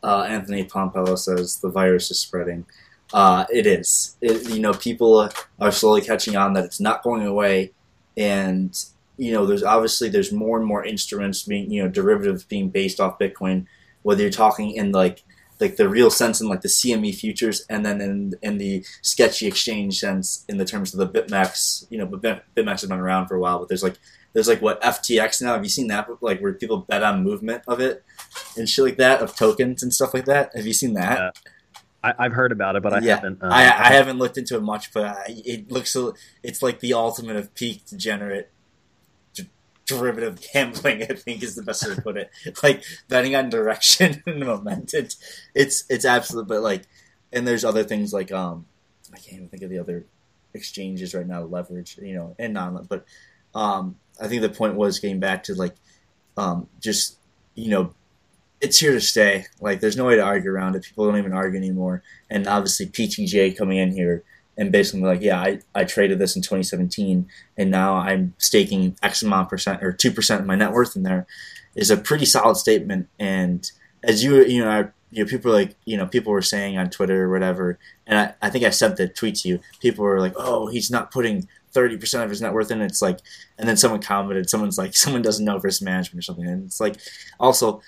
uh, 0.03 0.23
Anthony 0.23 0.65
Pompliano 0.65 1.17
says, 1.17 1.61
the 1.61 1.69
virus 1.69 2.11
is 2.11 2.19
spreading. 2.19 2.65
Uh, 3.12 3.47
it 3.53 3.66
is. 3.66 4.16
It, 4.21 4.49
you 4.51 4.61
know, 4.61 4.73
people 4.73 5.31
are 5.61 5.73
slowly 5.73 6.01
catching 6.01 6.37
on 6.37 6.55
that 6.55 6.64
it's 6.64 6.81
not 6.81 7.03
going 7.03 7.27
away, 7.27 7.73
and 8.16 8.77
you 9.16 9.33
know, 9.33 9.47
there's 9.47 9.62
obviously 9.62 10.09
there's 10.09 10.33
more 10.33 10.59
and 10.59 10.66
more 10.66 10.85
instruments 10.85 11.45
being, 11.45 11.71
you 11.71 11.83
know, 11.83 11.88
derivatives 11.88 12.45
being 12.45 12.69
based 12.69 13.01
off 13.01 13.19
Bitcoin. 13.19 13.66
Whether 14.03 14.23
you're 14.23 14.31
talking 14.31 14.73
in 14.73 14.92
like 14.92 15.23
like 15.59 15.77
the 15.77 15.88
real 15.88 16.11
sense 16.11 16.40
in 16.40 16.49
like 16.49 16.61
the 16.61 16.69
CME 16.69 17.14
futures, 17.14 17.64
and 17.71 17.85
then 17.87 18.01
in 18.01 18.35
in 18.42 18.59
the 18.59 18.85
sketchy 19.03 19.47
exchange 19.47 19.99
sense 19.99 20.45
in 20.49 20.59
the 20.59 20.64
terms 20.64 20.92
of 20.92 20.99
the 20.99 21.09
BitMEX. 21.09 21.87
You 21.90 21.99
know, 21.99 22.07
but 22.07 22.23
BitMEX 22.55 22.81
has 22.81 22.87
been 22.87 22.99
around 22.99 23.29
for 23.29 23.37
a 23.37 23.40
while, 23.40 23.59
but 23.59 23.69
there's 23.69 23.83
like 23.83 23.99
there's 24.33 24.49
like 24.49 24.61
what 24.61 24.83
FTX 24.83 25.40
now. 25.40 25.55
Have 25.55 25.64
you 25.64 25.71
seen 25.71 25.87
that? 25.88 26.09
Like 26.21 26.40
where 26.40 26.53
people 26.53 26.79
bet 26.79 27.03
on 27.03 27.23
movement 27.23 27.62
of 27.66 27.81
it 27.81 28.05
and 28.57 28.69
shit 28.69 28.85
like 28.85 28.97
that 28.99 29.23
of 29.23 29.35
tokens 29.35 29.83
and 29.83 29.95
stuff 29.95 30.12
like 30.12 30.27
that. 30.27 30.51
Have 30.55 30.66
you 30.66 30.75
seen 30.75 30.92
that? 30.95 31.19
Yeah. 31.19 31.31
I, 32.19 32.25
have 32.25 32.33
heard 32.33 32.53
about 32.53 32.77
it, 32.77 32.83
but 32.83 32.92
I 32.92 33.01
yeah. 33.01 33.16
haven't. 33.16 33.42
Uh, 33.42 33.49
I, 33.49 33.62
I 33.62 33.92
haven't 33.92 34.19
looked 34.19 34.38
into 34.38 34.57
it 34.57 34.62
much, 34.62 34.92
but 34.92 35.16
it 35.29 35.71
looks 35.71 35.97
it's 36.42 36.62
like 36.62 36.81
the 36.81 36.95
ultimate 36.95 37.37
of 37.37 37.55
peak 37.55 37.85
degenerate 37.87 38.51
derivative 39.87 40.40
gambling. 40.53 41.03
I 41.03 41.14
think 41.14 41.42
is 41.42 41.55
the 41.55 41.62
best 41.62 41.87
way 41.87 41.95
to 41.95 42.03
put 42.03 42.16
it. 42.16 42.31
Like 42.62 42.83
betting 43.09 43.35
on 43.35 43.49
direction 43.49 44.23
and 44.27 44.40
momentum. 44.40 45.05
It's 45.05 45.16
it's 45.55 45.85
it's 45.88 46.05
absolute. 46.05 46.49
But 46.49 46.62
like, 46.62 46.83
and 47.33 47.47
there's 47.47 47.64
other 47.64 47.85
things 47.85 48.12
like 48.12 48.33
um, 48.33 48.66
I 49.12 49.16
can't 49.16 49.37
even 49.37 49.49
think 49.49 49.62
of 49.62 49.71
the 49.71 49.79
other 49.79 50.05
exchanges 50.53 51.14
right 51.14 51.27
now. 51.27 51.42
Leverage, 51.42 51.99
you 52.03 52.14
know, 52.14 52.35
and 52.38 52.53
non. 52.53 52.85
But 52.88 53.05
um, 53.55 53.97
I 54.21 54.29
think 54.29 54.42
the 54.42 54.49
point 54.49 54.75
was 54.75 54.99
getting 54.99 55.21
back 55.21 55.45
to 55.45 55.55
like 55.55 55.75
um, 56.37 56.69
just 56.81 57.16
you 57.55 57.71
know 57.71 57.95
it's 58.61 58.79
here 58.79 58.92
to 58.92 59.01
stay. 59.01 59.47
Like, 59.61 59.81
there's 59.81 59.97
no 59.97 60.05
way 60.05 60.16
to 60.16 60.23
argue 60.23 60.51
around 60.51 60.77
it. 60.77 60.85
People 60.85 61.07
don't 61.07 61.19
even 61.19 61.33
argue 61.33 61.59
anymore. 61.59 62.03
And 62.31 62.47
obviously, 62.47 62.87
PTJ 62.87 63.57
coming 63.57 63.79
in 63.79 63.92
here 63.92 64.25
and 64.57 64.73
basically 64.73 65.03
like, 65.03 65.21
yeah, 65.21 65.40
I, 65.40 65.61
I 65.75 65.85
traded 65.85 66.19
this 66.19 66.35
in 66.35 66.42
2017 66.42 67.29
and 67.57 67.71
now 67.71 67.97
I'm 67.97 68.35
staking 68.38 68.97
X 69.03 69.23
amount 69.23 69.51
percent 69.51 69.83
or 69.83 69.92
2% 69.92 70.40
of 70.40 70.47
my 70.47 70.57
net 70.57 70.73
worth 70.73 70.97
in 70.97 71.03
there 71.03 71.27
is 71.75 71.90
a 71.90 71.97
pretty 71.97 72.25
solid 72.25 72.57
statement. 72.57 73.09
And 73.19 73.71
as 74.03 74.25
you, 74.25 74.42
you 74.45 74.64
know, 74.64 74.71
I, 74.71 74.88
you 75.11 75.23
know, 75.25 75.31
people 75.31 75.53
like, 75.53 75.77
you 75.85 75.97
know, 75.97 76.07
people 76.07 76.33
were 76.33 76.42
saying 76.42 76.79
on 76.79 76.90
Twitter 76.90 77.25
or 77.25 77.31
whatever, 77.31 77.79
and 78.07 78.19
I, 78.19 78.35
I 78.42 78.51
think 78.51 78.64
I 78.64 78.71
sent 78.71 78.97
the 78.97 79.09
tweet 79.09 79.37
to 79.37 79.49
you. 79.49 79.61
People 79.81 80.05
were 80.05 80.21
like, 80.21 80.35
oh, 80.37 80.66
he's 80.69 80.90
not 80.90 81.12
putting 81.12 81.47
30% 81.75 82.25
of 82.25 82.31
his 82.31 82.40
net 82.40 82.55
worth 82.55 82.71
in. 82.71 82.81
It's 82.81 83.03
like, 83.03 83.21
and 83.59 83.69
then 83.69 83.77
someone 83.77 84.01
commented, 84.01 84.49
someone's 84.49 84.79
like, 84.79 84.95
someone 84.97 85.23
doesn't 85.23 85.45
know 85.45 85.59
risk 85.59 85.83
management 85.83 86.21
or 86.21 86.23
something. 86.23 86.47
And 86.47 86.64
it's 86.64 86.81
like, 86.81 86.97
also, 87.38 87.83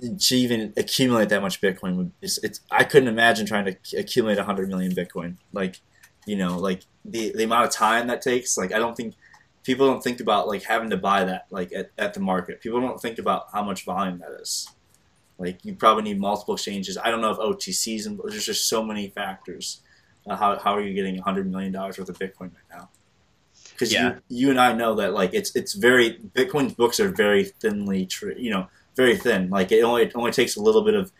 to 0.00 0.36
even 0.36 0.72
accumulate 0.76 1.28
that 1.30 1.42
much 1.42 1.60
Bitcoin 1.60 1.96
would, 1.96 2.12
it's, 2.22 2.38
it's 2.38 2.60
I 2.70 2.84
couldn't 2.84 3.08
imagine 3.08 3.46
trying 3.46 3.64
to 3.64 3.76
accumulate 3.96 4.36
100 4.36 4.68
million 4.68 4.92
Bitcoin. 4.92 5.36
Like, 5.52 5.80
you 6.26 6.36
know, 6.36 6.58
like 6.58 6.82
the 7.04 7.32
the 7.34 7.44
amount 7.44 7.66
of 7.66 7.72
time 7.72 8.06
that 8.08 8.22
takes. 8.22 8.56
Like 8.56 8.72
I 8.72 8.78
don't 8.78 8.96
think 8.96 9.14
people 9.64 9.86
don't 9.86 10.02
think 10.02 10.20
about 10.20 10.48
like 10.48 10.62
having 10.62 10.90
to 10.90 10.96
buy 10.96 11.24
that 11.24 11.46
like 11.50 11.72
at, 11.72 11.90
at 11.98 12.14
the 12.14 12.20
market. 12.20 12.60
People 12.60 12.80
don't 12.80 13.00
think 13.00 13.18
about 13.18 13.46
how 13.52 13.62
much 13.62 13.84
volume 13.84 14.18
that 14.18 14.30
is. 14.40 14.68
Like 15.38 15.64
you 15.64 15.74
probably 15.74 16.04
need 16.04 16.20
multiple 16.20 16.54
exchanges. 16.54 16.98
I 16.98 17.10
don't 17.10 17.20
know 17.20 17.30
if 17.30 17.38
OTCs 17.38 18.06
and 18.06 18.20
there's 18.24 18.44
just 18.44 18.68
so 18.68 18.82
many 18.82 19.08
factors. 19.08 19.80
Uh, 20.26 20.36
how 20.36 20.58
how 20.58 20.74
are 20.74 20.80
you 20.80 20.94
getting 20.94 21.16
hundred 21.18 21.50
million 21.50 21.72
dollars 21.72 21.98
worth 21.98 22.08
of 22.08 22.18
Bitcoin 22.18 22.50
right 22.52 22.70
now? 22.70 22.88
Because 23.72 23.92
yeah. 23.92 24.16
you 24.28 24.38
you 24.46 24.50
and 24.50 24.60
I 24.60 24.72
know 24.72 24.94
that 24.96 25.14
like 25.14 25.32
it's 25.32 25.54
it's 25.54 25.74
very 25.74 26.18
Bitcoin's 26.34 26.74
books 26.74 26.98
are 27.00 27.08
very 27.08 27.44
thinly 27.44 28.08
you 28.36 28.50
know 28.50 28.68
very 28.98 29.16
thin. 29.16 29.48
Like 29.48 29.72
it 29.72 29.82
only 29.82 30.02
it 30.02 30.12
only 30.14 30.32
takes 30.32 30.56
a 30.56 30.60
little 30.60 30.82
bit 30.82 30.94
of 30.94 31.12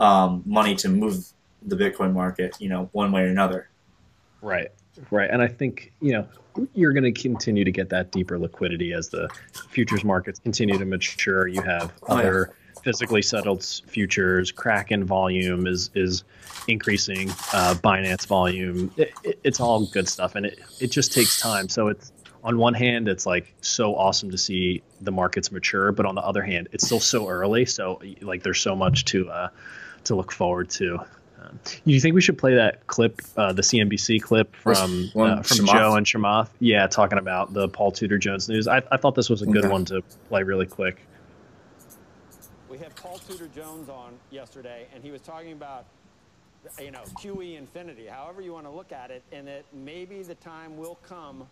um, 0.00 0.42
money 0.46 0.74
to 0.76 0.88
move 0.88 1.26
the 1.62 1.76
Bitcoin 1.76 2.12
market, 2.12 2.56
you 2.58 2.68
know, 2.68 2.88
one 2.92 3.12
way 3.12 3.22
or 3.22 3.26
another. 3.26 3.68
Right. 4.42 4.72
Right. 5.10 5.30
And 5.30 5.42
I 5.42 5.46
think, 5.46 5.92
you 6.00 6.12
know, 6.12 6.26
you're 6.74 6.92
going 6.92 7.04
to 7.04 7.12
continue 7.12 7.64
to 7.64 7.70
get 7.70 7.90
that 7.90 8.10
deeper 8.10 8.38
liquidity 8.38 8.92
as 8.92 9.08
the 9.10 9.28
futures 9.68 10.02
markets 10.02 10.38
continue 10.40 10.78
to 10.78 10.84
mature. 10.84 11.46
You 11.46 11.62
have 11.62 11.92
oh, 12.08 12.16
other 12.16 12.48
yeah. 12.48 12.82
physically 12.82 13.22
settled 13.22 13.62
futures, 13.86 14.50
Kraken 14.50 15.04
volume 15.04 15.66
is 15.66 15.90
is 15.94 16.24
increasing, 16.66 17.30
uh, 17.52 17.74
Binance 17.82 18.26
volume. 18.26 18.90
It, 18.96 19.12
it, 19.22 19.38
it's 19.44 19.60
all 19.60 19.86
good 19.86 20.08
stuff, 20.08 20.34
and 20.34 20.46
it, 20.46 20.58
it 20.80 20.90
just 20.90 21.12
takes 21.12 21.40
time. 21.40 21.68
So 21.68 21.88
it's 21.88 22.12
on 22.42 22.58
one 22.58 22.74
hand, 22.74 23.08
it's 23.08 23.26
like 23.26 23.52
so 23.60 23.94
awesome 23.94 24.30
to 24.30 24.38
see 24.38 24.82
the 25.00 25.12
markets 25.12 25.52
mature, 25.52 25.92
but 25.92 26.06
on 26.06 26.14
the 26.14 26.22
other 26.22 26.42
hand, 26.42 26.68
it's 26.72 26.86
still 26.86 27.00
so 27.00 27.28
early. 27.28 27.66
So 27.66 28.00
like, 28.20 28.42
there's 28.42 28.60
so 28.60 28.74
much 28.74 29.04
to 29.06 29.30
uh, 29.30 29.48
to 30.04 30.14
look 30.14 30.32
forward 30.32 30.70
to. 30.70 31.00
Um, 31.40 31.58
you 31.84 32.00
think 32.00 32.14
we 32.14 32.20
should 32.20 32.38
play 32.38 32.54
that 32.54 32.86
clip, 32.86 33.20
uh, 33.36 33.52
the 33.52 33.62
CNBC 33.62 34.22
clip 34.22 34.54
from 34.56 35.10
uh, 35.16 35.42
from 35.42 35.58
Chamath? 35.58 35.72
Joe 35.72 35.94
and 35.94 36.06
Chamath? 36.06 36.48
Yeah, 36.60 36.86
talking 36.86 37.18
about 37.18 37.52
the 37.52 37.68
Paul 37.68 37.92
Tudor 37.92 38.18
Jones 38.18 38.48
news. 38.48 38.68
I, 38.68 38.82
I 38.90 38.96
thought 38.96 39.14
this 39.14 39.30
was 39.30 39.42
a 39.42 39.46
good 39.46 39.64
okay. 39.64 39.72
one 39.72 39.84
to 39.86 40.02
play 40.28 40.42
really 40.42 40.66
quick. 40.66 41.00
We 42.68 42.78
had 42.78 42.94
Paul 42.96 43.18
Tudor 43.18 43.48
Jones 43.54 43.88
on 43.88 44.14
yesterday, 44.30 44.86
and 44.94 45.02
he 45.02 45.10
was 45.10 45.20
talking 45.20 45.52
about 45.52 45.86
you 46.78 46.90
know 46.90 47.02
QE 47.18 47.56
infinity, 47.56 48.06
however 48.06 48.42
you 48.42 48.52
want 48.52 48.66
to 48.66 48.70
look 48.70 48.92
at 48.92 49.10
it, 49.10 49.22
and 49.32 49.46
that 49.46 49.64
maybe 49.72 50.22
the 50.22 50.34
time 50.36 50.76
will 50.76 50.98
come 51.02 51.46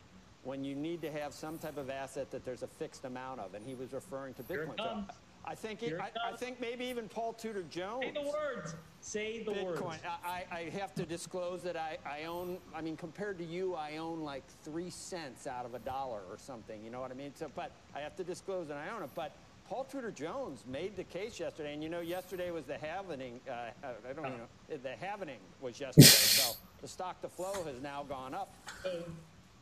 when 0.44 0.64
you 0.64 0.74
need 0.74 1.02
to 1.02 1.10
have 1.10 1.34
some 1.34 1.58
type 1.58 1.76
of 1.76 1.90
asset 1.90 2.30
that 2.30 2.44
there's 2.44 2.62
a 2.62 2.66
fixed 2.66 3.04
amount 3.04 3.40
of, 3.40 3.54
and 3.54 3.64
he 3.64 3.74
was 3.74 3.92
referring 3.92 4.34
to 4.34 4.42
Bitcoin. 4.42 4.76
So 4.78 5.04
I 5.44 5.54
think 5.54 5.82
it, 5.82 5.98
I, 5.98 6.10
I, 6.32 6.36
think 6.36 6.60
maybe 6.60 6.84
even 6.84 7.08
Paul 7.08 7.32
Tudor 7.32 7.64
Jones. 7.70 8.04
Say 8.04 8.12
the 8.12 8.20
words. 8.20 8.74
Say 9.00 9.42
the 9.42 9.52
Bitcoin. 9.52 9.82
words. 9.82 10.02
I, 10.24 10.44
I 10.52 10.60
have 10.78 10.94
to 10.96 11.06
disclose 11.06 11.62
that 11.62 11.76
I, 11.76 11.96
I 12.06 12.24
own. 12.24 12.58
I 12.74 12.82
mean, 12.82 12.96
compared 12.96 13.38
to 13.38 13.44
you, 13.44 13.74
I 13.74 13.96
own 13.96 14.20
like 14.20 14.44
three 14.62 14.90
cents 14.90 15.46
out 15.46 15.64
of 15.64 15.74
a 15.74 15.78
dollar 15.78 16.20
or 16.30 16.36
something. 16.36 16.84
You 16.84 16.90
know 16.90 17.00
what 17.00 17.10
I 17.10 17.14
mean? 17.14 17.32
So, 17.34 17.50
but 17.54 17.72
I 17.94 18.00
have 18.00 18.14
to 18.16 18.24
disclose 18.24 18.68
that 18.68 18.76
I 18.76 18.94
own 18.94 19.02
it. 19.02 19.10
But 19.14 19.32
Paul 19.68 19.84
Tudor 19.84 20.10
Jones 20.10 20.64
made 20.66 20.96
the 20.96 21.04
case 21.04 21.40
yesterday, 21.40 21.72
and 21.72 21.82
you 21.82 21.88
know, 21.88 22.00
yesterday 22.00 22.50
was 22.50 22.64
the 22.64 22.74
halvening. 22.74 23.40
Uh, 23.48 23.70
I 23.82 24.12
don't 24.12 24.24
know. 24.24 24.48
The 24.68 24.96
halvening 25.02 25.38
was 25.62 25.80
yesterday, 25.80 26.06
so 26.06 26.56
the 26.82 26.88
stock 26.88 27.22
to 27.22 27.28
flow 27.28 27.64
has 27.64 27.80
now 27.82 28.04
gone 28.06 28.34
up. 28.34 28.52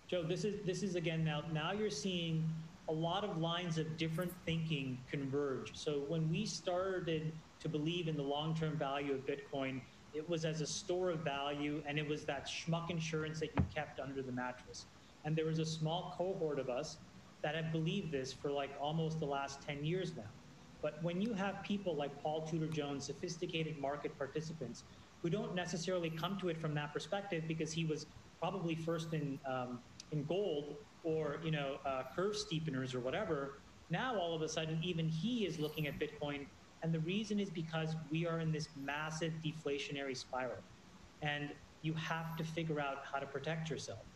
Joe, 0.09 0.23
this 0.23 0.45
is 0.45 0.65
this 0.65 0.83
is 0.83 0.95
again 0.95 1.25
now. 1.25 1.43
Now 1.53 1.73
you're 1.73 1.91
seeing 1.91 2.49
a 2.89 2.93
lot 2.93 3.25
of 3.25 3.39
lines 3.39 3.79
of 3.79 3.97
different 3.97 4.33
thinking 4.45 4.99
converge. 5.11 5.73
So 5.75 6.05
when 6.07 6.31
we 6.31 6.47
started 6.47 7.33
to 7.59 7.69
believe 7.69 8.07
in 8.07 8.17
the 8.17 8.23
long-term 8.23 8.79
value 8.79 9.13
of 9.13 9.21
Bitcoin, 9.27 9.81
it 10.15 10.29
was 10.29 10.45
as 10.45 10.61
a 10.61 10.67
store 10.67 11.11
of 11.11 11.21
value, 11.21 11.83
and 11.89 11.99
it 11.99 12.09
was 12.09 12.25
that 12.27 12.47
schmuck 12.47 12.91
insurance 12.91 13.41
that 13.41 13.51
you 13.57 13.65
kept 13.75 13.99
under 13.99 14.23
the 14.23 14.31
mattress. 14.31 14.87
And 15.25 15.35
there 15.35 15.47
was 15.47 15.59
a 15.59 15.67
small 15.67 16.15
cohort 16.17 16.61
of 16.61 16.71
us 16.71 16.99
that 17.43 17.57
have 17.57 17.73
believed 17.73 18.13
this 18.13 18.33
for 18.33 18.51
like 18.53 18.71
almost 18.81 19.19
the 19.19 19.27
last 19.27 19.61
10 19.63 19.85
years 19.85 20.17
now. 20.17 20.31
But 20.83 21.03
when 21.03 21.21
you 21.21 21.35
have 21.35 21.63
people 21.65 21.97
like 21.97 22.17
Paul 22.23 22.47
Tudor 22.47 22.69
Jones, 22.69 23.07
sophisticated 23.07 23.79
market 23.79 24.17
participants, 24.17 24.85
who 25.23 25.31
don't 25.31 25.57
necessarily 25.57 26.11
come 26.11 26.39
to 26.39 26.49
it 26.49 26.61
from 26.61 26.75
that 26.75 26.93
perspective 26.93 27.45
because 27.49 27.73
he 27.73 27.85
was 27.85 28.07
probably 28.39 28.77
first 28.77 29.13
in 29.13 29.41
um, 29.49 29.81
in 30.13 30.25
gold 30.25 30.77
or 31.03 31.41
you 31.45 31.51
know 31.51 31.77
uh, 31.87 32.03
curve 32.15 32.35
steepeners 32.35 32.95
or 32.95 33.01
whatever. 33.01 33.63
Now 33.91 34.19
all 34.19 34.35
of 34.35 34.43
a 34.43 34.49
sudden, 34.49 34.81
even 34.83 35.09
he 35.09 35.47
is 35.47 35.59
looking 35.59 35.87
at 35.87 35.95
Bitcoin, 36.01 36.47
and 36.83 36.93
the 36.93 37.01
reason 37.01 37.39
is 37.39 37.51
because 37.51 37.95
we 38.11 38.27
are 38.27 38.41
in 38.41 38.51
this 38.53 38.69
massive 38.77 39.33
deflationary 39.45 40.17
spiral, 40.17 40.63
and 41.23 41.51
you 41.83 41.95
have 41.95 42.37
to 42.37 42.45
figure 42.45 42.81
out 42.81 42.99
how 43.11 43.19
to 43.19 43.27
protect 43.27 43.71
yourself. 43.71 44.07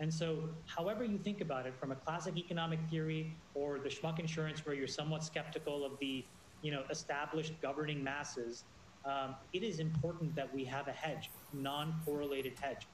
And 0.00 0.12
so, 0.12 0.50
however 0.66 1.04
you 1.04 1.18
think 1.18 1.40
about 1.40 1.66
it, 1.66 1.74
from 1.78 1.90
a 1.90 1.96
classic 1.96 2.36
economic 2.36 2.78
theory 2.88 3.36
or 3.54 3.80
the 3.80 3.88
schmuck 3.88 4.18
insurance, 4.20 4.64
where 4.64 4.74
you're 4.74 4.86
somewhat 4.86 5.24
skeptical 5.24 5.84
of 5.84 5.98
the, 6.00 6.24
you 6.62 6.70
know, 6.70 6.84
established 6.88 7.60
governing 7.60 8.02
masses, 8.02 8.64
um, 9.04 9.36
it 9.52 9.62
is 9.62 9.80
important 9.80 10.34
that 10.36 10.52
we 10.54 10.64
have 10.64 10.86
a 10.88 10.92
hedge, 10.92 11.30
non-correlated 11.52 12.54
hedge. 12.60 12.86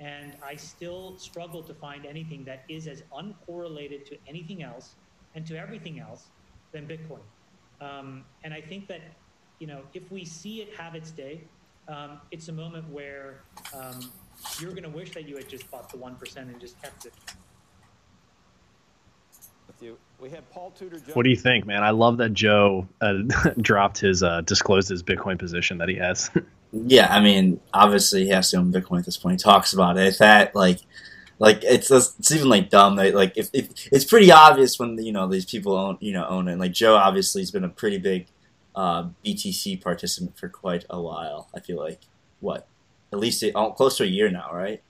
And 0.00 0.32
I 0.42 0.56
still 0.56 1.14
struggle 1.18 1.62
to 1.62 1.74
find 1.74 2.06
anything 2.06 2.42
that 2.44 2.64
is 2.68 2.86
as 2.86 3.02
uncorrelated 3.14 4.06
to 4.06 4.16
anything 4.26 4.62
else 4.62 4.94
and 5.34 5.46
to 5.46 5.58
everything 5.58 6.00
else 6.00 6.28
than 6.72 6.88
Bitcoin. 6.88 7.20
Um, 7.80 8.24
and 8.42 8.54
I 8.54 8.62
think 8.62 8.88
that, 8.88 9.02
you 9.58 9.66
know, 9.66 9.82
if 9.92 10.10
we 10.10 10.24
see 10.24 10.62
it 10.62 10.74
have 10.76 10.94
its 10.94 11.10
day, 11.10 11.42
um, 11.86 12.20
it's 12.30 12.48
a 12.48 12.52
moment 12.52 12.88
where 12.88 13.42
um, 13.74 14.10
you're 14.58 14.70
going 14.70 14.84
to 14.84 14.90
wish 14.90 15.12
that 15.12 15.28
you 15.28 15.36
had 15.36 15.48
just 15.48 15.70
bought 15.70 15.90
the 15.90 15.98
1% 15.98 16.36
and 16.36 16.58
just 16.60 16.80
kept 16.80 17.06
it. 17.06 17.12
You. 19.80 19.96
We 20.20 20.28
had 20.28 20.48
Paul 20.50 20.72
Tudor. 20.72 20.98
What 21.14 21.22
do 21.22 21.30
you 21.30 21.36
think, 21.36 21.64
man? 21.64 21.82
I 21.82 21.90
love 21.90 22.18
that 22.18 22.34
Joe 22.34 22.86
uh, 23.00 23.14
dropped 23.60 23.98
his 23.98 24.22
uh, 24.22 24.42
disclosed 24.42 24.90
his 24.90 25.02
Bitcoin 25.02 25.38
position 25.38 25.78
that 25.78 25.88
he 25.88 25.94
has. 25.94 26.30
Yeah, 26.72 27.12
I 27.12 27.20
mean, 27.20 27.60
obviously 27.74 28.24
he 28.24 28.30
has 28.30 28.50
to 28.50 28.58
own 28.58 28.72
Bitcoin 28.72 29.00
at 29.00 29.04
this 29.04 29.16
point. 29.16 29.40
He 29.40 29.44
talks 29.44 29.72
about 29.72 29.98
it. 29.98 30.06
If 30.06 30.18
that 30.18 30.54
like, 30.54 30.78
like 31.38 31.64
it's 31.64 31.90
it's 31.90 32.30
even 32.30 32.48
like 32.48 32.70
dumb. 32.70 32.96
That, 32.96 33.14
like 33.14 33.36
if, 33.36 33.50
if 33.52 33.88
it's 33.92 34.04
pretty 34.04 34.30
obvious 34.30 34.78
when 34.78 34.96
you 35.02 35.12
know 35.12 35.26
these 35.26 35.46
people 35.46 35.74
own 35.74 35.98
you 36.00 36.12
know 36.12 36.26
own 36.26 36.48
it. 36.48 36.58
Like 36.58 36.72
Joe 36.72 36.94
obviously 36.94 37.42
has 37.42 37.50
been 37.50 37.64
a 37.64 37.68
pretty 37.68 37.98
big 37.98 38.26
uh, 38.76 39.08
BTC 39.24 39.82
participant 39.82 40.38
for 40.38 40.48
quite 40.48 40.84
a 40.90 41.00
while. 41.00 41.48
I 41.54 41.60
feel 41.60 41.78
like 41.78 42.02
what 42.40 42.68
at 43.12 43.18
least 43.18 43.42
it, 43.42 43.52
oh, 43.54 43.72
close 43.72 43.96
to 43.96 44.04
a 44.04 44.06
year 44.06 44.30
now, 44.30 44.50
right? 44.52 44.82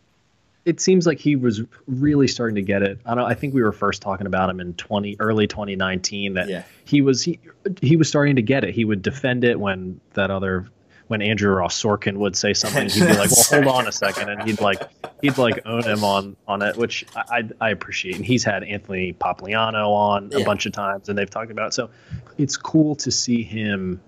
It 0.66 0.81
seems 0.81 1.07
like 1.07 1.19
he 1.19 1.37
was 1.37 1.62
really 1.87 2.29
starting 2.29 2.57
to 2.57 2.62
get 2.62 2.83
it. 2.83 2.99
I 3.07 3.14
don't. 3.14 3.25
I 3.25 3.33
think 3.33 3.55
we 3.55 3.62
were 3.62 3.73
first 3.73 4.03
talking 4.03 4.27
about 4.27 4.51
him 4.51 4.61
in 4.61 4.75
twenty 4.75 5.16
early 5.19 5.47
twenty 5.47 5.75
nineteen. 5.75 6.35
That 6.35 6.49
yeah. 6.49 6.64
he 6.85 7.01
was 7.01 7.23
he 7.23 7.40
he 7.81 7.97
was 7.97 8.09
starting 8.09 8.37
to 8.37 8.43
get 8.43 8.64
it. 8.64 8.75
He 8.75 8.85
would 8.85 9.01
defend 9.01 9.45
it 9.45 9.59
when 9.59 10.01
that 10.12 10.31
other 10.31 10.66
when 11.11 11.23
Andrew 11.23 11.53
Ross 11.53 11.83
Sorkin 11.83 12.18
would 12.18 12.37
say 12.37 12.55
something, 12.55 12.88
he'd 12.88 13.01
be 13.01 13.14
like, 13.14 13.33
"Well, 13.33 13.64
hold 13.64 13.66
on 13.66 13.88
a 13.88 13.92
second. 13.92 14.29
and 14.29 14.44
he'd 14.44 14.61
like 14.61 14.81
he'd 15.20 15.38
like 15.38 15.61
own 15.66 15.83
him 15.83 16.05
on 16.05 16.37
on 16.46 16.62
it, 16.62 16.77
which 16.77 17.05
I 17.16 17.49
I 17.61 17.70
appreciate. 17.70 18.14
And 18.14 18.25
he's 18.25 18.44
had 18.44 18.62
Anthony 18.62 19.12
Pompliano 19.12 19.88
on 19.88 20.33
a 20.33 20.44
bunch 20.44 20.66
of 20.66 20.73
times, 20.73 21.09
and 21.09 21.18
they've 21.18 21.29
talked 21.29 21.51
about 21.51 21.66
it. 21.66 21.75
So 21.75 21.90
it's 22.38 22.57
cool 22.57 22.94
to 22.94 23.11
see 23.11 23.42
him, 23.42 24.01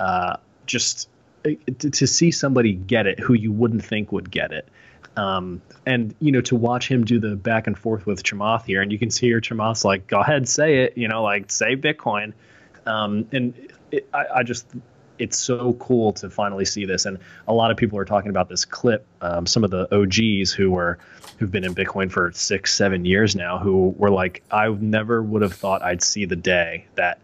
uh, 0.00 0.38
just 0.64 1.10
uh, 1.44 1.50
to, 1.80 1.90
to 1.90 2.06
see 2.06 2.30
somebody 2.30 2.72
get 2.72 3.06
it 3.06 3.20
who 3.20 3.34
you 3.34 3.52
wouldn't 3.52 3.84
think 3.84 4.10
would 4.10 4.30
get 4.30 4.50
it. 4.50 4.66
Um, 5.18 5.60
and 5.84 6.14
you 6.20 6.32
know 6.32 6.40
to 6.40 6.56
watch 6.56 6.88
him 6.88 7.04
do 7.04 7.20
the 7.20 7.36
back 7.36 7.66
and 7.66 7.78
forth 7.78 8.06
with 8.06 8.22
Chamath 8.22 8.64
here, 8.64 8.80
and 8.80 8.90
you 8.90 8.98
can 8.98 9.10
see 9.10 9.26
here 9.26 9.42
Chamath's 9.42 9.84
like, 9.84 10.06
"Go 10.06 10.20
ahead, 10.20 10.48
say 10.48 10.84
it," 10.84 10.96
you 10.96 11.06
know, 11.06 11.22
like 11.22 11.50
say 11.50 11.76
Bitcoin. 11.76 12.32
Um, 12.86 13.28
and 13.30 13.52
it, 13.90 14.08
I, 14.14 14.24
I 14.36 14.42
just 14.42 14.66
it's 15.18 15.38
so 15.38 15.74
cool 15.74 16.12
to 16.14 16.30
finally 16.30 16.64
see 16.64 16.84
this. 16.84 17.04
And 17.04 17.18
a 17.46 17.52
lot 17.52 17.70
of 17.70 17.76
people 17.76 17.98
are 17.98 18.04
talking 18.04 18.30
about 18.30 18.48
this 18.48 18.64
clip. 18.64 19.06
Um, 19.20 19.46
some 19.46 19.64
of 19.64 19.70
the 19.70 19.88
OGs 19.94 20.52
who 20.52 20.70
were 20.70 20.98
who've 21.38 21.50
been 21.50 21.64
in 21.64 21.74
Bitcoin 21.74 22.10
for 22.10 22.30
six, 22.32 22.74
seven 22.74 23.04
years 23.04 23.34
now, 23.34 23.58
who 23.58 23.94
were 23.96 24.10
like, 24.10 24.42
I 24.50 24.68
never 24.68 25.22
would 25.22 25.42
have 25.42 25.54
thought 25.54 25.82
I'd 25.82 26.02
see 26.02 26.24
the 26.24 26.36
day 26.36 26.86
that 26.94 27.18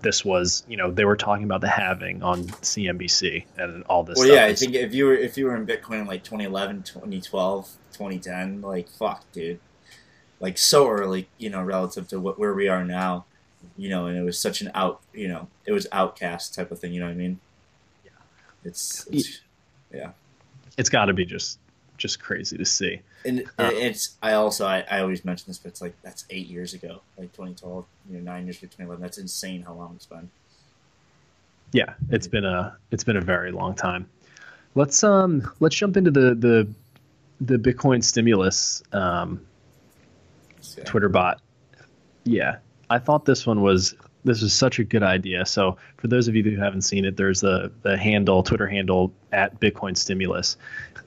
this 0.00 0.24
was, 0.24 0.64
you 0.68 0.76
know, 0.76 0.90
they 0.90 1.04
were 1.04 1.16
talking 1.16 1.44
about 1.44 1.60
the 1.60 1.68
halving 1.68 2.22
on 2.22 2.44
CNBC 2.44 3.44
and 3.56 3.84
all 3.84 4.02
this. 4.02 4.18
Well, 4.18 4.26
stuff. 4.26 4.36
yeah, 4.36 4.46
I 4.46 4.54
think 4.54 4.74
if 4.74 4.94
you 4.94 5.06
were 5.06 5.14
if 5.14 5.36
you 5.36 5.46
were 5.46 5.56
in 5.56 5.66
Bitcoin 5.66 6.00
in 6.00 6.06
like 6.06 6.24
2011, 6.24 6.82
2012, 6.82 7.70
2010, 7.92 8.60
like 8.62 8.88
fuck, 8.88 9.30
dude, 9.32 9.60
like 10.40 10.58
so 10.58 10.88
early, 10.88 11.28
you 11.38 11.50
know, 11.50 11.62
relative 11.62 12.08
to 12.08 12.20
what 12.20 12.38
where 12.38 12.54
we 12.54 12.68
are 12.68 12.84
now 12.84 13.26
you 13.76 13.88
know, 13.88 14.06
and 14.06 14.16
it 14.16 14.22
was 14.22 14.38
such 14.38 14.60
an 14.60 14.70
out, 14.74 15.00
you 15.12 15.28
know, 15.28 15.48
it 15.66 15.72
was 15.72 15.86
outcast 15.92 16.54
type 16.54 16.70
of 16.70 16.78
thing. 16.78 16.92
You 16.92 17.00
know 17.00 17.06
what 17.06 17.12
I 17.12 17.16
mean? 17.16 17.40
Yeah. 18.04 18.10
It's, 18.64 19.06
it's 19.10 19.40
yeah. 19.92 20.10
It's 20.78 20.88
got 20.88 21.06
to 21.06 21.12
be 21.12 21.24
just 21.24 21.58
just 21.98 22.20
crazy 22.20 22.56
to 22.58 22.64
see. 22.64 23.00
And 23.24 23.44
uh, 23.58 23.70
it's 23.72 24.16
I 24.22 24.32
also 24.32 24.66
I, 24.66 24.84
I 24.90 25.00
always 25.00 25.24
mention 25.24 25.46
this, 25.48 25.58
but 25.58 25.68
it's 25.68 25.80
like 25.80 25.94
that's 26.02 26.24
eight 26.30 26.48
years 26.48 26.74
ago, 26.74 27.00
like 27.16 27.32
2012, 27.32 27.84
you 28.10 28.18
know, 28.18 28.22
nine 28.32 28.44
years 28.44 28.58
ago, 28.58 28.66
2011. 28.66 29.02
That's 29.02 29.18
insane 29.18 29.62
how 29.62 29.74
long 29.74 29.92
it's 29.96 30.06
been. 30.06 30.30
Yeah, 31.72 31.94
it's 32.10 32.26
been 32.26 32.44
a 32.44 32.76
it's 32.90 33.04
been 33.04 33.16
a 33.16 33.20
very 33.22 33.52
long 33.52 33.74
time. 33.74 34.08
Let's 34.74 35.04
um 35.04 35.50
let's 35.60 35.76
jump 35.76 35.96
into 35.96 36.10
the 36.10 36.34
the 36.34 36.68
the 37.42 37.56
Bitcoin 37.56 38.02
stimulus 38.02 38.82
um, 38.92 39.44
Twitter 40.84 41.08
bot. 41.08 41.40
Yeah, 42.24 42.58
I 42.92 42.98
thought 42.98 43.24
this 43.24 43.46
one 43.46 43.62
was 43.62 43.94
this 44.24 44.42
was 44.42 44.52
such 44.52 44.78
a 44.78 44.84
good 44.84 45.02
idea. 45.02 45.46
So 45.46 45.78
for 45.96 46.08
those 46.08 46.28
of 46.28 46.36
you 46.36 46.42
who 46.44 46.56
haven't 46.56 46.82
seen 46.82 47.06
it, 47.06 47.16
there's 47.16 47.40
the 47.40 47.72
the 47.80 47.96
handle 47.96 48.42
Twitter 48.42 48.66
handle 48.66 49.14
at 49.32 49.58
Bitcoin 49.58 49.96
Stimulus, 49.96 50.58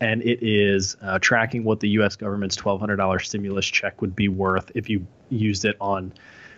and 0.01 0.23
it 0.23 0.39
is 0.41 0.97
uh, 1.03 1.19
tracking 1.19 1.63
what 1.63 1.79
the 1.79 1.89
U.S. 1.89 2.15
government's 2.15 2.55
twelve 2.55 2.79
hundred 2.79 2.95
dollars 2.95 3.27
stimulus 3.27 3.67
check 3.67 4.01
would 4.01 4.15
be 4.15 4.29
worth 4.29 4.71
if 4.73 4.89
you 4.89 5.05
used 5.29 5.63
it 5.63 5.75
on 5.79 6.11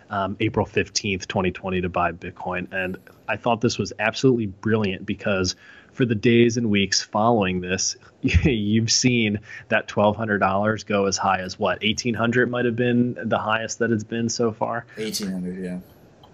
um, 0.08 0.36
April 0.40 0.64
fifteenth, 0.64 1.28
twenty 1.28 1.50
twenty, 1.50 1.82
to 1.82 1.90
buy 1.90 2.10
Bitcoin. 2.10 2.72
And 2.72 2.96
I 3.28 3.36
thought 3.36 3.60
this 3.60 3.76
was 3.76 3.92
absolutely 3.98 4.46
brilliant 4.46 5.04
because 5.04 5.56
for 5.98 6.06
the 6.06 6.14
days 6.14 6.56
and 6.56 6.70
weeks 6.70 7.02
following 7.02 7.60
this, 7.60 7.96
you've 8.22 8.90
seen 8.90 9.40
that 9.68 9.88
twelve 9.88 10.16
hundred 10.16 10.38
dollars 10.38 10.84
go 10.84 11.06
as 11.06 11.18
high 11.18 11.40
as 11.40 11.58
what 11.58 11.78
eighteen 11.82 12.14
hundred 12.14 12.50
might 12.50 12.64
have 12.64 12.76
been 12.76 13.18
the 13.20 13.36
highest 13.36 13.80
that 13.80 13.90
it's 13.90 14.04
been 14.04 14.28
so 14.28 14.52
far. 14.52 14.86
Eighteen 14.96 15.32
hundred, 15.32 15.62
yeah. 15.62 15.80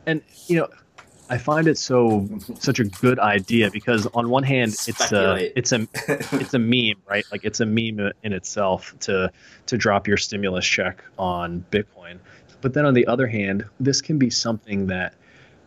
And 0.04 0.20
you 0.48 0.58
know, 0.58 0.68
I 1.30 1.38
find 1.38 1.66
it 1.66 1.78
so 1.78 2.28
such 2.58 2.78
a 2.78 2.84
good 2.84 3.18
idea 3.18 3.70
because 3.70 4.06
on 4.08 4.28
one 4.28 4.42
hand 4.42 4.76
it's 4.86 5.10
a 5.12 5.58
it's 5.58 5.72
a 5.72 5.88
it's 6.06 6.52
a 6.52 6.58
meme, 6.58 7.02
right? 7.08 7.24
Like 7.32 7.44
it's 7.44 7.60
a 7.60 7.66
meme 7.66 8.12
in 8.22 8.34
itself 8.34 8.94
to 9.00 9.32
to 9.64 9.78
drop 9.78 10.06
your 10.06 10.18
stimulus 10.18 10.66
check 10.66 11.02
on 11.18 11.64
Bitcoin. 11.70 12.18
But 12.60 12.74
then 12.74 12.84
on 12.84 12.92
the 12.92 13.06
other 13.06 13.26
hand, 13.26 13.64
this 13.80 14.02
can 14.02 14.18
be 14.18 14.28
something 14.28 14.88
that 14.88 15.14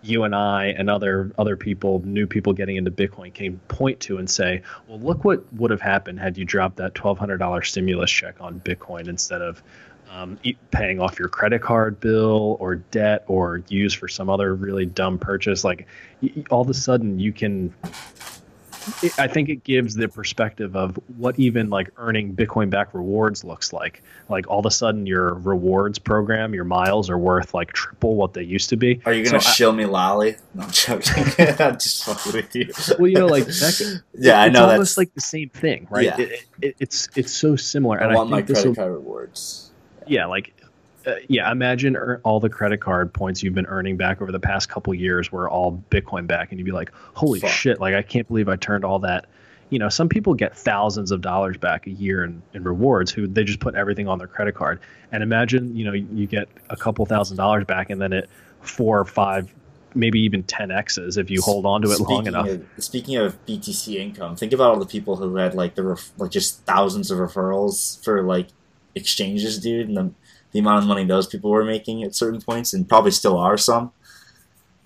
you 0.02 0.24
and 0.24 0.36
I 0.36 0.68
and 0.68 0.90
other 0.90 1.32
other 1.38 1.56
people, 1.56 2.02
new 2.06 2.28
people 2.28 2.54
getting 2.54 2.76
into 2.76 2.92
Bitcoin, 2.92 3.34
can 3.34 3.60
point 3.68 4.00
to 4.02 4.18
and 4.18 4.30
say, 4.30 4.62
"Well, 4.88 5.00
look 5.00 5.26
what 5.26 5.52
would 5.54 5.72
have 5.72 5.82
happened 5.82 6.20
had 6.20 6.38
you 6.38 6.46
dropped 6.46 6.78
that 6.78 6.96
twelve 6.96 7.18
hundred 7.18 7.38
dollars 7.38 7.70
stimulus 7.70 8.12
check 8.12 8.36
on 8.40 8.60
Bitcoin 8.60 9.08
instead 9.08 9.42
of 9.42 9.62
um, 10.10 10.40
paying 10.72 11.02
off 11.02 11.20
your 11.20 11.28
credit 11.28 11.62
card 11.62 12.00
bill 12.00 12.58
or 12.60 12.76
debt 12.76 13.24
or 13.28 13.64
use 13.68 13.94
for 13.94 14.08
some 14.08 14.30
other 14.30 14.54
really 14.56 14.86
dumb 14.86 15.18
purchase." 15.18 15.64
Like 15.64 15.88
all 16.50 16.62
of 16.62 16.70
a 16.70 16.74
sudden, 16.74 17.20
you 17.20 17.34
can. 17.34 17.74
It, 19.04 19.20
I 19.20 19.28
think 19.28 19.50
it 19.50 19.64
gives 19.64 19.96
the 19.96 20.08
perspective 20.08 20.76
of 20.76 20.98
what 21.18 21.38
even 21.40 21.70
like 21.70 21.90
earning 21.98 22.36
Bitcoin 22.36 22.70
back 22.70 22.94
rewards 22.94 23.44
looks 23.44 23.74
like. 23.74 24.02
Like 24.30 24.48
all 24.48 24.60
of 24.60 24.66
a 24.66 24.72
sudden, 24.72 25.06
your 25.06 25.34
rewards 25.36 26.00
program, 26.00 26.54
your 26.54 26.64
miles 26.64 27.10
are 27.10 27.18
worth 27.18 27.54
like 27.54 27.74
triple 27.74 28.16
what 28.16 28.34
they 28.34 28.44
used 28.44 28.70
to 28.70 28.78
be. 28.78 29.02
Are 29.06 29.14
you 29.14 29.24
gonna 29.26 29.42
So 29.42 29.50
I- 29.50 29.54
shill 29.54 29.72
me 29.74 29.86
Lolli? 29.86 30.36
No, 30.54 30.64
I'm 30.64 30.72
joking. 30.72 31.24
I'm 31.60 31.74
just 31.80 32.06
fucking 32.06 32.34
with 32.34 32.56
you. 32.56 32.72
well, 33.00 33.08
you 33.08 33.16
know, 33.20 33.28
like 33.28 33.46
that, 33.46 34.02
yeah, 34.18 34.40
I 34.42 34.46
it's 34.48 34.54
know 34.54 34.64
almost 34.70 34.80
that's. 34.92 34.98
like 34.98 35.14
the 35.14 35.22
same 35.22 35.50
thing, 35.50 35.88
right? 35.90 36.06
Yeah. 36.06 36.20
It, 36.20 36.46
it, 36.62 36.76
it's 36.80 37.10
it's 37.16 37.32
so 37.34 37.56
similar, 37.56 38.00
I 38.00 38.04
and 38.06 38.12
I, 38.14 38.16
want 38.16 38.30
my 38.30 38.38
think 38.38 38.48
this 38.48 38.58
credit 38.60 38.70
will, 38.70 38.76
card 38.76 38.92
rewards. 38.94 39.72
yeah, 40.08 40.26
like 40.26 40.54
uh, 41.08 41.16
yeah. 41.28 41.52
Imagine 41.52 41.96
ear- 41.96 42.22
all 42.24 42.40
the 42.40 42.50
credit 42.50 42.82
card 42.82 43.14
points 43.14 43.42
you've 43.42 43.56
been 43.56 43.66
earning 43.68 43.98
back 43.98 44.22
over 44.22 44.32
the 44.32 44.40
past 44.40 44.70
couple 44.70 44.94
years 44.94 45.32
were 45.32 45.50
all 45.50 45.84
Bitcoin 45.90 46.28
back, 46.28 46.52
and 46.52 46.60
you'd 46.60 46.66
be 46.66 46.72
like, 46.72 46.92
holy 47.14 47.40
Fuck. 47.40 47.52
shit! 47.52 47.80
Like 47.80 47.96
I 47.96 48.02
can't 48.02 48.28
believe 48.28 48.50
I 48.50 48.58
turned 48.58 48.84
all 48.84 49.00
that. 49.00 49.26
You 49.70 49.80
know, 49.80 49.90
some 49.90 50.08
people 50.08 50.34
get 50.34 50.56
thousands 50.56 51.12
of 51.12 51.22
dollars 51.22 51.58
back 51.58 51.88
a 51.88 51.92
year 51.92 52.24
in, 52.24 52.42
in 52.54 52.64
rewards 52.64 53.12
who 53.12 53.28
they 53.28 53.44
just 53.44 53.60
put 53.60 53.76
everything 53.76 54.08
on 54.08 54.18
their 54.18 54.28
credit 54.28 54.56
card. 54.56 54.80
And 55.12 55.22
imagine, 55.22 55.76
you 55.76 55.84
know, 55.84 55.92
you 55.92 56.26
get 56.26 56.48
a 56.70 56.78
couple 56.78 57.06
thousand 57.06 57.36
dollars 57.36 57.66
back 57.66 57.90
and 57.90 58.02
then 58.02 58.14
it 58.14 58.30
four 58.62 58.98
or 58.98 59.04
five, 59.04 59.54
maybe 59.94 60.22
even 60.22 60.44
10 60.44 60.72
X's 60.72 61.18
if 61.18 61.30
you 61.30 61.42
hold 61.42 61.66
on 61.66 61.82
to 61.82 61.92
it 61.92 62.00
long 62.00 62.28
enough. 62.28 62.48
Of, 62.48 62.66
speaking 62.78 63.18
of 63.18 63.46
BTC 63.46 63.96
income, 63.96 64.38
think 64.38 64.54
about 64.54 64.70
all 64.70 64.80
the 64.80 64.86
people 64.86 65.18
who 65.18 65.36
had 65.36 65.54
like 65.54 65.76
the 65.76 65.84
ref, 65.84 66.12
like 66.18 66.32
just 66.32 66.66
thousands 66.66 67.12
of 67.12 67.20
referrals 67.20 68.02
for 68.06 68.24
like 68.24 68.48
exchanges, 68.96 69.60
dude, 69.60 69.90
and 69.90 69.98
the 69.98 70.12
the 70.52 70.60
amount 70.60 70.84
of 70.84 70.88
money 70.88 71.04
those 71.06 71.28
people 71.28 71.50
were 71.52 71.66
making 71.66 72.04
at 72.04 72.16
certain 72.16 72.42
points, 72.42 72.74
and 72.74 72.88
probably 72.88 73.12
still 73.12 73.38
are 73.38 73.58
some. 73.58 73.92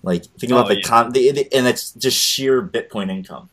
Like 0.02 0.24
think 0.38 0.52
about 0.52 0.66
Oh, 0.66 0.68
the 0.70 0.76
yeah. 0.76 0.82
con, 0.88 1.12
the, 1.12 1.30
the, 1.30 1.54
and 1.54 1.66
it's 1.66 1.92
just 1.92 2.16
sheer 2.18 2.60
Bitcoin 2.62 3.10
income. 3.10 3.48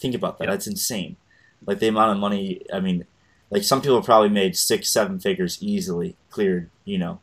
Think 0.00 0.14
about 0.16 0.38
that. 0.38 0.44
Yep. 0.44 0.52
That's 0.52 0.66
insane. 0.66 1.16
Like 1.64 1.78
the 1.78 1.86
amount 1.88 2.10
of 2.12 2.18
money. 2.18 2.62
I 2.72 2.80
mean, 2.80 3.06
like 3.50 3.62
some 3.62 3.80
people 3.80 4.02
probably 4.02 4.28
made 4.30 4.56
six, 4.56 4.88
seven 4.88 5.20
figures 5.20 5.58
easily, 5.62 6.16
cleared. 6.30 6.70
You 6.84 6.98
know, 6.98 7.20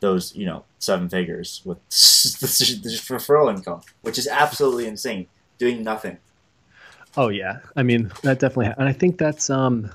those 0.00 0.34
you 0.36 0.44
know 0.44 0.64
seven 0.78 1.08
figures 1.08 1.62
with 1.64 1.78
just 1.88 3.08
referral 3.08 3.48
income, 3.54 3.80
which 4.02 4.18
is 4.18 4.28
absolutely 4.28 4.86
insane. 4.86 5.26
Doing 5.56 5.82
nothing. 5.82 6.18
Oh 7.16 7.30
yeah, 7.30 7.60
I 7.74 7.82
mean 7.82 8.12
that 8.22 8.38
definitely, 8.40 8.74
and 8.76 8.86
I 8.86 8.92
think 8.92 9.16
that's 9.16 9.48
um, 9.48 9.90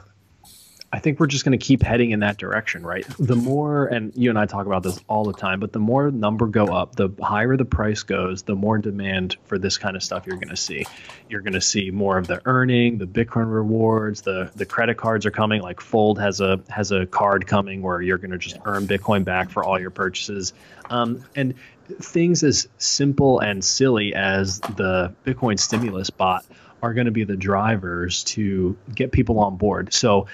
I 0.93 0.99
think 0.99 1.19
we're 1.19 1.25
just 1.25 1.43
going 1.43 1.57
to 1.57 1.65
keep 1.65 1.81
heading 1.81 2.11
in 2.11 2.19
that 2.19 2.37
direction, 2.37 2.85
right? 2.85 3.03
The 3.17 3.35
more, 3.35 3.87
and 3.87 4.13
you 4.15 4.29
and 4.29 4.37
I 4.37 4.45
talk 4.45 4.67
about 4.67 4.83
this 4.83 4.99
all 5.07 5.25
the 5.25 5.33
time, 5.33 5.59
but 5.59 5.73
the 5.73 5.79
more 5.79 6.11
number 6.11 6.45
go 6.45 6.67
up, 6.67 6.95
the 6.95 7.09
higher 7.19 7.57
the 7.57 7.65
price 7.65 8.03
goes, 8.03 8.43
the 8.43 8.53
more 8.53 8.77
demand 8.77 9.37
for 9.45 9.57
this 9.57 9.79
kind 9.79 9.95
of 9.95 10.03
stuff 10.03 10.27
you're 10.27 10.35
going 10.35 10.49
to 10.49 10.55
see. 10.55 10.85
You're 11.29 11.41
going 11.41 11.53
to 11.53 11.61
see 11.61 11.89
more 11.89 12.19
of 12.19 12.27
the 12.27 12.43
earning, 12.45 12.99
the 12.99 13.07
Bitcoin 13.07 13.51
rewards, 13.51 14.21
the 14.21 14.51
the 14.55 14.67
credit 14.67 14.97
cards 14.97 15.25
are 15.25 15.31
coming. 15.31 15.63
Like 15.63 15.81
Fold 15.81 16.19
has 16.19 16.41
a 16.41 16.61
has 16.69 16.91
a 16.91 17.07
card 17.07 17.47
coming 17.47 17.81
where 17.81 17.99
you're 17.99 18.19
going 18.19 18.29
to 18.29 18.37
just 18.37 18.59
earn 18.65 18.85
Bitcoin 18.85 19.23
back 19.23 19.49
for 19.49 19.63
all 19.63 19.79
your 19.79 19.89
purchases, 19.89 20.53
um, 20.91 21.25
and 21.35 21.55
things 21.87 22.43
as 22.43 22.67
simple 22.77 23.39
and 23.39 23.65
silly 23.65 24.13
as 24.13 24.59
the 24.59 25.11
Bitcoin 25.25 25.59
stimulus 25.59 26.11
bot 26.11 26.45
are 26.83 26.93
going 26.93 27.05
to 27.05 27.11
be 27.11 27.23
the 27.23 27.37
drivers 27.37 28.25
to 28.25 28.77
get 28.93 29.11
people 29.11 29.39
on 29.39 29.55
board. 29.55 29.93
So 29.93 30.27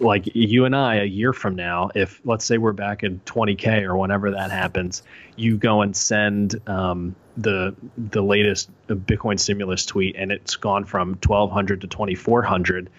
like 0.00 0.28
you 0.34 0.64
and 0.64 0.76
I 0.76 0.96
a 0.96 1.04
year 1.04 1.32
from 1.32 1.54
now, 1.54 1.90
if 1.94 2.20
let's 2.24 2.44
say 2.44 2.58
we're 2.58 2.72
back 2.72 3.02
in 3.02 3.20
20k 3.26 3.82
or 3.82 3.96
whenever 3.96 4.30
that 4.30 4.50
happens, 4.50 5.02
you 5.36 5.56
go 5.56 5.82
and 5.82 5.96
send 5.96 6.60
um, 6.68 7.14
the 7.36 7.74
the 7.96 8.22
latest 8.22 8.70
Bitcoin 8.88 9.38
stimulus 9.38 9.86
tweet, 9.86 10.16
and 10.16 10.30
it's 10.30 10.56
gone 10.56 10.84
from 10.84 11.18
1200 11.24 11.80
to 11.82 11.86
2400. 11.86 12.90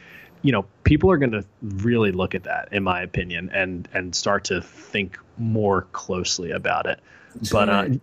You 0.43 0.51
know, 0.51 0.65
people 0.83 1.11
are 1.11 1.17
going 1.17 1.31
to 1.31 1.43
really 1.61 2.11
look 2.11 2.35
at 2.35 2.43
that, 2.43 2.69
in 2.71 2.83
my 2.83 3.01
opinion, 3.01 3.49
and 3.53 3.87
and 3.93 4.15
start 4.15 4.45
to 4.45 4.61
think 4.61 5.17
more 5.37 5.83
closely 5.91 6.51
about 6.51 6.85
it. 6.85 6.99
But 7.51 7.69
uh, 7.69 7.85
do 7.85 7.93
you 7.93 7.99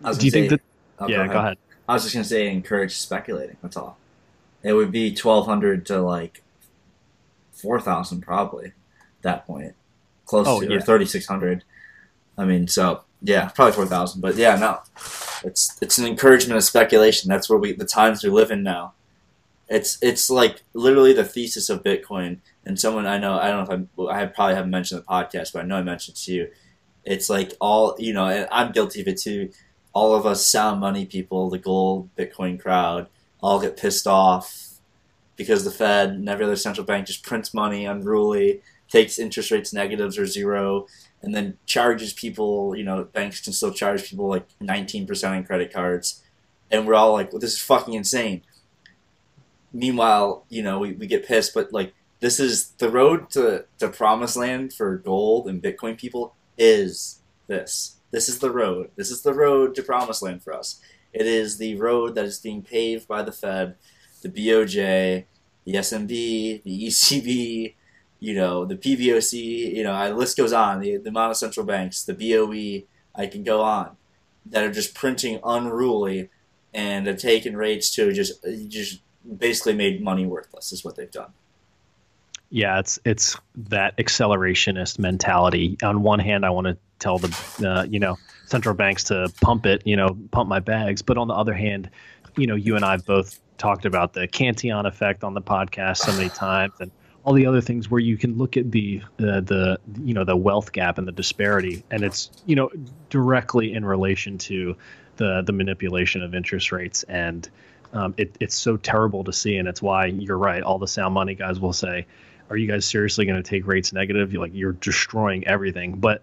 gonna 0.00 0.14
think 0.14 0.30
say- 0.32 0.48
that? 0.48 0.60
oh, 1.00 1.08
yeah, 1.08 1.26
go 1.26 1.38
ahead. 1.38 1.58
I 1.88 1.94
was 1.94 2.02
just 2.02 2.14
gonna 2.14 2.24
say 2.24 2.48
encourage 2.50 2.96
speculating. 2.96 3.56
That's 3.62 3.76
all. 3.76 3.98
It 4.62 4.72
would 4.72 4.90
be 4.90 5.14
twelve 5.14 5.46
hundred 5.46 5.86
to 5.86 6.00
like 6.00 6.42
four 7.56 7.80
thousand 7.80 8.20
probably. 8.22 8.66
At 8.66 9.22
that 9.22 9.46
point, 9.46 9.74
close 10.26 10.46
Oh, 10.48 10.60
to 10.60 10.68
yeah. 10.68 10.76
or 10.76 10.80
thirty 10.80 11.06
six 11.06 11.26
hundred. 11.26 11.64
I 12.38 12.44
mean, 12.44 12.68
so 12.68 13.02
yeah, 13.22 13.48
probably 13.48 13.72
four 13.72 13.86
thousand. 13.86 14.20
But 14.20 14.36
yeah, 14.36 14.56
no, 14.56 14.80
it's 15.44 15.76
it's 15.80 15.98
an 15.98 16.06
encouragement 16.06 16.56
of 16.58 16.64
speculation. 16.64 17.28
That's 17.28 17.48
where 17.48 17.58
we 17.58 17.72
the 17.72 17.84
times 17.86 18.22
we 18.22 18.30
live 18.30 18.50
in 18.50 18.62
now. 18.62 18.92
It's 19.68 19.98
it's 20.02 20.30
like 20.30 20.62
literally 20.74 21.12
the 21.12 21.24
thesis 21.24 21.68
of 21.70 21.82
Bitcoin. 21.82 22.38
And 22.64 22.78
someone 22.78 23.06
I 23.06 23.18
know, 23.18 23.38
I 23.38 23.48
don't 23.50 23.68
know 23.68 24.08
if 24.08 24.10
I, 24.10 24.22
I 24.22 24.26
probably 24.26 24.56
haven't 24.56 24.70
mentioned 24.72 25.00
the 25.00 25.04
podcast, 25.06 25.52
but 25.52 25.62
I 25.62 25.66
know 25.66 25.76
I 25.76 25.82
mentioned 25.82 26.16
it 26.16 26.20
to 26.24 26.32
you. 26.32 26.48
It's 27.04 27.30
like 27.30 27.52
all 27.60 27.96
you 27.98 28.12
know, 28.12 28.26
and 28.26 28.48
I'm 28.50 28.72
guilty 28.72 29.00
of 29.00 29.08
it 29.08 29.18
too. 29.18 29.50
All 29.92 30.14
of 30.14 30.26
us 30.26 30.44
sound 30.46 30.80
money 30.80 31.06
people, 31.06 31.48
the 31.48 31.58
gold 31.58 32.10
Bitcoin 32.16 32.60
crowd, 32.60 33.06
all 33.40 33.60
get 33.60 33.76
pissed 33.76 34.06
off 34.06 34.75
because 35.36 35.64
the 35.64 35.70
Fed 35.70 36.10
and 36.10 36.28
every 36.28 36.44
other 36.44 36.56
central 36.56 36.86
bank 36.86 37.06
just 37.06 37.24
prints 37.24 37.54
money 37.54 37.84
unruly, 37.84 38.62
takes 38.88 39.18
interest 39.18 39.50
rates 39.50 39.72
negatives 39.72 40.18
or 40.18 40.26
zero, 40.26 40.86
and 41.22 41.34
then 41.34 41.58
charges 41.66 42.12
people. 42.12 42.74
You 42.76 42.84
know, 42.84 43.04
banks 43.04 43.40
can 43.40 43.52
still 43.52 43.72
charge 43.72 44.08
people 44.08 44.28
like 44.28 44.46
19% 44.60 45.30
on 45.30 45.44
credit 45.44 45.72
cards, 45.72 46.22
and 46.70 46.86
we're 46.86 46.94
all 46.94 47.12
like, 47.12 47.32
well, 47.32 47.40
"This 47.40 47.54
is 47.54 47.60
fucking 47.60 47.94
insane." 47.94 48.42
Meanwhile, 49.72 50.44
you 50.48 50.62
know, 50.62 50.78
we, 50.78 50.92
we 50.92 51.06
get 51.06 51.26
pissed, 51.26 51.52
but 51.52 51.72
like 51.72 51.92
this 52.20 52.40
is 52.40 52.70
the 52.78 52.90
road 52.90 53.30
to 53.30 53.66
to 53.78 53.88
promised 53.88 54.36
land 54.36 54.72
for 54.72 54.96
gold 54.96 55.48
and 55.48 55.62
Bitcoin 55.62 55.98
people 55.98 56.34
is 56.56 57.20
this. 57.46 57.96
This 58.10 58.28
is 58.28 58.38
the 58.38 58.50
road. 58.50 58.90
This 58.96 59.10
is 59.10 59.22
the 59.22 59.34
road 59.34 59.74
to 59.74 59.82
promised 59.82 60.22
land 60.22 60.42
for 60.42 60.54
us. 60.54 60.80
It 61.12 61.26
is 61.26 61.58
the 61.58 61.76
road 61.76 62.14
that 62.14 62.24
is 62.24 62.38
being 62.38 62.62
paved 62.62 63.08
by 63.08 63.22
the 63.22 63.32
Fed, 63.32 63.76
the 64.26 64.48
BOJ, 64.48 65.24
the 65.64 65.72
SNB, 65.72 66.62
the 66.62 66.86
ECB, 66.86 67.74
you 68.20 68.34
know, 68.34 68.64
the 68.64 68.76
PBOC, 68.76 69.74
you 69.74 69.82
know, 69.82 69.92
I, 69.92 70.08
the 70.08 70.14
list 70.14 70.36
goes 70.36 70.52
on, 70.52 70.80
the, 70.80 70.96
the 70.96 71.10
amount 71.10 71.32
of 71.32 71.36
central 71.36 71.66
banks, 71.66 72.04
the 72.04 72.14
BOE, 72.14 72.86
I 73.14 73.26
can 73.26 73.42
go 73.42 73.62
on, 73.62 73.96
that 74.46 74.64
are 74.64 74.72
just 74.72 74.94
printing 74.94 75.40
unruly 75.44 76.30
and 76.72 77.06
have 77.06 77.18
taken 77.18 77.56
rates 77.56 77.94
to 77.94 78.12
just, 78.12 78.44
just 78.68 79.00
basically 79.38 79.74
made 79.74 80.02
money 80.02 80.26
worthless, 80.26 80.72
is 80.72 80.84
what 80.84 80.96
they've 80.96 81.10
done. 81.10 81.32
Yeah, 82.48 82.78
it's 82.78 83.00
it's 83.04 83.36
that 83.56 83.96
accelerationist 83.96 85.00
mentality. 85.00 85.76
On 85.82 86.02
one 86.02 86.20
hand, 86.20 86.46
I 86.46 86.50
want 86.50 86.68
to 86.68 86.76
tell 87.00 87.18
the 87.18 87.68
uh, 87.68 87.82
you 87.82 87.98
know 87.98 88.18
central 88.46 88.72
banks 88.72 89.02
to 89.04 89.32
pump 89.40 89.66
it, 89.66 89.82
you 89.84 89.96
know, 89.96 90.16
pump 90.30 90.48
my 90.48 90.60
bags, 90.60 91.02
but 91.02 91.18
on 91.18 91.26
the 91.26 91.34
other 91.34 91.54
hand, 91.54 91.90
you 92.36 92.46
know, 92.46 92.54
you 92.54 92.76
and 92.76 92.84
I 92.84 92.92
have 92.92 93.04
both 93.04 93.40
talked 93.58 93.84
about 93.84 94.12
the 94.12 94.26
Cantillon 94.26 94.86
effect 94.86 95.24
on 95.24 95.34
the 95.34 95.42
podcast 95.42 95.98
so 95.98 96.12
many 96.12 96.28
times, 96.28 96.74
and 96.80 96.90
all 97.24 97.32
the 97.32 97.46
other 97.46 97.60
things 97.60 97.90
where 97.90 98.00
you 98.00 98.16
can 98.16 98.36
look 98.36 98.56
at 98.56 98.70
the 98.70 99.02
the, 99.16 99.40
the 99.40 99.78
you 100.02 100.14
know 100.14 100.24
the 100.24 100.36
wealth 100.36 100.72
gap 100.72 100.98
and 100.98 101.06
the 101.06 101.12
disparity, 101.12 101.84
and 101.90 102.02
it's 102.02 102.30
you 102.46 102.56
know 102.56 102.70
directly 103.10 103.72
in 103.72 103.84
relation 103.84 104.38
to 104.38 104.76
the 105.16 105.42
the 105.42 105.52
manipulation 105.52 106.22
of 106.22 106.34
interest 106.34 106.72
rates 106.72 107.02
and. 107.04 107.48
Um, 107.92 108.14
it, 108.18 108.36
it's 108.40 108.56
so 108.56 108.76
terrible 108.76 109.22
to 109.24 109.32
see, 109.32 109.56
and 109.56 109.68
it's 109.68 109.80
why 109.80 110.06
you're 110.06 110.36
right. 110.36 110.62
All 110.62 110.76
the 110.76 110.88
sound 110.88 111.14
money 111.14 111.34
guys 111.34 111.60
will 111.60 111.72
say, 111.72 112.04
are 112.50 112.56
you 112.56 112.66
guys 112.66 112.84
seriously 112.84 113.24
going 113.24 113.42
to 113.42 113.48
take 113.48 113.66
rates 113.66 113.92
negative? 113.92 114.32
You're 114.32 114.42
like 114.42 114.54
you're 114.54 114.72
destroying 114.72 115.46
everything. 115.46 115.94
But 115.94 116.22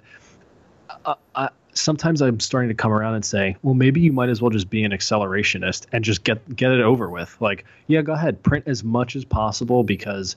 uh, 1.05 1.15
I, 1.35 1.49
sometimes 1.73 2.21
I'm 2.21 2.39
starting 2.39 2.69
to 2.69 2.75
come 2.75 2.91
around 2.91 3.15
and 3.15 3.25
say, 3.25 3.55
well, 3.63 3.73
maybe 3.73 4.01
you 4.01 4.13
might 4.13 4.29
as 4.29 4.41
well 4.41 4.51
just 4.51 4.69
be 4.69 4.83
an 4.83 4.91
accelerationist 4.91 5.87
and 5.91 6.03
just 6.03 6.23
get 6.23 6.55
get 6.55 6.71
it 6.71 6.81
over 6.81 7.09
with. 7.09 7.35
Like, 7.41 7.65
yeah, 7.87 8.01
go 8.01 8.13
ahead, 8.13 8.43
print 8.43 8.67
as 8.67 8.83
much 8.83 9.15
as 9.15 9.25
possible 9.25 9.83
because 9.83 10.35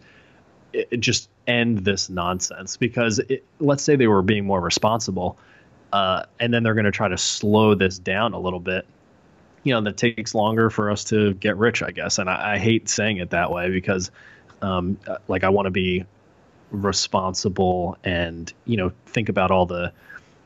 it, 0.72 0.88
it 0.90 1.00
just 1.00 1.28
end 1.46 1.78
this 1.84 2.08
nonsense. 2.10 2.76
Because 2.76 3.18
it, 3.18 3.44
let's 3.60 3.82
say 3.82 3.96
they 3.96 4.06
were 4.06 4.22
being 4.22 4.44
more 4.46 4.60
responsible, 4.60 5.38
uh, 5.92 6.24
and 6.40 6.52
then 6.52 6.62
they're 6.62 6.74
going 6.74 6.84
to 6.84 6.90
try 6.90 7.08
to 7.08 7.18
slow 7.18 7.74
this 7.74 7.98
down 7.98 8.32
a 8.32 8.38
little 8.40 8.60
bit. 8.60 8.86
you 9.66 9.74
know 9.74 9.80
that 9.80 9.96
takes 9.96 10.32
longer 10.34 10.70
for 10.70 10.90
us 10.90 11.02
to 11.04 11.34
get 11.34 11.56
rich, 11.56 11.82
I 11.82 11.90
guess. 11.90 12.18
And 12.18 12.30
I, 12.30 12.54
I 12.54 12.58
hate 12.58 12.88
saying 12.88 13.16
it 13.18 13.30
that 13.30 13.50
way 13.50 13.68
because, 13.70 14.12
um, 14.62 14.96
like, 15.26 15.42
I 15.42 15.48
want 15.48 15.66
to 15.66 15.72
be 15.72 16.04
responsible 16.70 17.96
and 18.02 18.52
you 18.64 18.76
know 18.76 18.92
think 19.06 19.28
about 19.28 19.50
all 19.50 19.66
the 19.66 19.92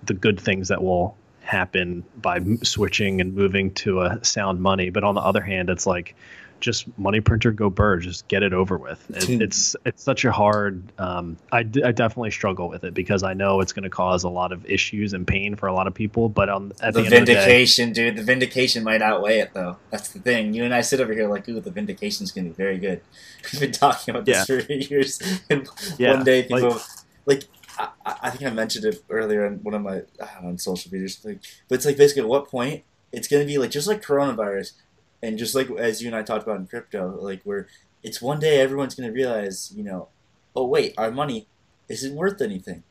the 0.05 0.15
good 0.15 0.39
things 0.39 0.69
that 0.69 0.83
will 0.83 1.17
happen 1.43 2.05
by 2.21 2.41
switching 2.63 3.21
and 3.21 3.35
moving 3.35 3.73
to 3.75 4.03
a 4.03 4.25
sound 4.25 4.61
money. 4.61 4.91
But 4.91 5.05
on 5.05 5.15
the 5.15 5.21
other 5.21 5.41
hand, 5.41 5.71
it's 5.71 5.87
like 5.87 6.15
just 6.61 6.87
money 6.99 7.23
printer 7.23 7.51
go 7.51 7.71
burr 7.71 7.97
just 7.99 8.29
get 8.29 8.43
it 8.43 8.53
over 8.53 8.77
with. 8.77 9.03
It, 9.11 9.41
it's 9.41 9.75
it's 9.87 10.03
such 10.03 10.27
a 10.27 10.31
hard 10.31 10.83
um, 10.99 11.39
I, 11.51 11.63
d- 11.63 11.83
I 11.83 11.91
definitely 11.91 12.33
struggle 12.33 12.69
with 12.69 12.85
it 12.85 12.93
because 12.93 13.23
i 13.23 13.33
know 13.33 13.63
it's 13.63 13.73
going 13.73 13.85
to 13.85 13.89
cause 13.89 14.25
a 14.25 14.29
lot 14.29 14.53
of 14.53 14.67
issues 14.67 15.15
and 15.15 15.27
pain 15.27 15.57
for 15.57 15.69
a 15.69 15.73
lot 15.73 15.81
lot 15.81 15.87
of 15.87 15.95
people 15.95 16.29
but 16.29 16.51
on 16.51 16.73
at 16.83 16.93
the, 16.93 17.01
the 17.01 17.09
vindication 17.09 17.89
the 17.89 17.95
day, 17.95 18.11
dude 18.11 18.19
the 18.19 18.23
vindication 18.23 18.85
might 18.85 19.01
outweigh 19.01 19.39
it 19.39 19.51
though. 19.55 19.79
That's 19.91 20.09
the 20.09 20.19
thing. 20.19 20.53
You 20.53 20.65
and 20.65 20.75
i 20.75 20.83
sit 20.83 21.01
over 21.01 21.15
here 21.15 21.27
like 21.27 21.49
ooh 21.49 21.59
the 21.59 21.71
vindication's 21.71 22.31
going 22.33 22.45
to 22.45 22.51
be 22.51 22.55
very 22.55 22.77
good. 22.77 23.01
We've 23.53 23.61
been 23.61 23.73
talking 23.73 24.15
about 24.15 24.27
this 24.27 24.47
yeah. 24.47 24.61
for 24.61 24.73
years. 24.73 25.23
And 25.51 25.67
yeah, 25.99 26.15
one 26.15 26.25
day 26.25 26.43
people 26.43 26.71
like, 26.71 26.83
like 27.27 27.45
I, 28.05 28.17
I, 28.23 28.31
think 28.31 28.51
I 28.51 28.55
mentioned 28.55 28.85
it 28.85 29.03
earlier 29.09 29.47
on 29.47 29.63
one 29.63 29.75
of 29.75 29.83
my 29.83 30.03
on 30.43 30.59
social 30.59 30.93
media, 30.93 31.09
like, 31.25 31.41
but 31.69 31.77
it's 31.77 31.87
like 31.87 31.97
basically 31.97 32.23
at 32.23 32.29
what 32.29 32.49
point 32.49 32.85
it's 33.13 33.29
going 33.29 33.43
to 33.43 33.47
be 33.47 33.59
like 33.59 33.71
just 33.71 33.89
like 33.89 34.03
coronavirus 34.03 34.73
and 35.23 35.39
just 35.39 35.55
like 35.55 35.71
as 35.71 36.01
you 36.01 36.09
and 36.09 36.17
I 36.17 36.23
talked 36.23 36.45
about 36.45 36.59
in 36.59 36.67
crypto, 36.67 37.19
like 37.21 37.43
where 37.45 37.69
it's 38.03 38.23
one 38.23 38.41
day 38.41 38.61
everyone's 38.61 38.95
going 38.95 39.09
to 39.09 39.15
realize, 39.15 39.73
you 39.75 39.85
know, 39.85 40.09
oh 40.55 40.67
wait, 40.67 40.95
our 40.97 41.11
money 41.11 41.47
isn't 41.89 42.15
worth 42.15 42.41
anything. 42.41 42.83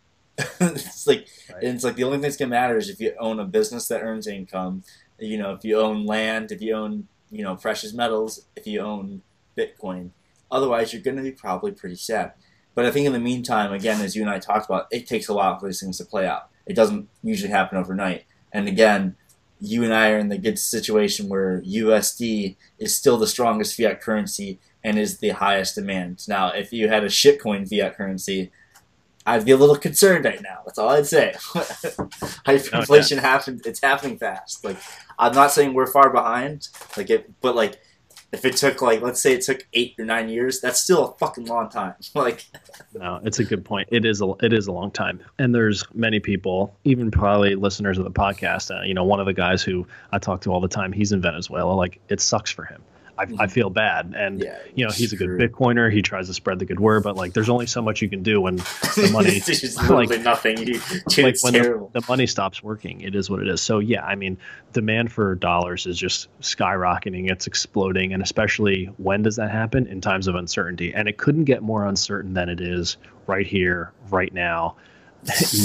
it's 0.60 1.06
like 1.06 1.26
right. 1.52 1.62
and 1.62 1.74
it's 1.74 1.84
like 1.84 1.96
the 1.96 2.04
only 2.04 2.16
thing 2.16 2.22
that's 2.22 2.36
gonna 2.36 2.50
matter 2.50 2.76
is 2.76 2.88
if 2.88 3.00
you 3.00 3.12
own 3.18 3.40
a 3.40 3.44
business 3.44 3.88
that 3.88 4.02
earns 4.02 4.28
income, 4.28 4.84
you 5.18 5.36
know, 5.36 5.52
if 5.52 5.64
you 5.64 5.78
own 5.78 6.06
land, 6.06 6.52
if 6.52 6.62
you 6.62 6.74
own 6.74 7.08
you 7.30 7.42
know 7.42 7.56
precious 7.56 7.92
metals, 7.92 8.46
if 8.54 8.66
you 8.66 8.80
own 8.80 9.22
Bitcoin. 9.56 10.10
Otherwise, 10.50 10.92
you're 10.92 11.02
gonna 11.02 11.22
be 11.22 11.32
probably 11.32 11.72
pretty 11.72 11.96
sad. 11.96 12.34
But 12.78 12.86
I 12.86 12.92
think 12.92 13.08
in 13.08 13.12
the 13.12 13.18
meantime, 13.18 13.72
again, 13.72 14.00
as 14.02 14.14
you 14.14 14.22
and 14.22 14.30
I 14.30 14.38
talked 14.38 14.66
about, 14.66 14.86
it 14.92 15.08
takes 15.08 15.28
a 15.28 15.34
while 15.34 15.58
for 15.58 15.66
these 15.66 15.80
things 15.80 15.98
to 15.98 16.04
play 16.04 16.28
out. 16.28 16.48
It 16.64 16.74
doesn't 16.76 17.08
usually 17.24 17.50
happen 17.50 17.76
overnight. 17.76 18.24
And 18.52 18.68
again, 18.68 19.16
you 19.60 19.82
and 19.82 19.92
I 19.92 20.10
are 20.10 20.18
in 20.20 20.28
the 20.28 20.38
good 20.38 20.60
situation 20.60 21.28
where 21.28 21.60
USD 21.62 22.54
is 22.78 22.96
still 22.96 23.18
the 23.18 23.26
strongest 23.26 23.76
fiat 23.76 24.00
currency 24.00 24.60
and 24.84 24.96
is 24.96 25.18
the 25.18 25.30
highest 25.30 25.74
demand. 25.74 26.28
Now, 26.28 26.52
if 26.52 26.72
you 26.72 26.86
had 26.86 27.02
a 27.02 27.08
shitcoin 27.08 27.68
fiat 27.68 27.96
currency, 27.96 28.52
I'd 29.26 29.44
be 29.44 29.50
a 29.50 29.56
little 29.56 29.74
concerned 29.74 30.24
right 30.24 30.40
now. 30.40 30.60
That's 30.64 30.78
all 30.78 30.90
I'd 30.90 31.04
say. 31.08 31.34
Hyperinflation 32.46 33.16
yeah. 33.16 33.20
happened. 33.22 33.62
It's 33.66 33.80
happening 33.80 34.18
fast. 34.18 34.64
Like 34.64 34.76
I'm 35.18 35.34
not 35.34 35.50
saying 35.50 35.74
we're 35.74 35.88
far 35.88 36.10
behind. 36.10 36.68
Like 36.96 37.10
it, 37.10 37.28
but 37.40 37.56
like 37.56 37.80
if 38.32 38.44
it 38.44 38.56
took 38.56 38.82
like 38.82 39.00
let's 39.00 39.20
say 39.20 39.32
it 39.32 39.42
took 39.42 39.66
eight 39.72 39.94
or 39.98 40.04
nine 40.04 40.28
years, 40.28 40.60
that's 40.60 40.80
still 40.80 41.06
a 41.06 41.18
fucking 41.18 41.46
long 41.46 41.68
time. 41.68 41.94
like 42.14 42.44
no, 42.94 43.20
it's 43.24 43.38
a 43.38 43.44
good 43.44 43.64
point. 43.64 43.88
It 43.90 44.04
is 44.04 44.20
a 44.20 44.32
it 44.42 44.52
is 44.52 44.66
a 44.66 44.72
long 44.72 44.90
time, 44.90 45.20
and 45.38 45.54
there's 45.54 45.84
many 45.94 46.20
people, 46.20 46.74
even 46.84 47.10
probably 47.10 47.54
listeners 47.54 47.98
of 47.98 48.04
the 48.04 48.10
podcast. 48.10 48.76
Uh, 48.76 48.82
you 48.82 48.94
know, 48.94 49.04
one 49.04 49.20
of 49.20 49.26
the 49.26 49.32
guys 49.32 49.62
who 49.62 49.86
I 50.12 50.18
talk 50.18 50.42
to 50.42 50.52
all 50.52 50.60
the 50.60 50.68
time, 50.68 50.92
he's 50.92 51.12
in 51.12 51.20
Venezuela. 51.20 51.72
Like 51.72 52.00
it 52.08 52.20
sucks 52.20 52.50
for 52.50 52.64
him. 52.64 52.82
I, 53.18 53.22
I 53.22 53.26
mm-hmm. 53.26 53.46
feel 53.46 53.68
bad. 53.68 54.14
And 54.16 54.40
yeah, 54.40 54.58
you 54.74 54.84
know, 54.84 54.92
he's 54.92 55.12
a 55.12 55.16
good 55.16 55.30
Bitcoiner. 55.30 55.92
He 55.92 56.02
tries 56.02 56.28
to 56.28 56.34
spread 56.34 56.60
the 56.60 56.64
good 56.64 56.78
word, 56.78 57.02
but 57.02 57.16
like, 57.16 57.32
there's 57.32 57.48
only 57.48 57.66
so 57.66 57.82
much 57.82 58.00
you 58.00 58.08
can 58.08 58.22
do 58.22 58.40
when 58.40 58.56
the 58.56 59.10
money, 59.12 59.42
like 59.94 60.20
nothing. 60.22 60.56
like 61.18 61.36
when 61.42 61.52
the, 61.52 61.88
the, 61.92 62.04
money 62.08 62.26
stops 62.28 62.62
working, 62.62 63.00
it 63.00 63.16
is 63.16 63.28
what 63.28 63.40
it 63.40 63.48
is. 63.48 63.60
So 63.60 63.80
yeah, 63.80 64.04
I 64.04 64.14
mean, 64.14 64.38
demand 64.72 65.10
for 65.12 65.34
dollars 65.34 65.86
is 65.86 65.98
just 65.98 66.28
skyrocketing. 66.40 67.30
It's 67.30 67.48
exploding, 67.48 68.12
and 68.12 68.22
especially 68.22 68.86
when 68.98 69.22
does 69.22 69.36
that 69.36 69.50
happen? 69.50 69.88
In 69.88 70.00
times 70.00 70.28
of 70.28 70.36
uncertainty, 70.36 70.94
and 70.94 71.08
it 71.08 71.18
couldn't 71.18 71.44
get 71.44 71.62
more 71.62 71.84
uncertain 71.86 72.34
than 72.34 72.48
it 72.48 72.60
is 72.60 72.98
right 73.26 73.46
here, 73.46 73.92
right 74.10 74.32
now. 74.32 74.76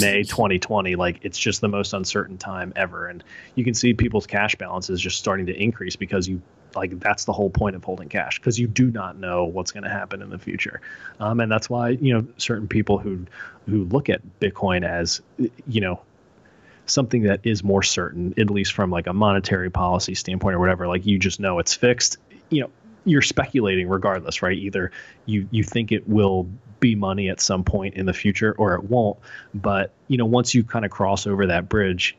May 0.00 0.24
2020, 0.24 0.96
like 0.96 1.20
it's 1.22 1.38
just 1.38 1.60
the 1.60 1.68
most 1.68 1.92
uncertain 1.92 2.36
time 2.36 2.72
ever. 2.74 3.06
And 3.06 3.22
you 3.54 3.62
can 3.62 3.72
see 3.72 3.94
people's 3.94 4.26
cash 4.26 4.56
balances 4.56 5.00
just 5.00 5.16
starting 5.16 5.46
to 5.46 5.54
increase 5.54 5.94
because 5.94 6.28
you 6.28 6.42
like 6.76 6.98
that's 7.00 7.24
the 7.24 7.32
whole 7.32 7.50
point 7.50 7.76
of 7.76 7.84
holding 7.84 8.08
cash 8.08 8.38
because 8.38 8.58
you 8.58 8.66
do 8.66 8.90
not 8.90 9.16
know 9.16 9.44
what's 9.44 9.72
going 9.72 9.84
to 9.84 9.90
happen 9.90 10.22
in 10.22 10.30
the 10.30 10.38
future. 10.38 10.80
Um, 11.20 11.40
and 11.40 11.50
that's 11.50 11.68
why 11.68 11.90
you 11.90 12.14
know 12.14 12.26
certain 12.36 12.68
people 12.68 12.98
who 12.98 13.26
who 13.66 13.84
look 13.84 14.08
at 14.08 14.20
bitcoin 14.40 14.84
as 14.86 15.22
you 15.66 15.80
know 15.80 16.00
something 16.86 17.22
that 17.22 17.40
is 17.44 17.64
more 17.64 17.82
certain 17.82 18.34
at 18.38 18.50
least 18.50 18.72
from 18.72 18.90
like 18.90 19.06
a 19.06 19.12
monetary 19.12 19.70
policy 19.70 20.14
standpoint 20.14 20.54
or 20.54 20.58
whatever 20.58 20.86
like 20.86 21.06
you 21.06 21.18
just 21.18 21.40
know 21.40 21.58
it's 21.58 21.72
fixed 21.72 22.18
you 22.50 22.60
know 22.60 22.70
you're 23.04 23.22
speculating 23.22 23.88
regardless 23.88 24.42
right? 24.42 24.56
Either 24.56 24.90
you 25.26 25.48
you 25.50 25.62
think 25.62 25.92
it 25.92 26.08
will 26.08 26.48
be 26.80 26.94
money 26.94 27.28
at 27.30 27.40
some 27.40 27.64
point 27.64 27.94
in 27.94 28.06
the 28.06 28.12
future 28.12 28.54
or 28.58 28.74
it 28.74 28.84
won't. 28.84 29.18
But 29.54 29.92
you 30.08 30.18
know 30.18 30.26
once 30.26 30.54
you 30.54 30.64
kind 30.64 30.84
of 30.84 30.90
cross 30.90 31.26
over 31.26 31.46
that 31.46 31.68
bridge 31.68 32.16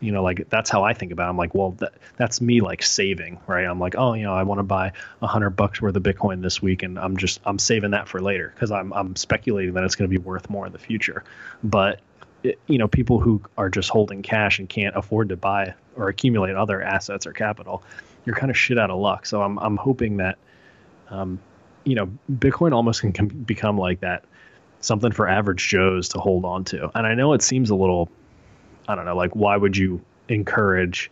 you 0.00 0.12
know 0.12 0.22
like 0.22 0.48
that's 0.48 0.68
how 0.70 0.84
i 0.84 0.92
think 0.92 1.12
about 1.12 1.26
it. 1.26 1.30
i'm 1.30 1.36
like 1.36 1.54
well 1.54 1.72
that, 1.72 1.94
that's 2.16 2.40
me 2.40 2.60
like 2.60 2.82
saving 2.82 3.40
right? 3.46 3.64
I'm 3.64 3.80
like 3.80 3.94
oh 3.96 4.14
you 4.14 4.24
know 4.24 4.34
i 4.34 4.42
want 4.42 4.58
to 4.58 4.64
buy 4.64 4.92
a 5.22 5.26
hundred 5.26 5.50
bucks 5.50 5.80
worth 5.80 5.96
of 5.96 6.02
bitcoin 6.02 6.42
this 6.42 6.60
week 6.60 6.82
and 6.82 6.98
i'm 6.98 7.16
just 7.16 7.40
i'm 7.44 7.58
saving 7.58 7.92
that 7.92 8.08
for 8.08 8.20
later 8.20 8.52
because 8.54 8.70
i'm 8.70 8.92
i'm 8.92 9.16
speculating 9.16 9.74
that 9.74 9.84
it's 9.84 9.94
going 9.94 10.08
to 10.10 10.18
be 10.18 10.22
worth 10.22 10.50
more 10.50 10.66
in 10.66 10.72
the 10.72 10.78
future. 10.78 11.24
But 11.64 12.00
it, 12.42 12.60
you 12.66 12.78
know 12.78 12.88
people 12.88 13.18
who 13.20 13.40
are 13.56 13.70
just 13.70 13.88
holding 13.88 14.22
cash 14.22 14.58
and 14.58 14.68
can't 14.68 14.96
afford 14.96 15.30
to 15.30 15.36
buy 15.36 15.74
or 15.96 16.08
accumulate 16.08 16.54
other 16.54 16.82
assets 16.82 17.26
or 17.26 17.32
capital 17.32 17.82
you're 18.24 18.36
kind 18.36 18.50
of 18.50 18.58
shit 18.58 18.78
out 18.78 18.90
of 18.90 18.98
luck. 18.98 19.24
So 19.24 19.42
i'm 19.42 19.58
i'm 19.58 19.76
hoping 19.76 20.18
that 20.18 20.36
um 21.08 21.40
you 21.84 21.94
know 21.94 22.10
bitcoin 22.30 22.72
almost 22.72 23.00
can, 23.00 23.12
can 23.12 23.28
become 23.28 23.78
like 23.78 24.00
that 24.00 24.24
something 24.80 25.10
for 25.10 25.26
average 25.28 25.66
joes 25.66 26.10
to 26.10 26.18
hold 26.18 26.44
on 26.44 26.64
to. 26.64 26.90
And 26.94 27.06
i 27.06 27.14
know 27.14 27.32
it 27.32 27.42
seems 27.42 27.70
a 27.70 27.74
little 27.74 28.10
I 28.88 28.94
don't 28.94 29.04
know, 29.04 29.16
like 29.16 29.34
why 29.34 29.56
would 29.56 29.76
you 29.76 30.02
encourage 30.28 31.10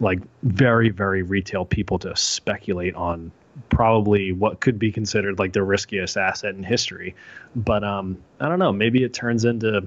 like 0.00 0.20
very 0.42 0.90
very 0.90 1.22
retail 1.22 1.64
people 1.64 1.98
to 2.00 2.16
speculate 2.16 2.94
on 2.94 3.30
probably 3.68 4.32
what 4.32 4.60
could 4.60 4.78
be 4.78 4.90
considered 4.90 5.38
like 5.38 5.52
the 5.52 5.62
riskiest 5.62 6.16
asset 6.16 6.54
in 6.54 6.62
history. 6.62 7.14
But 7.54 7.84
um, 7.84 8.18
I 8.40 8.48
don't 8.48 8.58
know, 8.58 8.72
maybe 8.72 9.04
it 9.04 9.14
turns 9.14 9.44
into 9.44 9.86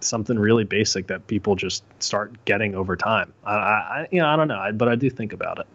something 0.00 0.38
really 0.38 0.64
basic 0.64 1.06
that 1.08 1.26
people 1.26 1.54
just 1.54 1.84
start 2.00 2.32
getting 2.44 2.74
over 2.74 2.96
time. 2.96 3.32
I, 3.44 3.52
I 3.54 4.08
you 4.10 4.20
know, 4.20 4.28
I 4.28 4.36
don't 4.36 4.48
know, 4.48 4.70
but 4.74 4.88
I 4.88 4.94
do 4.94 5.10
think 5.10 5.32
about 5.32 5.58
it. 5.58 5.66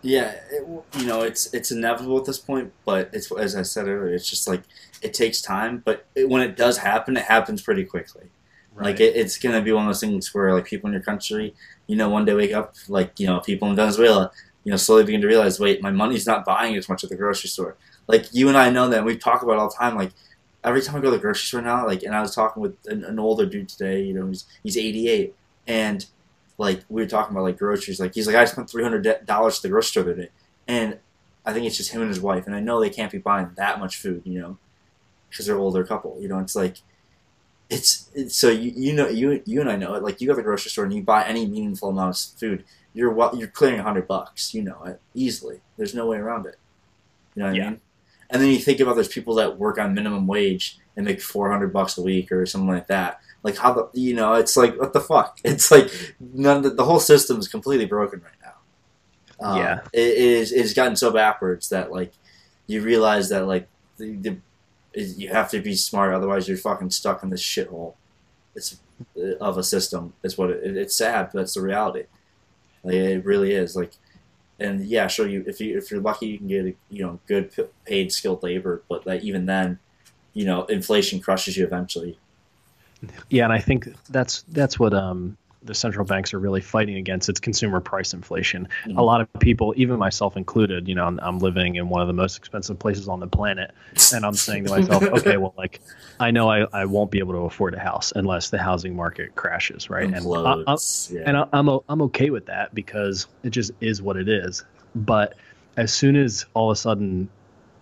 Yeah, 0.00 0.36
it, 0.50 0.66
you 0.98 1.06
know, 1.06 1.22
it's 1.22 1.52
it's 1.52 1.72
inevitable 1.72 2.18
at 2.18 2.24
this 2.24 2.38
point, 2.38 2.72
but 2.84 3.10
it's 3.12 3.30
as 3.32 3.56
I 3.56 3.62
said 3.62 3.88
earlier, 3.88 4.14
it's 4.14 4.28
just 4.28 4.46
like 4.46 4.62
it 5.02 5.12
takes 5.12 5.42
time. 5.42 5.82
But 5.84 6.06
it, 6.14 6.28
when 6.28 6.40
it 6.40 6.56
does 6.56 6.78
happen, 6.78 7.16
it 7.16 7.24
happens 7.24 7.62
pretty 7.62 7.84
quickly. 7.84 8.30
Right. 8.78 8.86
Like 8.86 9.00
it, 9.00 9.16
it's 9.16 9.38
gonna 9.38 9.60
be 9.62 9.72
one 9.72 9.84
of 9.84 9.88
those 9.88 10.00
things 10.00 10.32
where 10.34 10.54
like 10.54 10.66
people 10.66 10.88
in 10.88 10.92
your 10.92 11.02
country, 11.02 11.54
you 11.86 11.96
know, 11.96 12.08
one 12.08 12.24
day 12.24 12.34
wake 12.34 12.52
up, 12.52 12.74
like 12.88 13.18
you 13.18 13.26
know, 13.26 13.40
people 13.40 13.68
in 13.68 13.76
Venezuela, 13.76 14.30
you 14.64 14.70
know, 14.70 14.76
slowly 14.76 15.04
begin 15.04 15.20
to 15.22 15.26
realize, 15.26 15.58
wait, 15.58 15.82
my 15.82 15.90
money's 15.90 16.26
not 16.26 16.44
buying 16.44 16.76
as 16.76 16.88
much 16.88 17.02
at 17.02 17.10
the 17.10 17.16
grocery 17.16 17.48
store. 17.50 17.76
Like 18.06 18.26
you 18.32 18.48
and 18.48 18.56
I 18.56 18.70
know 18.70 18.88
that. 18.88 18.98
and 18.98 19.06
we 19.06 19.16
talk 19.16 19.42
about 19.42 19.58
all 19.58 19.68
the 19.68 19.74
time. 19.76 19.96
Like 19.96 20.12
every 20.62 20.80
time 20.82 20.96
I 20.96 21.00
go 21.00 21.06
to 21.06 21.16
the 21.16 21.18
grocery 21.18 21.46
store 21.46 21.62
now, 21.62 21.86
like, 21.86 22.02
and 22.04 22.14
I 22.14 22.20
was 22.20 22.34
talking 22.34 22.62
with 22.62 22.76
an, 22.86 23.04
an 23.04 23.18
older 23.18 23.46
dude 23.46 23.68
today. 23.68 24.02
You 24.02 24.14
know, 24.14 24.26
he's 24.28 24.44
he's 24.62 24.76
88, 24.76 25.34
and 25.66 26.06
like 26.56 26.82
we 26.88 27.02
were 27.02 27.08
talking 27.08 27.34
about 27.34 27.44
like 27.44 27.58
groceries. 27.58 28.00
Like 28.00 28.14
he's 28.14 28.26
like, 28.28 28.36
I 28.36 28.44
spent 28.44 28.70
three 28.70 28.82
hundred 28.84 29.02
dollars 29.26 29.56
at 29.58 29.62
the 29.62 29.68
grocery 29.70 29.88
store 29.90 30.04
today, 30.04 30.28
and 30.68 30.98
I 31.44 31.52
think 31.52 31.66
it's 31.66 31.76
just 31.76 31.90
him 31.92 32.00
and 32.02 32.10
his 32.10 32.20
wife, 32.20 32.46
and 32.46 32.54
I 32.54 32.60
know 32.60 32.80
they 32.80 32.90
can't 32.90 33.10
be 33.12 33.18
buying 33.18 33.50
that 33.56 33.80
much 33.80 33.96
food, 33.96 34.22
you 34.24 34.40
know, 34.40 34.58
because 35.30 35.46
they're 35.46 35.58
older 35.58 35.84
couple. 35.84 36.18
You 36.20 36.28
know, 36.28 36.38
it's 36.38 36.56
like 36.56 36.78
it's, 37.70 38.10
it's 38.14 38.36
so 38.36 38.48
you 38.48 38.72
you 38.74 38.92
know 38.94 39.08
you 39.08 39.42
you 39.44 39.60
and 39.60 39.70
I 39.70 39.76
know 39.76 39.94
it. 39.94 40.02
Like 40.02 40.20
you 40.20 40.26
go 40.26 40.32
to 40.32 40.36
the 40.36 40.42
grocery 40.42 40.70
store 40.70 40.84
and 40.84 40.94
you 40.94 41.02
buy 41.02 41.24
any 41.24 41.46
meaningful 41.46 41.90
amount 41.90 42.16
of 42.16 42.38
food, 42.38 42.64
you're 42.94 43.12
well, 43.12 43.36
you're 43.36 43.48
clearing 43.48 43.78
a 43.78 43.82
hundred 43.82 44.08
bucks. 44.08 44.54
You 44.54 44.62
know 44.62 44.82
it 44.84 45.00
easily. 45.14 45.60
There's 45.76 45.94
no 45.94 46.06
way 46.06 46.16
around 46.16 46.46
it. 46.46 46.56
You 47.34 47.42
know 47.42 47.48
what 47.48 47.56
yeah. 47.56 47.66
I 47.66 47.70
mean? 47.70 47.80
And 48.30 48.42
then 48.42 48.50
you 48.50 48.58
think 48.58 48.80
about 48.80 48.96
those 48.96 49.08
people 49.08 49.34
that 49.36 49.58
work 49.58 49.78
on 49.78 49.94
minimum 49.94 50.26
wage 50.26 50.78
and 50.96 51.04
make 51.04 51.20
four 51.20 51.50
hundred 51.50 51.72
bucks 51.72 51.98
a 51.98 52.02
week 52.02 52.32
or 52.32 52.46
something 52.46 52.68
like 52.68 52.86
that. 52.88 53.20
Like 53.42 53.56
how 53.56 53.72
the 53.72 53.88
you 53.92 54.14
know 54.14 54.34
it's 54.34 54.56
like 54.56 54.78
what 54.78 54.92
the 54.92 55.00
fuck? 55.00 55.38
It's 55.44 55.70
like 55.70 55.90
none 56.20 56.62
the, 56.62 56.70
the 56.70 56.84
whole 56.84 57.00
system 57.00 57.38
is 57.38 57.48
completely 57.48 57.86
broken 57.86 58.20
right 58.20 58.32
now. 58.42 59.46
Um, 59.46 59.58
yeah, 59.58 59.80
it 59.92 60.16
is. 60.16 60.52
It's 60.52 60.74
gotten 60.74 60.96
so 60.96 61.10
backwards 61.10 61.68
that 61.68 61.92
like 61.92 62.12
you 62.66 62.82
realize 62.82 63.28
that 63.28 63.46
like 63.46 63.68
the, 63.98 64.16
the 64.16 64.38
you 64.94 65.28
have 65.28 65.50
to 65.50 65.60
be 65.60 65.74
smart, 65.74 66.14
otherwise 66.14 66.48
you're 66.48 66.56
fucking 66.56 66.90
stuck 66.90 67.22
in 67.22 67.30
this 67.30 67.42
shithole. 67.42 67.94
It's 68.54 68.80
uh, 69.16 69.36
of 69.40 69.58
a 69.58 69.62
system. 69.62 70.14
It's 70.22 70.36
what 70.36 70.50
it, 70.50 70.76
it's 70.76 70.96
sad, 70.96 71.30
but 71.32 71.42
it's 71.42 71.54
the 71.54 71.62
reality. 71.62 72.04
Like, 72.82 72.94
it 72.94 73.24
really 73.24 73.52
is. 73.52 73.76
Like, 73.76 73.92
and 74.58 74.84
yeah, 74.86 75.06
sure. 75.06 75.28
You 75.28 75.44
if 75.46 75.60
you 75.60 75.78
if 75.78 75.90
you're 75.90 76.00
lucky, 76.00 76.26
you 76.26 76.38
can 76.38 76.48
get 76.48 76.66
a, 76.66 76.74
you 76.90 77.04
know 77.04 77.20
good 77.26 77.52
paid 77.84 78.12
skilled 78.12 78.42
labor, 78.42 78.82
but 78.88 79.06
like 79.06 79.22
even 79.22 79.46
then, 79.46 79.78
you 80.32 80.44
know, 80.44 80.64
inflation 80.64 81.20
crushes 81.20 81.56
you 81.56 81.64
eventually. 81.64 82.18
Yeah, 83.30 83.44
and 83.44 83.52
I 83.52 83.60
think 83.60 83.88
that's 84.08 84.42
that's 84.48 84.78
what 84.78 84.94
um 84.94 85.36
the 85.62 85.74
central 85.74 86.04
banks 86.04 86.32
are 86.32 86.38
really 86.38 86.60
fighting 86.60 86.96
against 86.96 87.28
it's 87.28 87.40
consumer 87.40 87.80
price 87.80 88.14
inflation. 88.14 88.68
Mm-hmm. 88.84 88.98
A 88.98 89.02
lot 89.02 89.20
of 89.20 89.28
people, 89.40 89.74
even 89.76 89.98
myself 89.98 90.36
included, 90.36 90.88
you 90.88 90.94
know, 90.94 91.04
I'm, 91.04 91.18
I'm, 91.20 91.38
living 91.38 91.76
in 91.76 91.88
one 91.88 92.00
of 92.00 92.08
the 92.08 92.14
most 92.14 92.36
expensive 92.36 92.78
places 92.78 93.08
on 93.08 93.20
the 93.20 93.26
planet, 93.26 93.72
and 94.12 94.24
I'm 94.24 94.34
saying 94.34 94.64
to 94.64 94.70
myself, 94.70 95.02
okay, 95.18 95.36
well, 95.36 95.54
like, 95.56 95.80
I 96.20 96.30
know 96.30 96.50
I, 96.50 96.66
I 96.72 96.84
won't 96.84 97.10
be 97.10 97.18
able 97.18 97.34
to 97.34 97.40
afford 97.40 97.74
a 97.74 97.78
house 97.78 98.12
unless 98.14 98.50
the 98.50 98.58
housing 98.58 98.94
market 98.96 99.34
crashes, 99.34 99.90
right? 99.90 100.12
And, 100.12 100.26
I, 100.26 100.62
I, 100.66 100.76
yeah. 101.10 101.22
and 101.26 101.36
I, 101.36 101.46
I'm 101.52 101.68
I'm 101.88 102.02
okay 102.02 102.30
with 102.30 102.46
that 102.46 102.74
because 102.74 103.26
it 103.42 103.50
just 103.50 103.72
is 103.80 104.02
what 104.02 104.16
it 104.16 104.28
is. 104.28 104.64
But 104.94 105.34
as 105.76 105.92
soon 105.92 106.16
as 106.16 106.44
all 106.54 106.70
of 106.70 106.76
a 106.76 106.80
sudden 106.80 107.28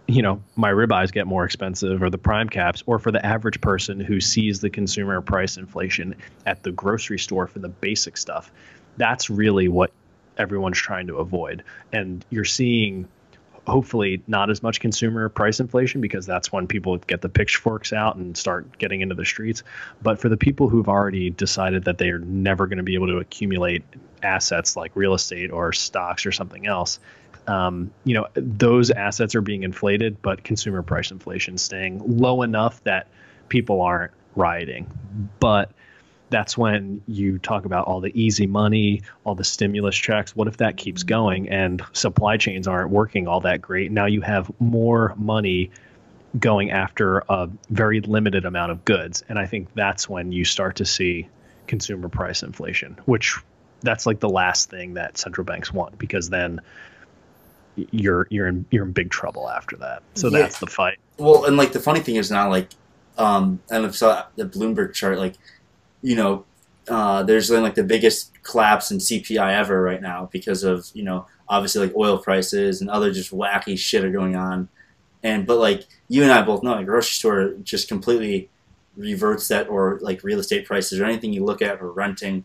you 0.08 0.22
know 0.22 0.42
my 0.54 0.70
ribeyes 0.70 1.12
get 1.12 1.26
more 1.26 1.44
expensive 1.44 2.02
or 2.02 2.10
the 2.10 2.18
prime 2.18 2.48
caps 2.48 2.82
or 2.86 2.98
for 2.98 3.10
the 3.10 3.24
average 3.24 3.60
person 3.60 3.98
who 3.98 4.20
sees 4.20 4.60
the 4.60 4.70
consumer 4.70 5.20
price 5.20 5.56
inflation 5.56 6.14
at 6.46 6.62
the 6.62 6.70
grocery 6.72 7.18
store 7.18 7.46
for 7.46 7.58
the 7.58 7.68
basic 7.68 8.16
stuff 8.16 8.50
that's 8.96 9.28
really 9.30 9.68
what 9.68 9.92
everyone's 10.38 10.78
trying 10.78 11.06
to 11.08 11.16
avoid. 11.16 11.62
And 11.92 12.24
you're 12.30 12.44
seeing 12.44 13.08
hopefully 13.66 14.22
not 14.28 14.48
as 14.48 14.62
much 14.62 14.78
consumer 14.78 15.28
price 15.28 15.58
inflation 15.58 16.00
because 16.00 16.24
that's 16.24 16.52
when 16.52 16.68
people 16.68 16.98
get 16.98 17.20
the 17.20 17.28
pitchforks 17.28 17.92
out 17.92 18.14
and 18.14 18.36
start 18.36 18.78
getting 18.78 19.00
into 19.00 19.14
the 19.14 19.24
streets. 19.24 19.64
But 20.02 20.20
for 20.20 20.28
the 20.28 20.36
people 20.36 20.68
who've 20.68 20.88
already 20.88 21.30
decided 21.30 21.84
that 21.84 21.98
they're 21.98 22.20
never 22.20 22.66
going 22.68 22.78
to 22.78 22.84
be 22.84 22.94
able 22.94 23.08
to 23.08 23.18
accumulate 23.18 23.82
assets 24.22 24.76
like 24.76 24.92
real 24.94 25.14
estate 25.14 25.50
or 25.50 25.72
stocks 25.72 26.26
or 26.26 26.32
something 26.32 26.66
else 26.66 27.00
um, 27.48 27.90
you 28.04 28.14
know 28.14 28.26
those 28.34 28.90
assets 28.90 29.34
are 29.34 29.40
being 29.40 29.62
inflated, 29.62 30.20
but 30.22 30.44
consumer 30.44 30.82
price 30.82 31.10
inflation 31.10 31.58
staying 31.58 32.02
low 32.04 32.42
enough 32.42 32.82
that 32.84 33.08
people 33.48 33.80
aren't 33.80 34.12
rioting. 34.34 34.90
But 35.40 35.70
that's 36.28 36.58
when 36.58 37.02
you 37.06 37.38
talk 37.38 37.64
about 37.64 37.86
all 37.86 38.00
the 38.00 38.20
easy 38.20 38.46
money, 38.46 39.02
all 39.24 39.34
the 39.34 39.44
stimulus 39.44 39.96
checks. 39.96 40.34
What 40.34 40.48
if 40.48 40.56
that 40.56 40.76
keeps 40.76 41.02
going 41.02 41.48
and 41.48 41.82
supply 41.92 42.36
chains 42.36 42.66
aren't 42.66 42.90
working 42.90 43.28
all 43.28 43.40
that 43.40 43.62
great? 43.62 43.92
Now 43.92 44.06
you 44.06 44.20
have 44.22 44.50
more 44.60 45.14
money 45.16 45.70
going 46.38 46.70
after 46.70 47.22
a 47.28 47.48
very 47.70 48.00
limited 48.00 48.44
amount 48.44 48.72
of 48.72 48.84
goods. 48.84 49.22
And 49.28 49.38
I 49.38 49.46
think 49.46 49.68
that's 49.74 50.08
when 50.08 50.32
you 50.32 50.44
start 50.44 50.76
to 50.76 50.84
see 50.84 51.28
consumer 51.66 52.08
price 52.08 52.42
inflation, 52.42 52.98
which 53.06 53.36
that's 53.80 54.06
like 54.06 54.20
the 54.20 54.28
last 54.28 54.70
thing 54.70 54.94
that 54.94 55.18
central 55.18 55.44
banks 55.44 55.72
want 55.72 55.98
because 55.98 56.28
then 56.28 56.60
you're 57.76 58.26
you're 58.30 58.48
in 58.48 58.64
you're 58.70 58.84
in 58.84 58.92
big 58.92 59.10
trouble 59.10 59.48
after 59.48 59.76
that. 59.76 60.02
So 60.14 60.28
yeah. 60.28 60.40
that's 60.40 60.58
the 60.58 60.66
fight. 60.66 60.98
Well, 61.18 61.44
and 61.44 61.56
like 61.56 61.72
the 61.72 61.80
funny 61.80 62.00
thing 62.00 62.16
is 62.16 62.30
now, 62.30 62.48
like, 62.48 62.70
um, 63.18 63.60
and 63.70 63.86
I 63.86 63.90
saw 63.90 64.26
the 64.36 64.44
Bloomberg 64.44 64.92
chart, 64.92 65.18
like, 65.18 65.34
you 66.02 66.16
know, 66.16 66.44
uh, 66.88 67.22
there's 67.22 67.50
like 67.50 67.74
the 67.74 67.84
biggest 67.84 68.42
collapse 68.42 68.90
in 68.90 68.98
CPI 68.98 69.54
ever 69.54 69.82
right 69.82 70.00
now 70.00 70.28
because 70.32 70.62
of 70.62 70.88
you 70.94 71.02
know 71.02 71.26
obviously 71.48 71.86
like 71.86 71.96
oil 71.96 72.18
prices 72.18 72.80
and 72.80 72.90
other 72.90 73.12
just 73.12 73.32
wacky 73.32 73.78
shit 73.78 74.04
are 74.04 74.10
going 74.10 74.36
on, 74.36 74.68
and 75.22 75.46
but 75.46 75.58
like 75.58 75.86
you 76.08 76.22
and 76.22 76.32
I 76.32 76.42
both 76.42 76.62
know, 76.62 76.72
like 76.72 76.86
grocery 76.86 77.14
store 77.14 77.54
just 77.62 77.88
completely 77.88 78.48
reverts 78.96 79.48
that 79.48 79.68
or 79.68 79.98
like 80.00 80.24
real 80.24 80.38
estate 80.38 80.64
prices 80.66 81.00
or 81.00 81.04
anything 81.04 81.32
you 81.32 81.44
look 81.44 81.60
at 81.60 81.78
for 81.78 81.90
renting, 81.92 82.44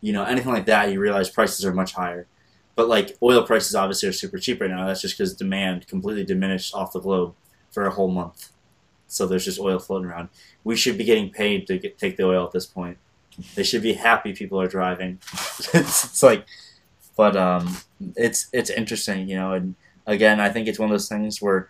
you 0.00 0.12
know, 0.12 0.24
anything 0.24 0.52
like 0.52 0.66
that, 0.66 0.90
you 0.90 0.98
realize 0.98 1.30
prices 1.30 1.64
are 1.64 1.72
much 1.72 1.92
higher. 1.92 2.26
But 2.74 2.88
like 2.88 3.16
oil 3.22 3.42
prices 3.42 3.74
obviously 3.74 4.08
are 4.08 4.12
super 4.12 4.38
cheap 4.38 4.60
right 4.60 4.70
now. 4.70 4.86
That's 4.86 5.02
just 5.02 5.16
because 5.16 5.34
demand 5.34 5.86
completely 5.86 6.24
diminished 6.24 6.74
off 6.74 6.92
the 6.92 7.00
globe 7.00 7.34
for 7.70 7.86
a 7.86 7.90
whole 7.90 8.10
month. 8.10 8.50
So 9.06 9.26
there's 9.26 9.44
just 9.44 9.60
oil 9.60 9.78
floating 9.78 10.08
around. 10.08 10.30
We 10.64 10.74
should 10.74 10.96
be 10.96 11.04
getting 11.04 11.30
paid 11.30 11.66
to 11.66 11.78
get, 11.78 11.98
take 11.98 12.16
the 12.16 12.24
oil 12.24 12.46
at 12.46 12.52
this 12.52 12.64
point. 12.64 12.96
They 13.54 13.62
should 13.62 13.82
be 13.82 13.94
happy 13.94 14.32
people 14.32 14.60
are 14.60 14.68
driving. 14.68 15.18
it's, 15.32 15.74
it's, 15.74 16.22
like, 16.22 16.46
but 17.16 17.36
um, 17.36 17.76
it's 18.16 18.48
it's 18.52 18.70
interesting, 18.70 19.28
you 19.28 19.36
know. 19.36 19.52
And 19.52 19.74
again, 20.06 20.40
I 20.40 20.48
think 20.48 20.66
it's 20.66 20.78
one 20.78 20.88
of 20.88 20.94
those 20.94 21.08
things 21.08 21.42
where 21.42 21.68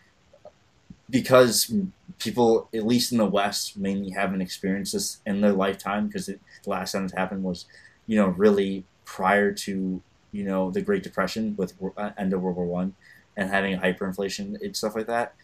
because 1.11 1.73
people, 2.19 2.69
at 2.75 2.87
least 2.87 3.13
in 3.13 3.19
the 3.19 3.27
West, 3.27 3.77
mainly 3.77 4.11
haven't 4.11 4.41
experienced 4.41 4.93
this 4.93 5.21
in 5.27 5.41
their 5.41 5.53
lifetime 5.53 6.07
because 6.07 6.27
the 6.27 6.39
last 6.67 6.93
time 6.93 7.05
it 7.05 7.13
happened 7.17 7.43
was, 7.43 7.67
you 8.07 8.17
know, 8.17 8.29
really 8.29 8.85
prior 9.05 9.53
to 9.53 10.01
you 10.33 10.45
know 10.45 10.71
the 10.71 10.83
Great 10.83 11.03
Depression 11.03 11.55
with 11.57 11.75
uh, 11.97 12.11
end 12.19 12.33
of 12.33 12.41
World 12.41 12.57
War 12.57 12.67
One 12.67 12.95
and 13.37 13.51
having 13.51 13.79
hyperinflation 13.79 14.61
and 14.61 14.77
stuff 14.77 14.95
like 14.97 15.07
that. 15.07 15.35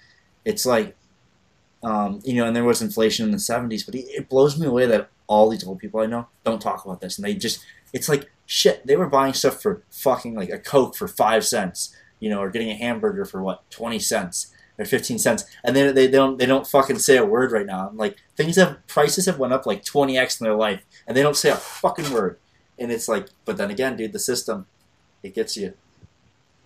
It's 0.44 0.66
like, 0.66 0.96
um, 1.82 2.20
you 2.24 2.34
know, 2.34 2.46
and 2.46 2.56
there 2.56 2.64
was 2.64 2.82
inflation 2.82 3.24
in 3.24 3.30
the 3.30 3.38
'70s, 3.38 3.84
but 3.86 3.94
it 3.94 4.28
blows 4.28 4.58
me 4.58 4.66
away 4.66 4.86
that 4.86 5.10
all 5.26 5.48
these 5.48 5.64
old 5.64 5.78
people 5.78 6.00
I 6.00 6.06
know 6.06 6.26
don't 6.44 6.60
talk 6.60 6.84
about 6.84 7.00
this, 7.00 7.18
and 7.18 7.24
they 7.24 7.34
just 7.34 7.64
it's 7.92 8.08
like 8.08 8.30
shit. 8.46 8.86
They 8.86 8.96
were 8.96 9.08
buying 9.08 9.34
stuff 9.34 9.62
for 9.62 9.82
fucking 9.90 10.34
like 10.34 10.50
a 10.50 10.58
Coke 10.58 10.96
for 10.96 11.06
five 11.06 11.44
cents, 11.44 11.94
you 12.18 12.30
know, 12.30 12.40
or 12.40 12.50
getting 12.50 12.70
a 12.70 12.74
hamburger 12.74 13.24
for 13.24 13.42
what 13.42 13.70
twenty 13.70 13.98
cents 13.98 14.52
or 14.78 14.84
fifteen 14.84 15.18
cents, 15.18 15.44
and 15.64 15.76
then 15.76 15.94
they, 15.94 16.06
they 16.06 16.12
don't 16.12 16.38
they 16.38 16.46
don't 16.46 16.66
fucking 16.66 16.98
say 16.98 17.16
a 17.16 17.24
word 17.24 17.52
right 17.52 17.66
now. 17.66 17.88
I'm 17.88 17.96
like 17.96 18.16
things 18.36 18.56
have 18.56 18.84
prices 18.86 19.26
have 19.26 19.38
went 19.38 19.52
up 19.52 19.66
like 19.66 19.84
twenty 19.84 20.18
x 20.18 20.40
in 20.40 20.44
their 20.44 20.56
life, 20.56 20.82
and 21.06 21.16
they 21.16 21.22
don't 21.22 21.36
say 21.36 21.50
a 21.50 21.56
fucking 21.56 22.12
word. 22.12 22.38
And 22.80 22.92
it's 22.92 23.08
like, 23.08 23.28
but 23.44 23.56
then 23.56 23.70
again, 23.70 23.96
dude, 23.96 24.12
the 24.12 24.20
system 24.20 24.66
it 25.22 25.34
gets 25.34 25.56
you. 25.56 25.74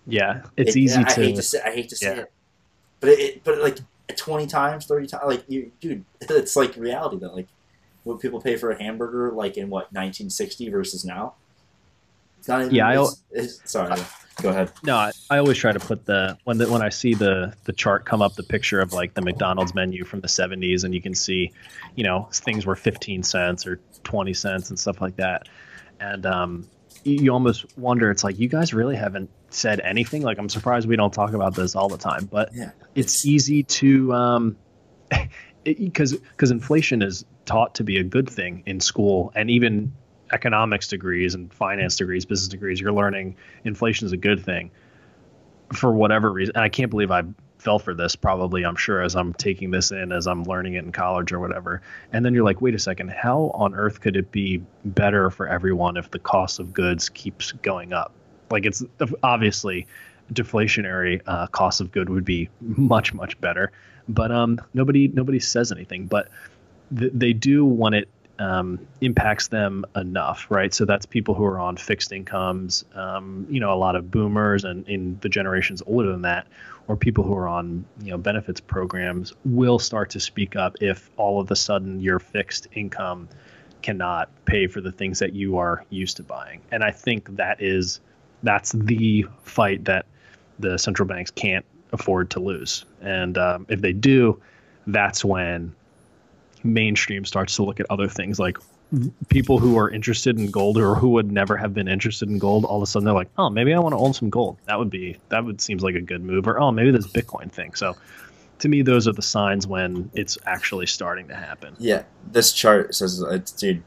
Yeah, 0.05 0.43
it's 0.57 0.75
it, 0.75 0.79
easy 0.79 1.01
I 1.01 1.03
to. 1.03 1.21
Hate 1.21 1.35
to 1.35 1.41
say, 1.41 1.61
I 1.65 1.71
hate 1.71 1.89
to 1.89 1.95
say 1.95 2.15
yeah. 2.15 2.21
it, 2.23 2.31
but 2.99 3.09
it, 3.09 3.43
but 3.43 3.59
like 3.59 3.77
twenty 4.15 4.47
times, 4.47 4.85
thirty 4.85 5.07
times, 5.07 5.23
like 5.25 5.43
you, 5.47 5.71
dude, 5.79 6.03
it's 6.21 6.55
like 6.55 6.75
reality 6.75 7.17
though. 7.17 7.33
Like 7.33 7.47
what 8.03 8.19
people 8.19 8.41
pay 8.41 8.57
for 8.57 8.71
a 8.71 8.81
hamburger, 8.81 9.31
like 9.31 9.57
in 9.57 9.69
what 9.69 9.83
1960 9.93 10.69
versus 10.69 11.05
now. 11.05 11.33
It's 12.39 12.47
not 12.47 12.61
even. 12.61 12.75
Yeah, 12.75 13.01
it's, 13.01 13.23
it's, 13.31 13.71
sorry. 13.71 14.01
Go 14.41 14.49
ahead. 14.49 14.71
No, 14.83 14.97
I, 14.97 15.11
I, 15.29 15.37
always 15.37 15.57
try 15.57 15.71
to 15.71 15.79
put 15.79 16.05
the 16.05 16.37
when 16.43 16.57
the 16.57 16.69
when 16.69 16.81
I 16.81 16.89
see 16.89 17.13
the 17.13 17.53
the 17.65 17.71
chart 17.71 18.03
come 18.03 18.21
up, 18.21 18.35
the 18.35 18.43
picture 18.43 18.81
of 18.81 18.91
like 18.91 19.13
the 19.13 19.21
McDonald's 19.21 19.75
menu 19.75 20.03
from 20.03 20.21
the 20.21 20.27
70s, 20.27 20.83
and 20.83 20.93
you 20.93 21.01
can 21.01 21.13
see, 21.13 21.53
you 21.95 22.03
know, 22.03 22.27
things 22.33 22.65
were 22.65 22.75
15 22.75 23.23
cents 23.23 23.67
or 23.67 23.79
20 24.03 24.33
cents 24.33 24.69
and 24.69 24.79
stuff 24.79 25.01
like 25.01 25.15
that, 25.17 25.47
and 25.99 26.25
um, 26.25 26.67
you 27.03 27.31
almost 27.31 27.65
wonder 27.77 28.09
it's 28.09 28.23
like 28.23 28.39
you 28.39 28.47
guys 28.47 28.73
really 28.73 28.95
haven't 28.95 29.29
said 29.49 29.79
anything. 29.81 30.21
Like 30.21 30.37
i'm 30.37 30.49
surprised 30.49 30.87
we 30.87 30.95
don't 30.95 31.13
talk 31.13 31.33
about 31.33 31.55
this 31.55 31.75
all 31.75 31.89
the 31.89 31.97
time 31.97 32.25
but 32.25 32.49
yeah, 32.53 32.71
it's, 32.95 33.15
it's 33.15 33.25
easy 33.25 33.63
to 33.63 34.13
um 34.13 34.57
because 35.63 36.13
because 36.13 36.51
inflation 36.51 37.01
is 37.01 37.25
taught 37.45 37.75
to 37.75 37.83
be 37.83 37.97
a 37.97 38.03
good 38.03 38.29
thing 38.29 38.63
in 38.65 38.79
school 38.79 39.31
and 39.35 39.49
even 39.49 39.93
economics 40.31 40.87
degrees 40.87 41.35
and 41.35 41.53
finance 41.53 41.95
degrees 41.95 42.25
business 42.25 42.47
degrees 42.47 42.79
you're 42.79 42.93
learning 42.93 43.35
inflation 43.63 44.05
is 44.05 44.11
a 44.11 44.17
good 44.17 44.43
thing 44.43 44.71
for 45.73 45.93
whatever 45.93 46.31
reason. 46.31 46.55
And 46.55 46.63
i 46.63 46.69
can't 46.69 46.89
believe 46.89 47.11
i 47.11 47.23
fell 47.63 47.79
for 47.79 47.93
this 47.93 48.15
probably 48.15 48.63
i'm 48.63 48.75
sure 48.75 49.01
as 49.01 49.15
i'm 49.15 49.33
taking 49.33 49.71
this 49.71 49.91
in 49.91 50.11
as 50.11 50.27
i'm 50.27 50.43
learning 50.43 50.73
it 50.73 50.83
in 50.83 50.91
college 50.91 51.31
or 51.31 51.39
whatever. 51.39 51.81
And 52.11 52.25
then 52.25 52.33
you're 52.33 52.43
like 52.43 52.61
wait 52.61 52.75
a 52.75 52.79
second 52.79 53.09
how 53.11 53.51
on 53.53 53.73
earth 53.73 54.01
could 54.01 54.15
it 54.17 54.31
be 54.31 54.61
better 54.83 55.29
for 55.29 55.47
everyone 55.47 55.97
if 55.97 56.11
the 56.11 56.19
cost 56.19 56.59
of 56.59 56.73
goods 56.73 57.09
keeps 57.09 57.51
going 57.51 57.93
up? 57.93 58.11
Like 58.51 58.65
it's 58.65 58.83
obviously 59.23 59.87
deflationary 60.33 61.21
uh, 61.25 61.47
cost 61.47 61.81
of 61.81 61.91
good 61.91 62.09
would 62.09 62.25
be 62.25 62.49
much 62.61 63.13
much 63.13 63.39
better. 63.39 63.71
But 64.07 64.31
um 64.31 64.59
nobody 64.73 65.07
nobody 65.07 65.39
says 65.39 65.71
anything. 65.71 66.07
But 66.07 66.29
th- 66.97 67.11
they 67.13 67.33
do 67.33 67.65
when 67.65 67.93
it 67.93 68.09
um, 68.43 68.79
impacts 68.99 69.47
them 69.47 69.85
enough, 69.95 70.47
right? 70.49 70.73
So 70.73 70.83
that's 70.85 71.05
people 71.05 71.33
who 71.33 71.45
are 71.45 71.59
on 71.59 71.77
fixed 71.77 72.11
incomes, 72.11 72.83
um, 72.93 73.47
you 73.49 73.59
know, 73.59 73.73
a 73.73 73.75
lot 73.75 73.95
of 73.95 74.11
boomers 74.11 74.65
and 74.65 74.87
in 74.87 75.17
the 75.21 75.29
generations 75.29 75.81
older 75.87 76.11
than 76.11 76.23
that, 76.23 76.47
or 76.87 76.97
people 76.97 77.23
who 77.23 77.33
are 77.35 77.47
on 77.47 77.85
you 78.01 78.11
know 78.11 78.17
benefits 78.17 78.59
programs 78.59 79.33
will 79.45 79.79
start 79.79 80.09
to 80.11 80.19
speak 80.19 80.55
up 80.55 80.75
if 80.81 81.09
all 81.17 81.39
of 81.39 81.49
a 81.51 81.55
sudden 81.55 82.01
your 82.01 82.19
fixed 82.19 82.67
income 82.73 83.29
cannot 83.81 84.29
pay 84.45 84.67
for 84.67 84.81
the 84.81 84.91
things 84.91 85.19
that 85.19 85.33
you 85.33 85.57
are 85.57 85.85
used 85.89 86.17
to 86.17 86.23
buying 86.23 86.61
and 86.71 86.83
i 86.83 86.91
think 86.91 87.35
that 87.35 87.61
is 87.61 87.99
that's 88.43 88.71
the 88.73 89.25
fight 89.43 89.83
that 89.85 90.05
the 90.59 90.77
central 90.77 91.07
banks 91.07 91.31
can't 91.31 91.65
afford 91.91 92.29
to 92.29 92.39
lose 92.39 92.85
and 93.01 93.37
um, 93.37 93.65
if 93.69 93.81
they 93.81 93.93
do 93.93 94.39
that's 94.87 95.23
when 95.23 95.73
mainstream 96.63 97.25
starts 97.25 97.55
to 97.57 97.63
look 97.63 97.79
at 97.79 97.85
other 97.89 98.07
things 98.07 98.39
like 98.39 98.57
people 99.29 99.57
who 99.57 99.77
are 99.77 99.89
interested 99.89 100.37
in 100.37 100.51
gold 100.51 100.77
or 100.77 100.95
who 100.95 101.09
would 101.09 101.31
never 101.31 101.57
have 101.57 101.73
been 101.73 101.87
interested 101.87 102.29
in 102.29 102.37
gold 102.37 102.63
all 102.63 102.77
of 102.77 102.83
a 102.83 102.85
sudden 102.85 103.05
they're 103.05 103.13
like 103.13 103.29
oh 103.37 103.49
maybe 103.49 103.73
i 103.73 103.79
want 103.79 103.93
to 103.93 103.97
own 103.97 104.13
some 104.13 104.29
gold. 104.29 104.57
That 104.65 104.77
would 104.77 104.89
be 104.89 105.17
that 105.29 105.43
would 105.43 105.61
seems 105.61 105.83
like 105.83 105.95
a 105.95 106.01
good 106.01 106.23
move. 106.23 106.47
Or 106.47 106.59
oh 106.59 106.71
maybe 106.71 106.91
this 106.91 107.07
bitcoin 107.07 107.51
thing. 107.51 107.73
So 107.73 107.95
to 108.59 108.69
me 108.69 108.81
those 108.81 109.07
are 109.07 109.13
the 109.13 109.21
signs 109.21 109.65
when 109.65 110.11
it's 110.13 110.37
actually 110.45 110.85
starting 110.85 111.27
to 111.29 111.35
happen. 111.35 111.75
Yeah 111.79 112.03
this 112.31 112.53
chart 112.53 112.93
says 112.95 113.21
it's 113.31 113.51
dude 113.51 113.83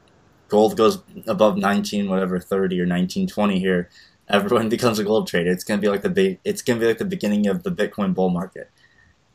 gold 0.49 0.77
goes 0.77 0.99
above 1.27 1.57
19 1.57 2.09
whatever 2.09 2.39
30 2.39 2.81
or 2.81 2.85
19 2.85 3.27
20 3.27 3.59
here. 3.59 3.89
Everyone 4.29 4.67
becomes 4.77 4.99
a 4.99 5.03
gold 5.03 5.27
trader. 5.27 5.51
It's 5.51 5.63
gonna 5.63 5.81
be 5.81 5.89
like 5.89 6.01
the 6.01 6.09
big 6.09 6.39
it's 6.43 6.61
gonna 6.61 6.79
be 6.79 6.85
like 6.87 6.97
the 6.97 7.05
beginning 7.05 7.47
of 7.47 7.63
the 7.63 7.71
bitcoin 7.71 8.13
bull 8.13 8.29
market. 8.29 8.69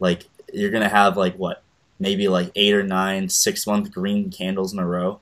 Like 0.00 0.28
you're 0.52 0.70
gonna 0.70 0.88
have 0.88 1.16
like 1.16 1.34
what 1.36 1.62
maybe 2.02 2.28
like 2.28 2.50
eight 2.56 2.74
or 2.74 2.82
nine 2.82 3.28
six 3.28 3.66
month 3.66 3.90
green 3.92 4.30
candles 4.30 4.72
in 4.72 4.78
a 4.78 4.86
row 4.86 5.20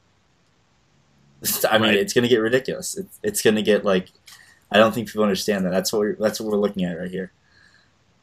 I 1.71 1.79
mean, 1.79 1.89
Right. 1.91 1.95
it's 1.99 2.13
going 2.13 2.23
to 2.23 2.29
get 2.29 2.39
ridiculous. 2.39 2.97
It's, 2.99 3.19
it's 3.23 3.43
going 3.43 3.57
to 3.57 3.63
get 3.63 3.85
like, 3.85 4.09
I 4.71 4.77
don't 4.79 4.93
think 4.95 5.07
people 5.09 5.23
understand 5.23 5.65
that. 5.65 5.71
That's 5.71 5.93
what 5.93 6.01
we're, 6.01 6.17
that's 6.17 6.39
what 6.41 6.51
we're 6.53 6.59
looking 6.59 6.85
at 6.85 6.99
right 6.99 7.11
here. 7.11 7.33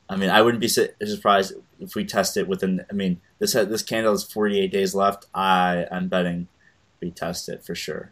I 0.09 0.15
mean, 0.15 0.29
I 0.29 0.41
wouldn't 0.41 0.61
be 0.61 0.67
surprised 0.67 1.53
if 1.79 1.95
we 1.95 2.05
test 2.05 2.37
it 2.37 2.47
within. 2.47 2.85
I 2.89 2.93
mean, 2.93 3.19
this 3.39 3.53
this 3.53 3.81
candle 3.83 4.13
is 4.13 4.23
48 4.23 4.71
days 4.71 4.95
left. 4.95 5.25
I 5.33 5.85
I'm 5.91 6.07
betting 6.07 6.47
we 7.01 7.11
test 7.11 7.49
it 7.49 7.65
for 7.65 7.75
sure, 7.75 8.11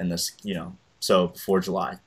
in 0.00 0.08
this 0.08 0.32
you 0.42 0.54
know, 0.54 0.76
so 0.98 1.26
before 1.28 1.60
July, 1.60 1.98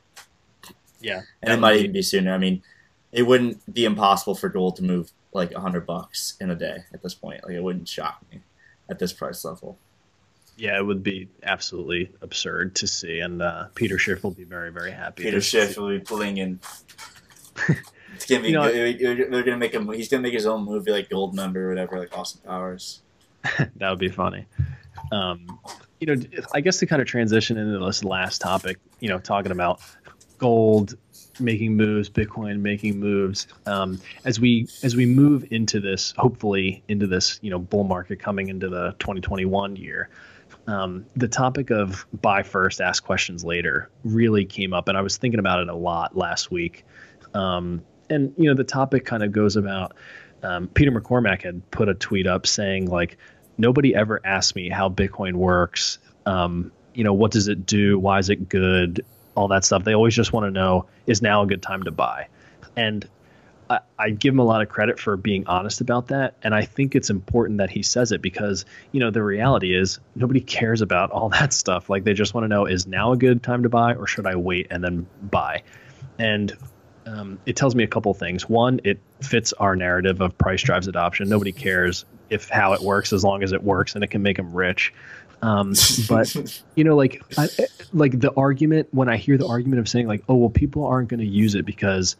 Yeah. 1.00 1.22
and 1.44 1.54
it 1.54 1.60
might 1.60 1.76
even 1.78 1.92
be 1.92 2.02
sooner. 2.02 2.34
I 2.34 2.40
mean, 2.40 2.64
it 3.12 3.24
wouldn't 3.24 3.72
be 3.72 3.86
impossible 3.86 4.34
for 4.34 4.50
gold 4.50 4.78
to 4.78 4.84
move 4.84 5.12
like 5.34 5.52
a 5.52 5.60
hundred 5.60 5.86
bucks 5.86 6.36
in 6.42 6.50
a 6.50 6.56
day 6.56 6.78
at 6.94 7.02
this 7.04 7.14
point. 7.14 7.44
Like, 7.44 7.54
it 7.54 7.62
wouldn't 7.64 7.88
shock 7.88 8.24
me 8.32 8.42
at 8.90 9.00
this 9.00 9.14
price 9.14 9.46
level. 9.46 9.78
Yeah, 10.58 10.78
it 10.78 10.86
would 10.86 11.04
be 11.04 11.30
absolutely 11.44 12.12
absurd 12.22 12.76
to 12.76 12.88
see, 12.88 13.20
and 13.20 13.42
uh, 13.42 13.68
Peter 13.76 13.98
Schiff 13.98 14.24
will 14.24 14.32
be 14.32 14.44
very, 14.44 14.72
very 14.72 14.92
happy. 14.92 15.24
Peter 15.24 15.40
Schiff 15.40 15.78
will 15.78 15.90
be 15.90 16.00
pulling 16.00 16.38
in. 16.38 16.60
It's 18.16 18.26
gonna 18.26 18.42
be. 18.42 18.48
You 18.50 18.54
know- 18.56 18.72
good. 18.72 19.32
they're 19.32 19.44
gonna 19.44 19.58
make 19.58 19.74
him. 19.74 19.90
He's 19.94 20.10
gonna 20.10 20.24
make 20.24 20.34
his 20.34 20.46
own 20.46 20.66
movie, 20.66 20.92
like 20.92 21.10
Goldmember 21.10 21.58
or 21.58 21.70
whatever, 21.70 22.00
like 22.00 22.18
Austin 22.18 22.42
Powers. 22.46 23.02
that 23.76 23.90
would 23.90 24.00
be 24.00 24.10
funny. 24.10 24.46
Um, 25.12 25.60
you 26.00 26.08
know, 26.08 26.22
I 26.54 26.60
guess 26.62 26.80
to 26.80 26.86
kind 26.86 27.02
of 27.02 27.08
transition 27.08 27.58
into 27.58 27.80
this 27.86 28.04
last 28.04 28.42
topic, 28.42 28.78
you 29.00 29.08
know, 29.10 29.20
talking 29.20 29.52
about 29.52 29.80
gold 30.38 30.98
making 31.40 31.76
moves, 31.76 32.10
Bitcoin 32.10 32.60
making 32.60 33.00
moves. 33.00 33.48
Um, 33.66 34.00
as 34.26 34.40
we 34.40 34.68
as 34.84 34.96
we 34.96 35.06
move 35.06 35.46
into 35.52 35.80
this, 35.80 36.14
hopefully 36.18 36.84
into 36.88 37.08
this, 37.08 37.40
you 37.42 37.50
know, 37.50 37.60
bull 37.60 37.84
market 37.84 38.20
coming 38.20 38.50
into 38.50 38.70
the 38.70 38.96
2021 39.00 39.76
year. 39.76 40.10
Um, 40.68 41.06
the 41.16 41.28
topic 41.28 41.72
of 41.72 42.06
buy 42.14 42.44
first, 42.44 42.82
ask 42.82 43.04
questions 43.04 43.44
later 43.44 43.90
really 44.04 44.46
came 44.46 44.74
up, 44.74 44.88
and 44.88 44.98
I 44.98 45.02
was 45.02 45.18
thinking 45.18 45.40
about 45.40 45.62
it 45.62 45.70
a 45.70 45.76
lot 45.76 46.16
last 46.16 46.52
week. 46.52 46.86
Um, 47.34 47.82
and 48.10 48.34
you 48.38 48.50
know, 48.50 48.56
the 48.56 48.64
topic 48.64 49.06
kind 49.06 49.24
of 49.24 49.32
goes 49.32 49.56
about 49.56 49.94
um, 50.44 50.68
Peter 50.68 50.92
McCormack 50.92 51.42
had 51.42 51.70
put 51.72 51.90
a 51.90 51.94
tweet 51.94 52.28
up 52.28 52.48
saying 52.48 52.86
like, 52.88 53.18
nobody 53.58 53.94
ever 53.94 54.22
asked 54.24 54.56
me 54.56 54.70
how 54.70 54.90
Bitcoin 54.90 55.34
works. 55.34 56.00
Um, 56.26 56.72
you 56.94 57.04
know, 57.04 57.14
what 57.14 57.32
does 57.32 57.48
it 57.48 57.66
do? 57.66 58.00
Why 58.00 58.20
is 58.20 58.30
it 58.30 58.50
good? 58.50 59.06
All 59.40 59.48
that 59.48 59.64
stuff. 59.64 59.86
They 59.86 59.96
always 59.96 60.14
just 60.14 60.34
want 60.34 60.48
to 60.48 60.52
know 60.52 60.86
is 61.08 61.22
now 61.22 61.44
a 61.44 61.48
good 61.48 61.62
time 61.62 61.84
to 61.84 61.92
buy? 61.92 62.28
And 62.76 63.08
I, 63.70 63.80
I 63.98 64.10
give 64.10 64.34
him 64.34 64.40
a 64.40 64.44
lot 64.44 64.62
of 64.62 64.68
credit 64.68 65.00
for 65.00 65.16
being 65.16 65.48
honest 65.48 65.80
about 65.80 66.08
that. 66.10 66.36
And 66.44 66.54
I 66.54 66.66
think 66.66 66.94
it's 66.94 67.10
important 67.10 67.60
that 67.60 67.70
he 67.70 67.82
says 67.82 68.12
it 68.12 68.22
because, 68.22 68.66
you 68.92 69.00
know, 69.00 69.12
the 69.12 69.24
reality 69.24 69.74
is 69.74 70.02
nobody 70.14 70.42
cares 70.42 70.82
about 70.82 71.12
all 71.12 71.30
that 71.40 71.54
stuff. 71.54 71.90
Like 71.90 72.04
they 72.04 72.14
just 72.14 72.34
want 72.34 72.44
to 72.44 72.48
know 72.50 72.66
is 72.66 72.86
now 72.86 73.14
a 73.14 73.18
good 73.18 73.42
time 73.42 73.64
to 73.64 73.70
buy 73.70 73.94
or 73.94 74.08
should 74.08 74.26
I 74.26 74.36
wait 74.36 74.68
and 74.72 74.84
then 74.84 75.08
buy? 75.22 75.64
And 76.18 76.58
um, 77.06 77.40
it 77.46 77.56
tells 77.56 77.76
me 77.76 77.86
a 77.86 77.88
couple 77.88 78.14
things. 78.14 78.50
One, 78.50 78.82
it 78.84 79.00
fits 79.22 79.54
our 79.54 79.74
narrative 79.74 80.20
of 80.20 80.38
price 80.38 80.62
drives 80.64 80.90
adoption. 80.90 81.30
Nobody 81.30 81.54
cares 81.54 82.04
if 82.30 82.50
how 82.50 82.74
it 82.74 82.82
works 82.82 83.14
as 83.14 83.24
long 83.24 83.42
as 83.42 83.54
it 83.54 83.64
works 83.64 83.96
and 83.96 84.04
it 84.04 84.08
can 84.08 84.22
make 84.22 84.36
them 84.36 84.54
rich. 84.54 84.94
Um, 85.42 85.74
but 86.08 86.64
you 86.76 86.84
know, 86.84 86.96
like, 86.96 87.22
I, 87.38 87.48
like 87.94 88.20
the 88.20 88.34
argument 88.36 88.90
when 88.92 89.10
I 89.10 89.18
hear 89.18 89.38
the 89.38 89.48
argument 89.48 89.80
of 89.80 89.88
saying 89.90 90.08
like, 90.08 90.24
oh 90.30 90.36
well, 90.36 90.50
people 90.50 90.86
aren't 90.86 91.10
going 91.10 91.22
to 91.22 91.26
use 91.26 91.56
it 91.56 91.66
because 91.66 92.16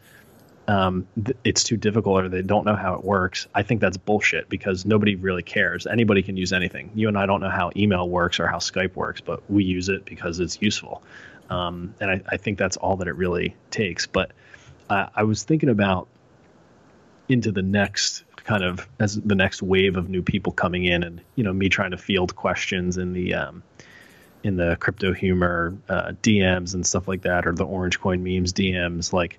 um, 0.68 1.06
th- 1.22 1.36
it's 1.44 1.64
too 1.64 1.76
difficult 1.76 2.24
or 2.24 2.28
they 2.28 2.42
don't 2.42 2.64
know 2.64 2.76
how 2.76 2.94
it 2.94 3.04
works. 3.04 3.48
I 3.54 3.62
think 3.62 3.80
that's 3.80 3.96
bullshit 3.96 4.48
because 4.48 4.86
nobody 4.86 5.16
really 5.16 5.42
cares. 5.42 5.86
Anybody 5.86 6.22
can 6.22 6.36
use 6.36 6.52
anything. 6.52 6.92
You 6.94 7.08
and 7.08 7.18
I 7.18 7.26
don't 7.26 7.40
know 7.40 7.50
how 7.50 7.72
email 7.76 8.08
works 8.08 8.38
or 8.38 8.46
how 8.46 8.58
Skype 8.58 8.94
works, 8.94 9.20
but 9.20 9.42
we 9.50 9.64
use 9.64 9.88
it 9.88 10.04
because 10.04 10.38
it's 10.38 10.62
useful. 10.62 11.02
Um, 11.48 11.94
and 12.00 12.10
I, 12.10 12.22
I 12.28 12.36
think 12.36 12.56
that's 12.58 12.76
all 12.76 12.96
that 12.96 13.08
it 13.08 13.16
really 13.16 13.56
takes. 13.70 14.06
But 14.06 14.30
uh, 14.88 15.06
I 15.14 15.24
was 15.24 15.42
thinking 15.42 15.68
about 15.68 16.06
into 17.28 17.50
the 17.52 17.62
next 17.62 18.24
kind 18.50 18.64
of 18.64 18.88
as 18.98 19.14
the 19.14 19.36
next 19.36 19.62
wave 19.62 19.96
of 19.96 20.08
new 20.08 20.22
people 20.22 20.52
coming 20.52 20.84
in, 20.84 21.04
and 21.04 21.20
you 21.36 21.44
know 21.44 21.52
me 21.52 21.68
trying 21.68 21.92
to 21.92 21.96
field 21.96 22.34
questions 22.34 22.98
in 22.98 23.12
the 23.12 23.32
um, 23.32 23.62
in 24.42 24.56
the 24.56 24.76
crypto 24.80 25.12
humor 25.12 25.76
uh, 25.88 26.10
DMs 26.20 26.74
and 26.74 26.84
stuff 26.84 27.06
like 27.06 27.22
that, 27.22 27.46
or 27.46 27.52
the 27.52 27.64
Orange 27.64 28.00
Coin 28.00 28.24
memes 28.24 28.52
DMs. 28.52 29.12
Like, 29.12 29.38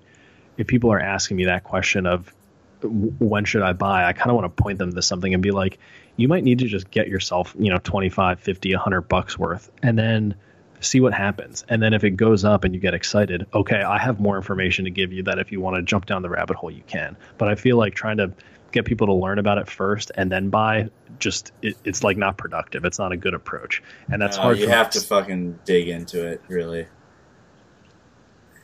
if 0.56 0.66
people 0.66 0.90
are 0.90 0.98
asking 0.98 1.36
me 1.36 1.44
that 1.44 1.62
question 1.62 2.06
of 2.06 2.32
when 2.80 3.44
should 3.44 3.60
I 3.60 3.74
buy, 3.74 4.06
I 4.06 4.14
kind 4.14 4.30
of 4.30 4.36
want 4.36 4.56
to 4.56 4.62
point 4.62 4.78
them 4.78 4.94
to 4.94 5.02
something 5.02 5.34
and 5.34 5.42
be 5.42 5.50
like, 5.50 5.78
you 6.16 6.26
might 6.26 6.42
need 6.42 6.60
to 6.60 6.66
just 6.66 6.90
get 6.90 7.06
yourself, 7.08 7.54
you 7.58 7.70
know, 7.70 7.78
25, 7.84 8.40
50, 8.40 8.74
100 8.74 9.02
bucks 9.02 9.38
worth, 9.38 9.70
and 9.82 9.98
then 9.98 10.34
see 10.80 11.00
what 11.00 11.12
happens. 11.12 11.66
And 11.68 11.82
then 11.82 11.92
if 11.92 12.02
it 12.02 12.12
goes 12.12 12.46
up 12.46 12.64
and 12.64 12.74
you 12.74 12.80
get 12.80 12.94
excited, 12.94 13.46
okay, 13.52 13.82
I 13.82 13.98
have 13.98 14.20
more 14.20 14.36
information 14.36 14.86
to 14.86 14.90
give 14.90 15.12
you 15.12 15.22
that 15.24 15.38
if 15.38 15.52
you 15.52 15.60
want 15.60 15.76
to 15.76 15.82
jump 15.82 16.06
down 16.06 16.22
the 16.22 16.30
rabbit 16.30 16.56
hole, 16.56 16.70
you 16.70 16.82
can. 16.86 17.14
But 17.36 17.48
I 17.48 17.56
feel 17.56 17.76
like 17.76 17.94
trying 17.94 18.16
to 18.16 18.32
get 18.72 18.84
people 18.84 19.06
to 19.06 19.12
learn 19.12 19.38
about 19.38 19.58
it 19.58 19.68
first 19.68 20.10
and 20.16 20.30
then 20.30 20.48
buy 20.48 20.88
just 21.18 21.52
it, 21.62 21.76
it's 21.84 22.02
like 22.02 22.16
not 22.16 22.36
productive. 22.36 22.84
It's 22.84 22.98
not 22.98 23.12
a 23.12 23.16
good 23.16 23.34
approach. 23.34 23.82
And 24.10 24.20
that's 24.20 24.36
hard 24.36 24.58
you 24.58 24.68
have 24.68 24.88
us. 24.88 24.94
to 24.94 25.00
fucking 25.00 25.58
dig 25.64 25.88
into 25.88 26.26
it, 26.26 26.42
really. 26.48 26.86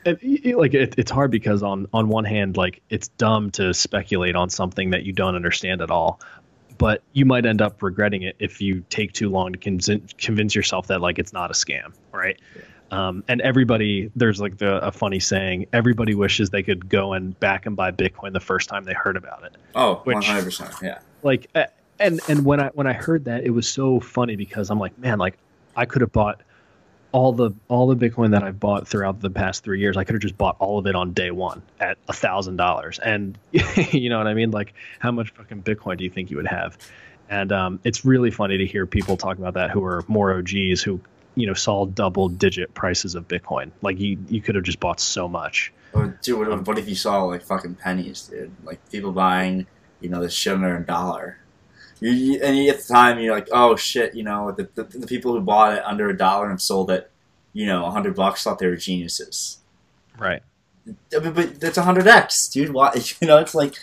it, 0.04 0.56
like 0.56 0.74
it, 0.74 0.94
it's 0.96 1.10
hard 1.10 1.30
because 1.30 1.62
on 1.62 1.86
on 1.92 2.08
one 2.08 2.24
hand 2.24 2.56
like 2.56 2.80
it's 2.88 3.08
dumb 3.08 3.50
to 3.52 3.74
speculate 3.74 4.36
on 4.36 4.48
something 4.48 4.90
that 4.90 5.04
you 5.04 5.12
don't 5.12 5.34
understand 5.34 5.82
at 5.82 5.90
all. 5.90 6.20
But 6.78 7.02
you 7.12 7.24
might 7.24 7.44
end 7.44 7.60
up 7.60 7.82
regretting 7.82 8.22
it 8.22 8.36
if 8.38 8.60
you 8.60 8.84
take 8.88 9.12
too 9.12 9.28
long 9.28 9.52
to 9.52 9.58
convince 9.58 10.12
convince 10.14 10.54
yourself 10.54 10.86
that 10.86 11.00
like 11.00 11.18
it's 11.18 11.32
not 11.32 11.50
a 11.50 11.54
scam 11.54 11.92
right 12.12 12.40
um, 12.90 13.22
and 13.28 13.40
everybody 13.42 14.10
there's 14.16 14.40
like 14.40 14.56
the 14.58 14.84
a 14.86 14.90
funny 14.92 15.20
saying 15.20 15.66
everybody 15.72 16.14
wishes 16.14 16.50
they 16.50 16.62
could 16.62 16.88
go 16.88 17.12
and 17.12 17.38
back 17.40 17.66
and 17.66 17.76
buy 17.76 17.90
bitcoin 17.90 18.32
the 18.32 18.40
first 18.40 18.68
time 18.68 18.84
they 18.84 18.94
heard 18.94 19.16
about 19.16 19.44
it 19.44 19.52
Oh, 19.74 19.96
Which- 20.04 20.14
one 20.14 20.22
hundred 20.22 20.44
percent. 20.44 20.72
Yeah. 20.82 20.98
like 21.22 21.48
and 22.00 22.20
and 22.28 22.44
when 22.44 22.60
i 22.60 22.68
when 22.68 22.86
i 22.86 22.92
heard 22.92 23.24
that 23.26 23.44
it 23.44 23.50
was 23.50 23.68
so 23.68 24.00
funny 24.00 24.36
because 24.36 24.70
i'm 24.70 24.78
like 24.78 24.96
man 24.98 25.18
like 25.18 25.36
i 25.76 25.84
could 25.84 26.00
have 26.00 26.12
bought 26.12 26.40
all 27.12 27.32
the 27.32 27.50
all 27.68 27.86
the 27.92 27.96
bitcoin 27.96 28.30
that 28.32 28.42
i've 28.42 28.60
bought 28.60 28.86
throughout 28.86 29.20
the 29.20 29.30
past 29.30 29.64
three 29.64 29.80
years 29.80 29.96
i 29.96 30.04
could 30.04 30.14
have 30.14 30.22
just 30.22 30.36
bought 30.38 30.56
all 30.58 30.78
of 30.78 30.86
it 30.86 30.94
on 30.94 31.12
day 31.12 31.30
one 31.30 31.60
at 31.80 31.98
a 32.08 32.12
thousand 32.12 32.56
dollars 32.56 32.98
and 33.00 33.36
you 33.92 34.08
know 34.10 34.18
what 34.18 34.26
i 34.26 34.34
mean 34.34 34.50
like 34.50 34.74
how 34.98 35.10
much 35.10 35.30
fucking 35.30 35.62
bitcoin 35.62 35.96
do 35.98 36.04
you 36.04 36.10
think 36.10 36.30
you 36.30 36.36
would 36.36 36.46
have 36.46 36.76
and 37.30 37.52
um, 37.52 37.78
it's 37.84 38.06
really 38.06 38.30
funny 38.30 38.56
to 38.58 38.64
hear 38.66 38.86
people 38.86 39.16
talk 39.18 39.36
about 39.38 39.52
that 39.54 39.70
who 39.70 39.84
are 39.84 40.02
more 40.08 40.32
og's 40.32 40.80
who 40.82 40.98
you 41.38 41.46
know 41.46 41.54
saw 41.54 41.86
double 41.86 42.28
digit 42.28 42.72
prices 42.74 43.14
of 43.14 43.26
bitcoin 43.28 43.70
like 43.82 43.98
you 43.98 44.18
you 44.28 44.40
could 44.40 44.54
have 44.54 44.64
just 44.64 44.80
bought 44.80 45.00
so 45.00 45.28
much 45.28 45.72
Oh, 45.94 46.12
dude, 46.22 46.38
what, 46.38 46.66
what 46.66 46.78
if 46.78 46.88
you 46.88 46.94
saw 46.94 47.24
like 47.24 47.42
fucking 47.42 47.76
pennies, 47.76 48.22
dude? 48.22 48.52
Like 48.64 48.90
people 48.90 49.12
buying, 49.12 49.66
you 50.00 50.08
know, 50.08 50.20
the 50.20 50.28
shit 50.28 50.54
under 50.54 50.76
a 50.76 50.84
dollar. 50.84 51.38
You, 52.00 52.10
you, 52.10 52.40
and 52.42 52.56
you, 52.56 52.70
at 52.70 52.78
the 52.78 52.92
time, 52.92 53.18
you're 53.18 53.34
like, 53.34 53.48
oh 53.50 53.74
shit, 53.76 54.14
you 54.14 54.22
know, 54.22 54.52
the, 54.52 54.68
the, 54.74 54.84
the 54.84 55.06
people 55.06 55.32
who 55.32 55.40
bought 55.40 55.74
it 55.74 55.84
under 55.84 56.08
a 56.08 56.16
dollar 56.16 56.50
and 56.50 56.60
sold 56.60 56.90
it, 56.90 57.10
you 57.52 57.66
know, 57.66 57.86
a 57.86 57.90
hundred 57.90 58.14
bucks 58.14 58.42
thought 58.44 58.58
they 58.58 58.68
were 58.68 58.76
geniuses. 58.76 59.58
right 60.18 60.42
But, 61.10 61.34
but 61.34 61.60
that's 61.60 61.78
a 61.78 61.82
hundred 61.82 62.06
x, 62.06 62.48
dude. 62.48 62.72
Why? 62.72 62.92
You 63.20 63.26
know, 63.26 63.38
it's 63.38 63.54
like, 63.54 63.74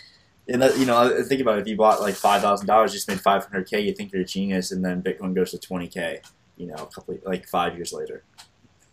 and 0.48 0.62
that, 0.62 0.78
you 0.78 0.86
know, 0.86 1.22
think 1.24 1.40
about 1.40 1.58
it. 1.58 1.62
If 1.62 1.68
you 1.68 1.76
bought 1.76 2.00
like 2.00 2.14
five 2.14 2.40
thousand 2.40 2.68
dollars, 2.68 2.92
just 2.92 3.08
made 3.08 3.20
five 3.20 3.44
hundred 3.44 3.68
k, 3.68 3.80
you 3.80 3.92
think 3.92 4.12
you're 4.12 4.22
a 4.22 4.24
genius, 4.24 4.70
and 4.70 4.84
then 4.84 5.02
Bitcoin 5.02 5.34
goes 5.34 5.50
to 5.50 5.58
twenty 5.58 5.88
k. 5.88 6.20
You 6.56 6.66
know, 6.68 6.74
a 6.74 6.86
couple 6.86 7.18
like 7.24 7.46
five 7.46 7.74
years 7.76 7.92
later. 7.92 8.22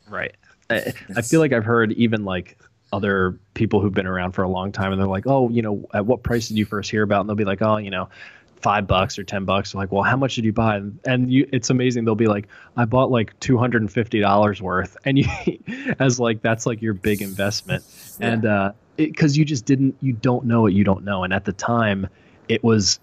Right. 0.10 0.36
I, 0.70 0.94
I 1.16 1.22
feel 1.22 1.40
like 1.40 1.54
I've 1.54 1.66
heard 1.66 1.92
even 1.94 2.26
like 2.26 2.58
other 2.92 3.40
people 3.54 3.82
who've 3.82 3.94
been 3.94 4.06
around 4.08 4.34
for 4.34 4.44
a 4.44 4.50
long 4.50 4.72
time 4.72 4.92
and 4.92 5.02
they're 5.02 5.08
like, 5.08 5.26
oh, 5.28 5.50
you 5.50 5.62
know, 5.62 5.86
at 5.94 6.06
what 6.06 6.24
price 6.24 6.48
did 6.48 6.58
you 6.58 6.66
first 6.66 6.92
hear 6.92 7.04
about? 7.04 7.22
And 7.22 7.30
they'll 7.30 7.36
be 7.36 7.46
like, 7.46 7.62
oh, 7.62 7.78
you 7.78 7.90
know, 7.90 8.10
five 8.62 8.86
bucks 8.88 9.18
or 9.20 9.24
ten 9.24 9.46
bucks. 9.46 9.74
like, 9.76 9.92
well, 9.92 10.04
how 10.04 10.16
much 10.16 10.36
did 10.36 10.46
you 10.46 10.54
buy? 10.54 10.78
And, 10.78 11.00
and 11.06 11.32
you, 11.32 11.48
it's 11.52 11.70
amazing. 11.70 12.06
They'll 12.06 12.16
be 12.16 12.28
like, 12.28 12.48
I 12.78 12.86
bought 12.86 13.12
like 13.12 13.38
two 13.40 13.58
hundred 13.58 13.82
and 13.82 13.92
fifty 13.92 14.20
dollars 14.20 14.62
worth, 14.62 14.96
and 15.06 15.18
you, 15.20 15.26
as 16.00 16.20
like 16.20 16.42
that's 16.42 16.66
like 16.66 16.82
your 16.82 16.94
big 16.94 17.22
investment, 17.22 17.84
Yeah. 18.20 18.28
and 18.30 18.46
uh, 18.46 18.72
because 18.96 19.38
you 19.38 19.44
just 19.44 19.66
didn't, 19.66 19.96
you 20.02 20.14
don't 20.14 20.46
know 20.46 20.62
what 20.62 20.74
you 20.74 20.84
don't 20.84 21.04
know, 21.04 21.24
and 21.24 21.34
at 21.34 21.46
the 21.46 21.52
time, 21.54 22.08
it 22.48 22.64
was, 22.64 23.00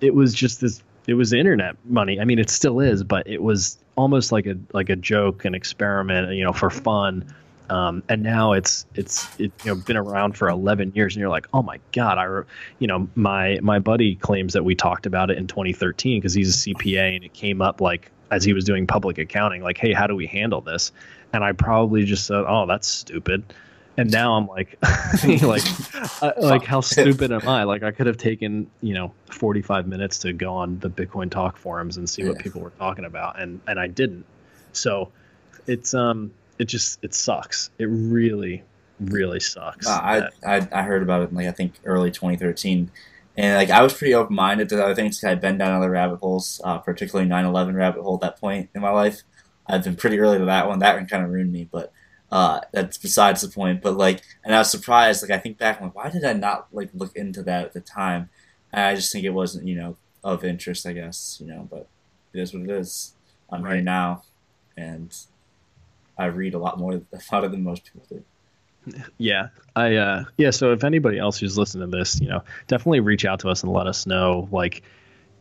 it 0.00 0.14
was 0.14 0.34
just 0.34 0.60
this, 0.60 0.82
it 1.06 1.14
was 1.14 1.32
internet 1.32 1.76
money. 1.84 2.20
I 2.20 2.24
mean, 2.24 2.38
it 2.38 2.50
still 2.50 2.80
is, 2.80 3.04
but 3.04 3.26
it 3.26 3.42
was 3.42 3.78
almost 3.96 4.32
like 4.32 4.46
a 4.46 4.56
like 4.72 4.88
a 4.88 4.96
joke, 4.96 5.44
an 5.44 5.54
experiment, 5.54 6.34
you 6.34 6.44
know, 6.44 6.52
for 6.52 6.70
fun. 6.70 7.34
Um, 7.70 8.02
and 8.08 8.22
now 8.22 8.52
it's 8.52 8.86
it's 8.94 9.24
it, 9.38 9.50
you 9.64 9.74
know 9.74 9.74
been 9.74 9.96
around 9.96 10.36
for 10.36 10.48
11 10.48 10.92
years, 10.94 11.14
and 11.14 11.20
you're 11.20 11.30
like, 11.30 11.46
oh 11.54 11.62
my 11.62 11.80
god, 11.92 12.18
I, 12.18 12.42
you 12.78 12.86
know, 12.86 13.08
my 13.14 13.58
my 13.62 13.78
buddy 13.78 14.16
claims 14.16 14.52
that 14.52 14.64
we 14.64 14.74
talked 14.74 15.06
about 15.06 15.30
it 15.30 15.38
in 15.38 15.46
2013 15.46 16.20
because 16.20 16.34
he's 16.34 16.66
a 16.66 16.70
CPA, 16.70 17.16
and 17.16 17.24
it 17.24 17.32
came 17.32 17.62
up 17.62 17.80
like 17.80 18.10
as 18.30 18.44
he 18.44 18.52
was 18.52 18.64
doing 18.64 18.86
public 18.86 19.18
accounting, 19.18 19.62
like, 19.62 19.78
hey, 19.78 19.92
how 19.92 20.06
do 20.06 20.14
we 20.14 20.26
handle 20.26 20.60
this? 20.60 20.92
And 21.32 21.44
I 21.44 21.52
probably 21.52 22.04
just 22.04 22.26
said, 22.26 22.44
oh, 22.46 22.66
that's 22.66 22.86
stupid. 22.86 23.44
And 23.96 24.10
now 24.10 24.34
I'm 24.34 24.46
like, 24.46 24.76
like, 25.42 25.62
uh, 26.22 26.32
like 26.40 26.64
how 26.64 26.80
stupid 26.80 27.30
am 27.30 27.48
I? 27.48 27.62
Like 27.62 27.82
I 27.82 27.92
could 27.92 28.06
have 28.06 28.16
taken 28.16 28.68
you 28.80 28.94
know 28.94 29.12
45 29.30 29.86
minutes 29.86 30.18
to 30.20 30.32
go 30.32 30.54
on 30.54 30.78
the 30.80 30.90
Bitcoin 30.90 31.30
Talk 31.30 31.56
forums 31.56 31.96
and 31.96 32.08
see 32.08 32.24
what 32.24 32.38
people 32.38 32.60
were 32.60 32.70
talking 32.70 33.04
about, 33.04 33.40
and 33.40 33.60
and 33.66 33.78
I 33.78 33.86
didn't. 33.86 34.24
So 34.72 35.12
it's 35.66 35.94
um, 35.94 36.32
it 36.58 36.64
just 36.64 37.02
it 37.02 37.14
sucks. 37.14 37.70
It 37.78 37.86
really, 37.86 38.62
really 39.00 39.40
sucks. 39.40 39.86
No, 39.86 39.92
I, 39.92 40.28
I 40.44 40.68
I 40.72 40.82
heard 40.82 41.02
about 41.02 41.22
it 41.22 41.30
in 41.30 41.36
like 41.36 41.46
I 41.46 41.52
think 41.52 41.74
early 41.84 42.10
2013, 42.10 42.90
and 43.36 43.56
like 43.56 43.70
I 43.70 43.82
was 43.82 43.94
pretty 43.94 44.14
open 44.14 44.34
minded 44.34 44.68
to 44.70 44.82
other 44.82 44.94
things. 44.94 45.22
I'd 45.22 45.40
been 45.40 45.58
down 45.58 45.72
other 45.72 45.90
rabbit 45.90 46.16
holes, 46.16 46.60
uh, 46.64 46.78
particularly 46.78 47.30
9/11 47.30 47.74
rabbit 47.74 48.02
hole 48.02 48.16
at 48.16 48.20
that 48.22 48.40
point 48.40 48.70
in 48.74 48.80
my 48.80 48.90
life. 48.90 49.22
I've 49.66 49.84
been 49.84 49.96
pretty 49.96 50.18
early 50.18 50.38
to 50.38 50.44
that 50.46 50.68
one. 50.68 50.80
That 50.80 50.96
one 50.96 51.06
kind 51.06 51.24
of 51.24 51.30
ruined 51.30 51.52
me, 51.52 51.68
but 51.70 51.92
uh, 52.34 52.60
that's 52.72 52.98
besides 52.98 53.40
the 53.42 53.48
point. 53.48 53.80
But 53.82 53.96
like, 53.96 54.22
and 54.44 54.54
I 54.54 54.58
was 54.58 54.70
surprised. 54.70 55.22
Like 55.22 55.30
I 55.30 55.38
think 55.38 55.58
back, 55.58 55.78
I'm 55.80 55.86
like, 55.86 55.94
why 55.94 56.10
did 56.10 56.24
I 56.24 56.34
not 56.34 56.68
like 56.72 56.90
look 56.94 57.16
into 57.16 57.42
that 57.44 57.66
at 57.66 57.72
the 57.74 57.80
time? 57.80 58.28
And 58.72 58.84
I 58.84 58.94
just 58.96 59.12
think 59.12 59.24
it 59.24 59.30
wasn't 59.30 59.66
you 59.68 59.76
know 59.76 59.96
of 60.24 60.44
interest. 60.44 60.86
I 60.86 60.92
guess 60.94 61.38
you 61.40 61.46
know, 61.46 61.68
but 61.70 61.86
it 62.34 62.40
is 62.40 62.52
what 62.52 62.64
it 62.64 62.70
is. 62.70 63.14
I'm 63.50 63.64
here 63.64 63.76
Right. 63.76 63.84
now, 63.84 64.24
and 64.76 65.16
I 66.18 66.26
read 66.26 66.54
a 66.54 66.58
lot 66.58 66.78
more 66.78 67.02
about 67.12 67.44
it 67.44 67.52
than 67.52 67.62
most 67.62 67.84
people 67.84 68.06
do. 68.08 68.24
Yeah, 69.16 69.48
I 69.76 69.96
uh, 69.96 70.24
yeah. 70.36 70.50
So 70.50 70.72
if 70.72 70.84
anybody 70.84 71.18
else 71.18 71.38
who's 71.38 71.56
listening 71.56 71.90
to 71.90 71.96
this, 71.96 72.20
you 72.20 72.28
know, 72.28 72.42
definitely 72.66 73.00
reach 73.00 73.24
out 73.24 73.40
to 73.40 73.48
us 73.48 73.62
and 73.62 73.72
let 73.72 73.86
us 73.86 74.06
know. 74.06 74.48
Like, 74.52 74.82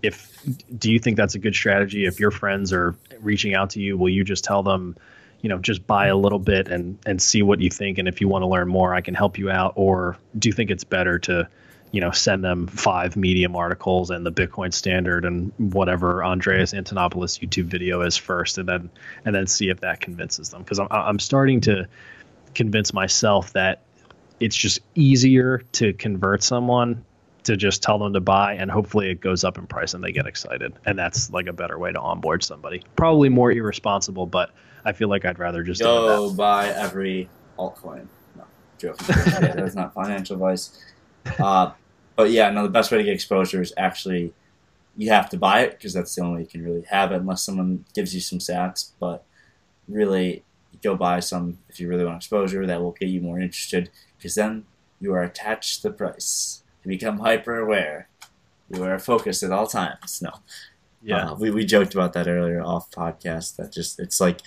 if 0.02 0.32
do 0.78 0.92
you 0.92 1.00
think 1.00 1.18
that's 1.18 1.36
a 1.36 1.40
good 1.40 1.56
strategy? 1.56 2.06
If 2.06 2.20
your 2.20 2.32
friends 2.32 2.72
are 2.72 2.96
reaching 3.20 3.54
out 3.56 3.72
to 3.72 3.82
you, 3.82 3.98
will 3.98 4.10
you 4.10 4.24
just 4.24 4.44
tell 4.46 4.64
them, 4.64 4.96
you 5.44 5.50
know, 5.50 5.60
just 5.60 5.86
buy 5.86 6.08
a 6.08 6.16
little 6.16 6.40
bit 6.40 6.70
and 6.70 6.98
and 7.06 7.22
see 7.22 7.44
what 7.44 7.60
you 7.60 7.70
think, 7.70 7.98
and 7.98 8.08
if 8.08 8.22
you 8.22 8.30
want 8.30 8.44
to 8.44 8.48
learn 8.48 8.70
more, 8.70 8.96
I 8.96 9.02
can 9.02 9.14
help 9.14 9.38
you 9.38 9.52
out. 9.52 9.74
Or 9.76 10.18
do 10.40 10.48
you 10.48 10.54
think 10.54 10.72
it's 10.72 10.86
better 10.86 11.20
to, 11.20 11.50
you 11.92 12.00
know, 12.00 12.12
send 12.12 12.46
them 12.46 12.66
five 12.66 13.18
Medium 13.18 13.54
articles 13.54 14.10
and 14.10 14.26
the 14.26 14.32
Bitcoin 14.32 14.74
Standard 14.74 15.26
and 15.26 15.52
whatever 15.58 16.24
Andreas 16.24 16.74
Antonopoulos 16.74 17.46
YouTube 17.46 17.66
video 17.66 18.02
is 18.02 18.16
first, 18.16 18.58
and 18.58 18.70
then 18.70 18.90
and 19.26 19.36
then 19.36 19.46
see 19.46 19.68
if 19.68 19.82
that 19.82 20.00
convinces 20.00 20.50
them? 20.50 20.64
Because 20.64 20.80
I'm 20.80 20.88
I'm 20.90 21.20
starting 21.20 21.60
to 21.62 21.90
convince 22.56 22.94
myself 22.94 23.52
that 23.52 23.82
it's 24.40 24.56
just 24.56 24.80
easier 24.96 25.62
to 25.74 25.92
convert 25.92 26.42
someone 26.42 27.04
to 27.44 27.58
just 27.58 27.84
tell 27.84 28.00
them 28.00 28.14
to 28.14 28.22
buy 28.22 28.54
and 28.54 28.72
hopefully 28.72 29.10
it 29.10 29.20
goes 29.20 29.44
up 29.44 29.58
in 29.58 29.68
price 29.68 29.94
and 29.94 30.02
they 30.02 30.14
get 30.14 30.26
excited 30.26 30.72
and 30.86 30.98
that's 30.98 31.30
like 31.32 31.48
a 31.48 31.54
better 31.54 31.78
way 31.78 31.92
to 31.92 32.00
onboard 32.00 32.42
somebody 32.42 32.82
probably 32.96 33.28
more 33.28 33.52
irresponsible 33.52 34.26
but 34.26 34.52
i 34.86 34.92
feel 34.92 35.08
like 35.08 35.26
i'd 35.26 35.40
rather 35.40 35.64
just 35.64 35.82
Go 35.82 36.34
buy 36.34 36.68
every 36.70 37.30
altcoin. 37.58 38.08
No. 38.36 38.44
Yeah, 38.84 38.94
That's 39.56 39.76
not 39.76 39.94
financial 39.94 40.36
advice. 40.36 40.84
Uh, 41.40 41.72
but 42.16 42.32
yeah, 42.32 42.50
no, 42.50 42.64
the 42.64 42.70
best 42.70 42.92
way 42.92 42.98
to 42.98 43.04
get 43.04 43.14
exposure 43.14 43.62
is 43.62 43.74
actually 43.78 44.34
you 44.98 45.10
have 45.10 45.30
to 45.30 45.38
buy 45.38 45.62
it 45.62 45.72
because 45.72 45.94
that's 45.94 46.14
the 46.14 46.22
only 46.22 46.36
way 46.36 46.42
you 46.42 46.48
can 46.48 46.64
really 46.64 46.84
have 46.90 47.12
it 47.12 47.16
unless 47.16 47.42
someone 47.44 47.86
gives 47.96 48.14
you 48.14 48.22
some 48.22 48.40
sats. 48.40 48.92
But 49.00 49.24
really, 49.88 50.44
go 50.84 50.96
buy 50.96 51.22
some 51.22 51.60
if 51.70 51.80
you 51.80 51.88
really 51.88 52.04
want 52.04 52.18
exposure. 52.18 52.66
That 52.68 52.82
will 52.82 52.92
get 52.92 53.10
you 53.10 53.22
more 53.22 53.40
interested 53.40 53.90
because 54.18 54.36
then 54.36 54.66
you 55.00 55.14
are 55.14 55.24
attached 55.24 55.82
to 55.82 55.90
the 55.90 55.94
price. 55.94 56.64
You 56.84 56.90
become 56.90 57.20
hyper 57.20 57.58
aware. 57.60 58.10
You 58.70 58.84
are 58.84 59.00
focused 59.00 59.44
at 59.44 59.52
all 59.52 59.68
times. 59.68 60.22
No, 60.22 60.32
yeah 61.02 61.32
uh, 61.32 61.36
we, 61.36 61.52
we 61.52 61.66
joked 61.66 61.94
about 61.94 62.14
that 62.14 62.28
earlier 62.28 62.62
off 62.62 62.92
podcast. 62.92 63.56
That 63.56 63.72
just 63.72 64.00
it's 64.00 64.20
like 64.20 64.42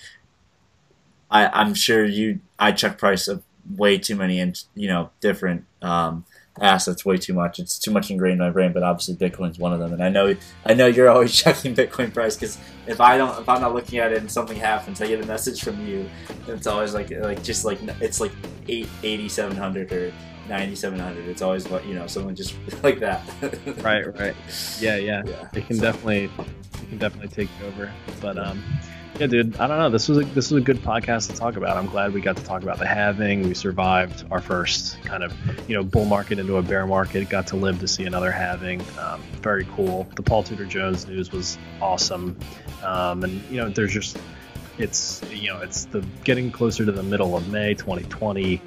I 1.29 1.47
I'm 1.47 1.73
sure 1.73 2.05
you 2.05 2.39
I 2.59 2.71
check 2.71 2.97
price 2.97 3.27
of 3.27 3.43
way 3.75 3.97
too 3.97 4.15
many 4.15 4.39
and 4.39 4.61
you 4.75 4.87
know 4.87 5.09
different 5.19 5.65
um, 5.81 6.25
assets 6.61 7.05
way 7.05 7.17
too 7.17 7.33
much. 7.33 7.59
It's 7.59 7.77
too 7.77 7.91
much 7.91 8.09
ingrained 8.09 8.39
in 8.39 8.45
my 8.47 8.49
brain. 8.49 8.71
But 8.73 8.83
obviously 8.83 9.15
Bitcoin's 9.15 9.59
one 9.59 9.73
of 9.73 9.79
them. 9.79 9.93
And 9.93 10.01
I 10.03 10.09
know 10.09 10.35
I 10.65 10.73
know 10.73 10.87
you're 10.87 11.09
always 11.15 11.35
checking 11.35 11.75
Bitcoin 11.75 12.13
price 12.13 12.35
because 12.35 12.57
if 12.87 13.01
I 13.01 13.17
don't 13.17 13.39
if 13.41 13.49
I'm 13.49 13.61
not 13.61 13.73
looking 13.73 13.99
at 13.99 14.11
it 14.11 14.19
and 14.19 14.31
something 14.31 14.57
happens, 14.57 15.01
I 15.01 15.07
get 15.07 15.21
a 15.23 15.27
message 15.27 15.61
from 15.63 15.85
you. 15.85 16.09
And 16.29 16.49
it's 16.49 16.67
always 16.67 16.93
like 16.93 17.09
like 17.11 17.43
just 17.43 17.65
like 17.65 17.79
it's 18.01 18.19
like 18.21 18.31
eight 18.67 18.87
eighty 19.03 19.29
seven 19.29 19.57
hundred 19.57 19.91
or. 19.91 20.11
9700 20.49 21.27
it's 21.27 21.41
always 21.41 21.67
what 21.67 21.85
you 21.85 21.93
know 21.93 22.07
someone 22.07 22.33
just 22.33 22.55
like 22.81 22.99
that 22.99 23.21
right 23.83 24.17
right 24.17 24.33
yeah 24.79 24.95
yeah 24.95 25.21
yeah 25.25 25.45
it 25.53 25.67
can 25.67 25.75
So- 25.75 25.81
definitely 25.81 26.23
it 26.83 26.87
can 26.87 26.97
definitely 26.97 27.27
take 27.27 27.49
you 27.59 27.65
over 27.67 27.91
but 28.21 28.37
um 28.37 28.63
yeah 29.19 29.27
dude 29.27 29.57
i 29.57 29.67
don't 29.67 29.77
know. 29.77 29.89
This 29.89 30.07
was 30.07 30.19
a 30.19 30.23
this 30.23 30.51
was 30.51 30.61
a 30.61 30.65
good 30.65 30.77
podcast 30.77 31.29
to 31.29 31.35
talk 31.35 31.55
about. 31.55 31.77
I'm 31.77 31.87
glad 31.87 32.13
we 32.13 32.21
got 32.21 32.37
to 32.37 32.43
talk 32.43 32.63
about 32.63 32.79
the 32.79 32.85
halving. 32.85 33.43
We 33.43 33.53
survived 33.53 34.25
our 34.31 34.41
first 34.41 35.01
kind 35.03 35.23
of 35.23 35.33
you 35.69 35.75
know 35.75 35.83
bull 35.83 36.05
market 36.05 36.39
into 36.39 36.57
a 36.57 36.61
bear 36.61 36.85
market 36.85 37.29
got 37.29 37.47
to 37.47 37.55
live 37.55 37.79
to 37.79 37.87
see 37.87 38.05
another 38.05 38.31
halving. 38.31 38.81
Um, 38.99 39.21
very 39.41 39.65
cool. 39.75 40.07
The 40.15 40.23
paul 40.23 40.43
tudor 40.43 40.65
jones 40.65 41.07
news 41.07 41.31
was 41.31 41.57
awesome. 41.81 42.37
Um, 42.83 43.23
and 43.23 43.41
you 43.49 43.57
know 43.57 43.69
there's 43.69 43.93
just 43.93 44.17
it's 44.77 45.23
you 45.31 45.49
know 45.49 45.59
it's 45.61 45.85
the 45.85 46.05
getting 46.23 46.51
closer 46.51 46.85
to 46.85 46.91
the 46.91 47.03
middle 47.03 47.35
of 47.35 47.49
may 47.49 47.73
2020 47.73 48.61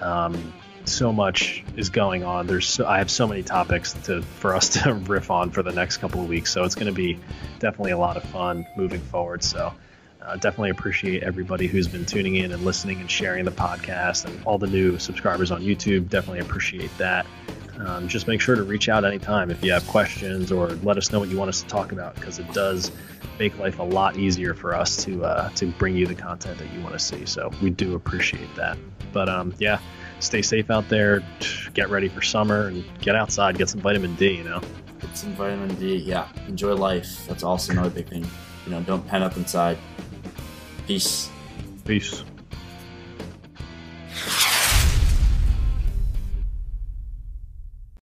um, 0.00 0.52
so 0.84 1.12
much 1.12 1.64
is 1.76 1.90
going 1.90 2.24
on. 2.24 2.46
There's 2.46 2.66
so, 2.66 2.86
I 2.86 2.98
have 2.98 3.10
so 3.10 3.26
many 3.26 3.42
topics 3.42 3.92
to 4.04 4.22
for 4.22 4.54
us 4.54 4.68
to 4.82 4.94
riff 4.94 5.30
on 5.30 5.50
for 5.50 5.62
the 5.62 5.72
next 5.72 5.98
couple 5.98 6.20
of 6.20 6.28
weeks. 6.28 6.52
So 6.52 6.64
it's 6.64 6.74
going 6.74 6.86
to 6.86 6.92
be 6.92 7.18
definitely 7.58 7.92
a 7.92 7.98
lot 7.98 8.16
of 8.16 8.24
fun 8.24 8.66
moving 8.76 9.00
forward. 9.00 9.42
So 9.42 9.72
uh, 10.22 10.36
definitely 10.36 10.70
appreciate 10.70 11.22
everybody 11.22 11.66
who's 11.66 11.88
been 11.88 12.04
tuning 12.04 12.36
in 12.36 12.52
and 12.52 12.64
listening 12.64 13.00
and 13.00 13.10
sharing 13.10 13.44
the 13.44 13.50
podcast 13.50 14.26
and 14.26 14.44
all 14.44 14.58
the 14.58 14.66
new 14.66 14.98
subscribers 14.98 15.50
on 15.50 15.62
YouTube. 15.62 16.08
Definitely 16.08 16.40
appreciate 16.40 16.96
that. 16.98 17.26
Um, 17.78 18.08
just 18.08 18.28
make 18.28 18.42
sure 18.42 18.56
to 18.56 18.62
reach 18.62 18.90
out 18.90 19.06
anytime 19.06 19.50
if 19.50 19.64
you 19.64 19.72
have 19.72 19.86
questions 19.86 20.52
or 20.52 20.68
let 20.82 20.98
us 20.98 21.10
know 21.10 21.18
what 21.18 21.30
you 21.30 21.38
want 21.38 21.48
us 21.48 21.62
to 21.62 21.66
talk 21.66 21.92
about 21.92 22.14
because 22.14 22.38
it 22.38 22.52
does 22.52 22.92
make 23.38 23.58
life 23.58 23.78
a 23.78 23.82
lot 23.82 24.18
easier 24.18 24.52
for 24.52 24.74
us 24.74 25.02
to 25.04 25.24
uh, 25.24 25.48
to 25.50 25.66
bring 25.66 25.96
you 25.96 26.06
the 26.06 26.14
content 26.14 26.58
that 26.58 26.70
you 26.74 26.80
want 26.82 26.92
to 26.92 26.98
see. 26.98 27.24
So 27.24 27.50
we 27.62 27.70
do 27.70 27.94
appreciate 27.94 28.54
that. 28.56 28.76
But 29.12 29.30
um, 29.30 29.54
yeah, 29.58 29.78
stay 30.22 30.42
safe 30.42 30.70
out 30.70 30.88
there. 30.88 31.22
Get 31.74 31.90
ready 31.90 32.08
for 32.08 32.22
summer 32.22 32.68
and 32.68 32.84
get 33.00 33.16
outside. 33.16 33.58
Get 33.58 33.68
some 33.68 33.80
vitamin 33.80 34.14
D. 34.16 34.36
You 34.36 34.44
know. 34.44 34.60
Get 35.00 35.16
some 35.16 35.32
vitamin 35.34 35.74
D. 35.76 35.96
Yeah, 35.96 36.28
enjoy 36.46 36.74
life. 36.74 37.26
That's 37.26 37.42
also 37.42 37.72
another 37.72 37.90
big 37.90 38.08
thing. 38.08 38.26
You 38.66 38.72
know, 38.72 38.82
don't 38.82 39.06
pen 39.06 39.22
up 39.22 39.36
inside. 39.36 39.78
Peace. 40.86 41.30
Peace. 41.84 42.24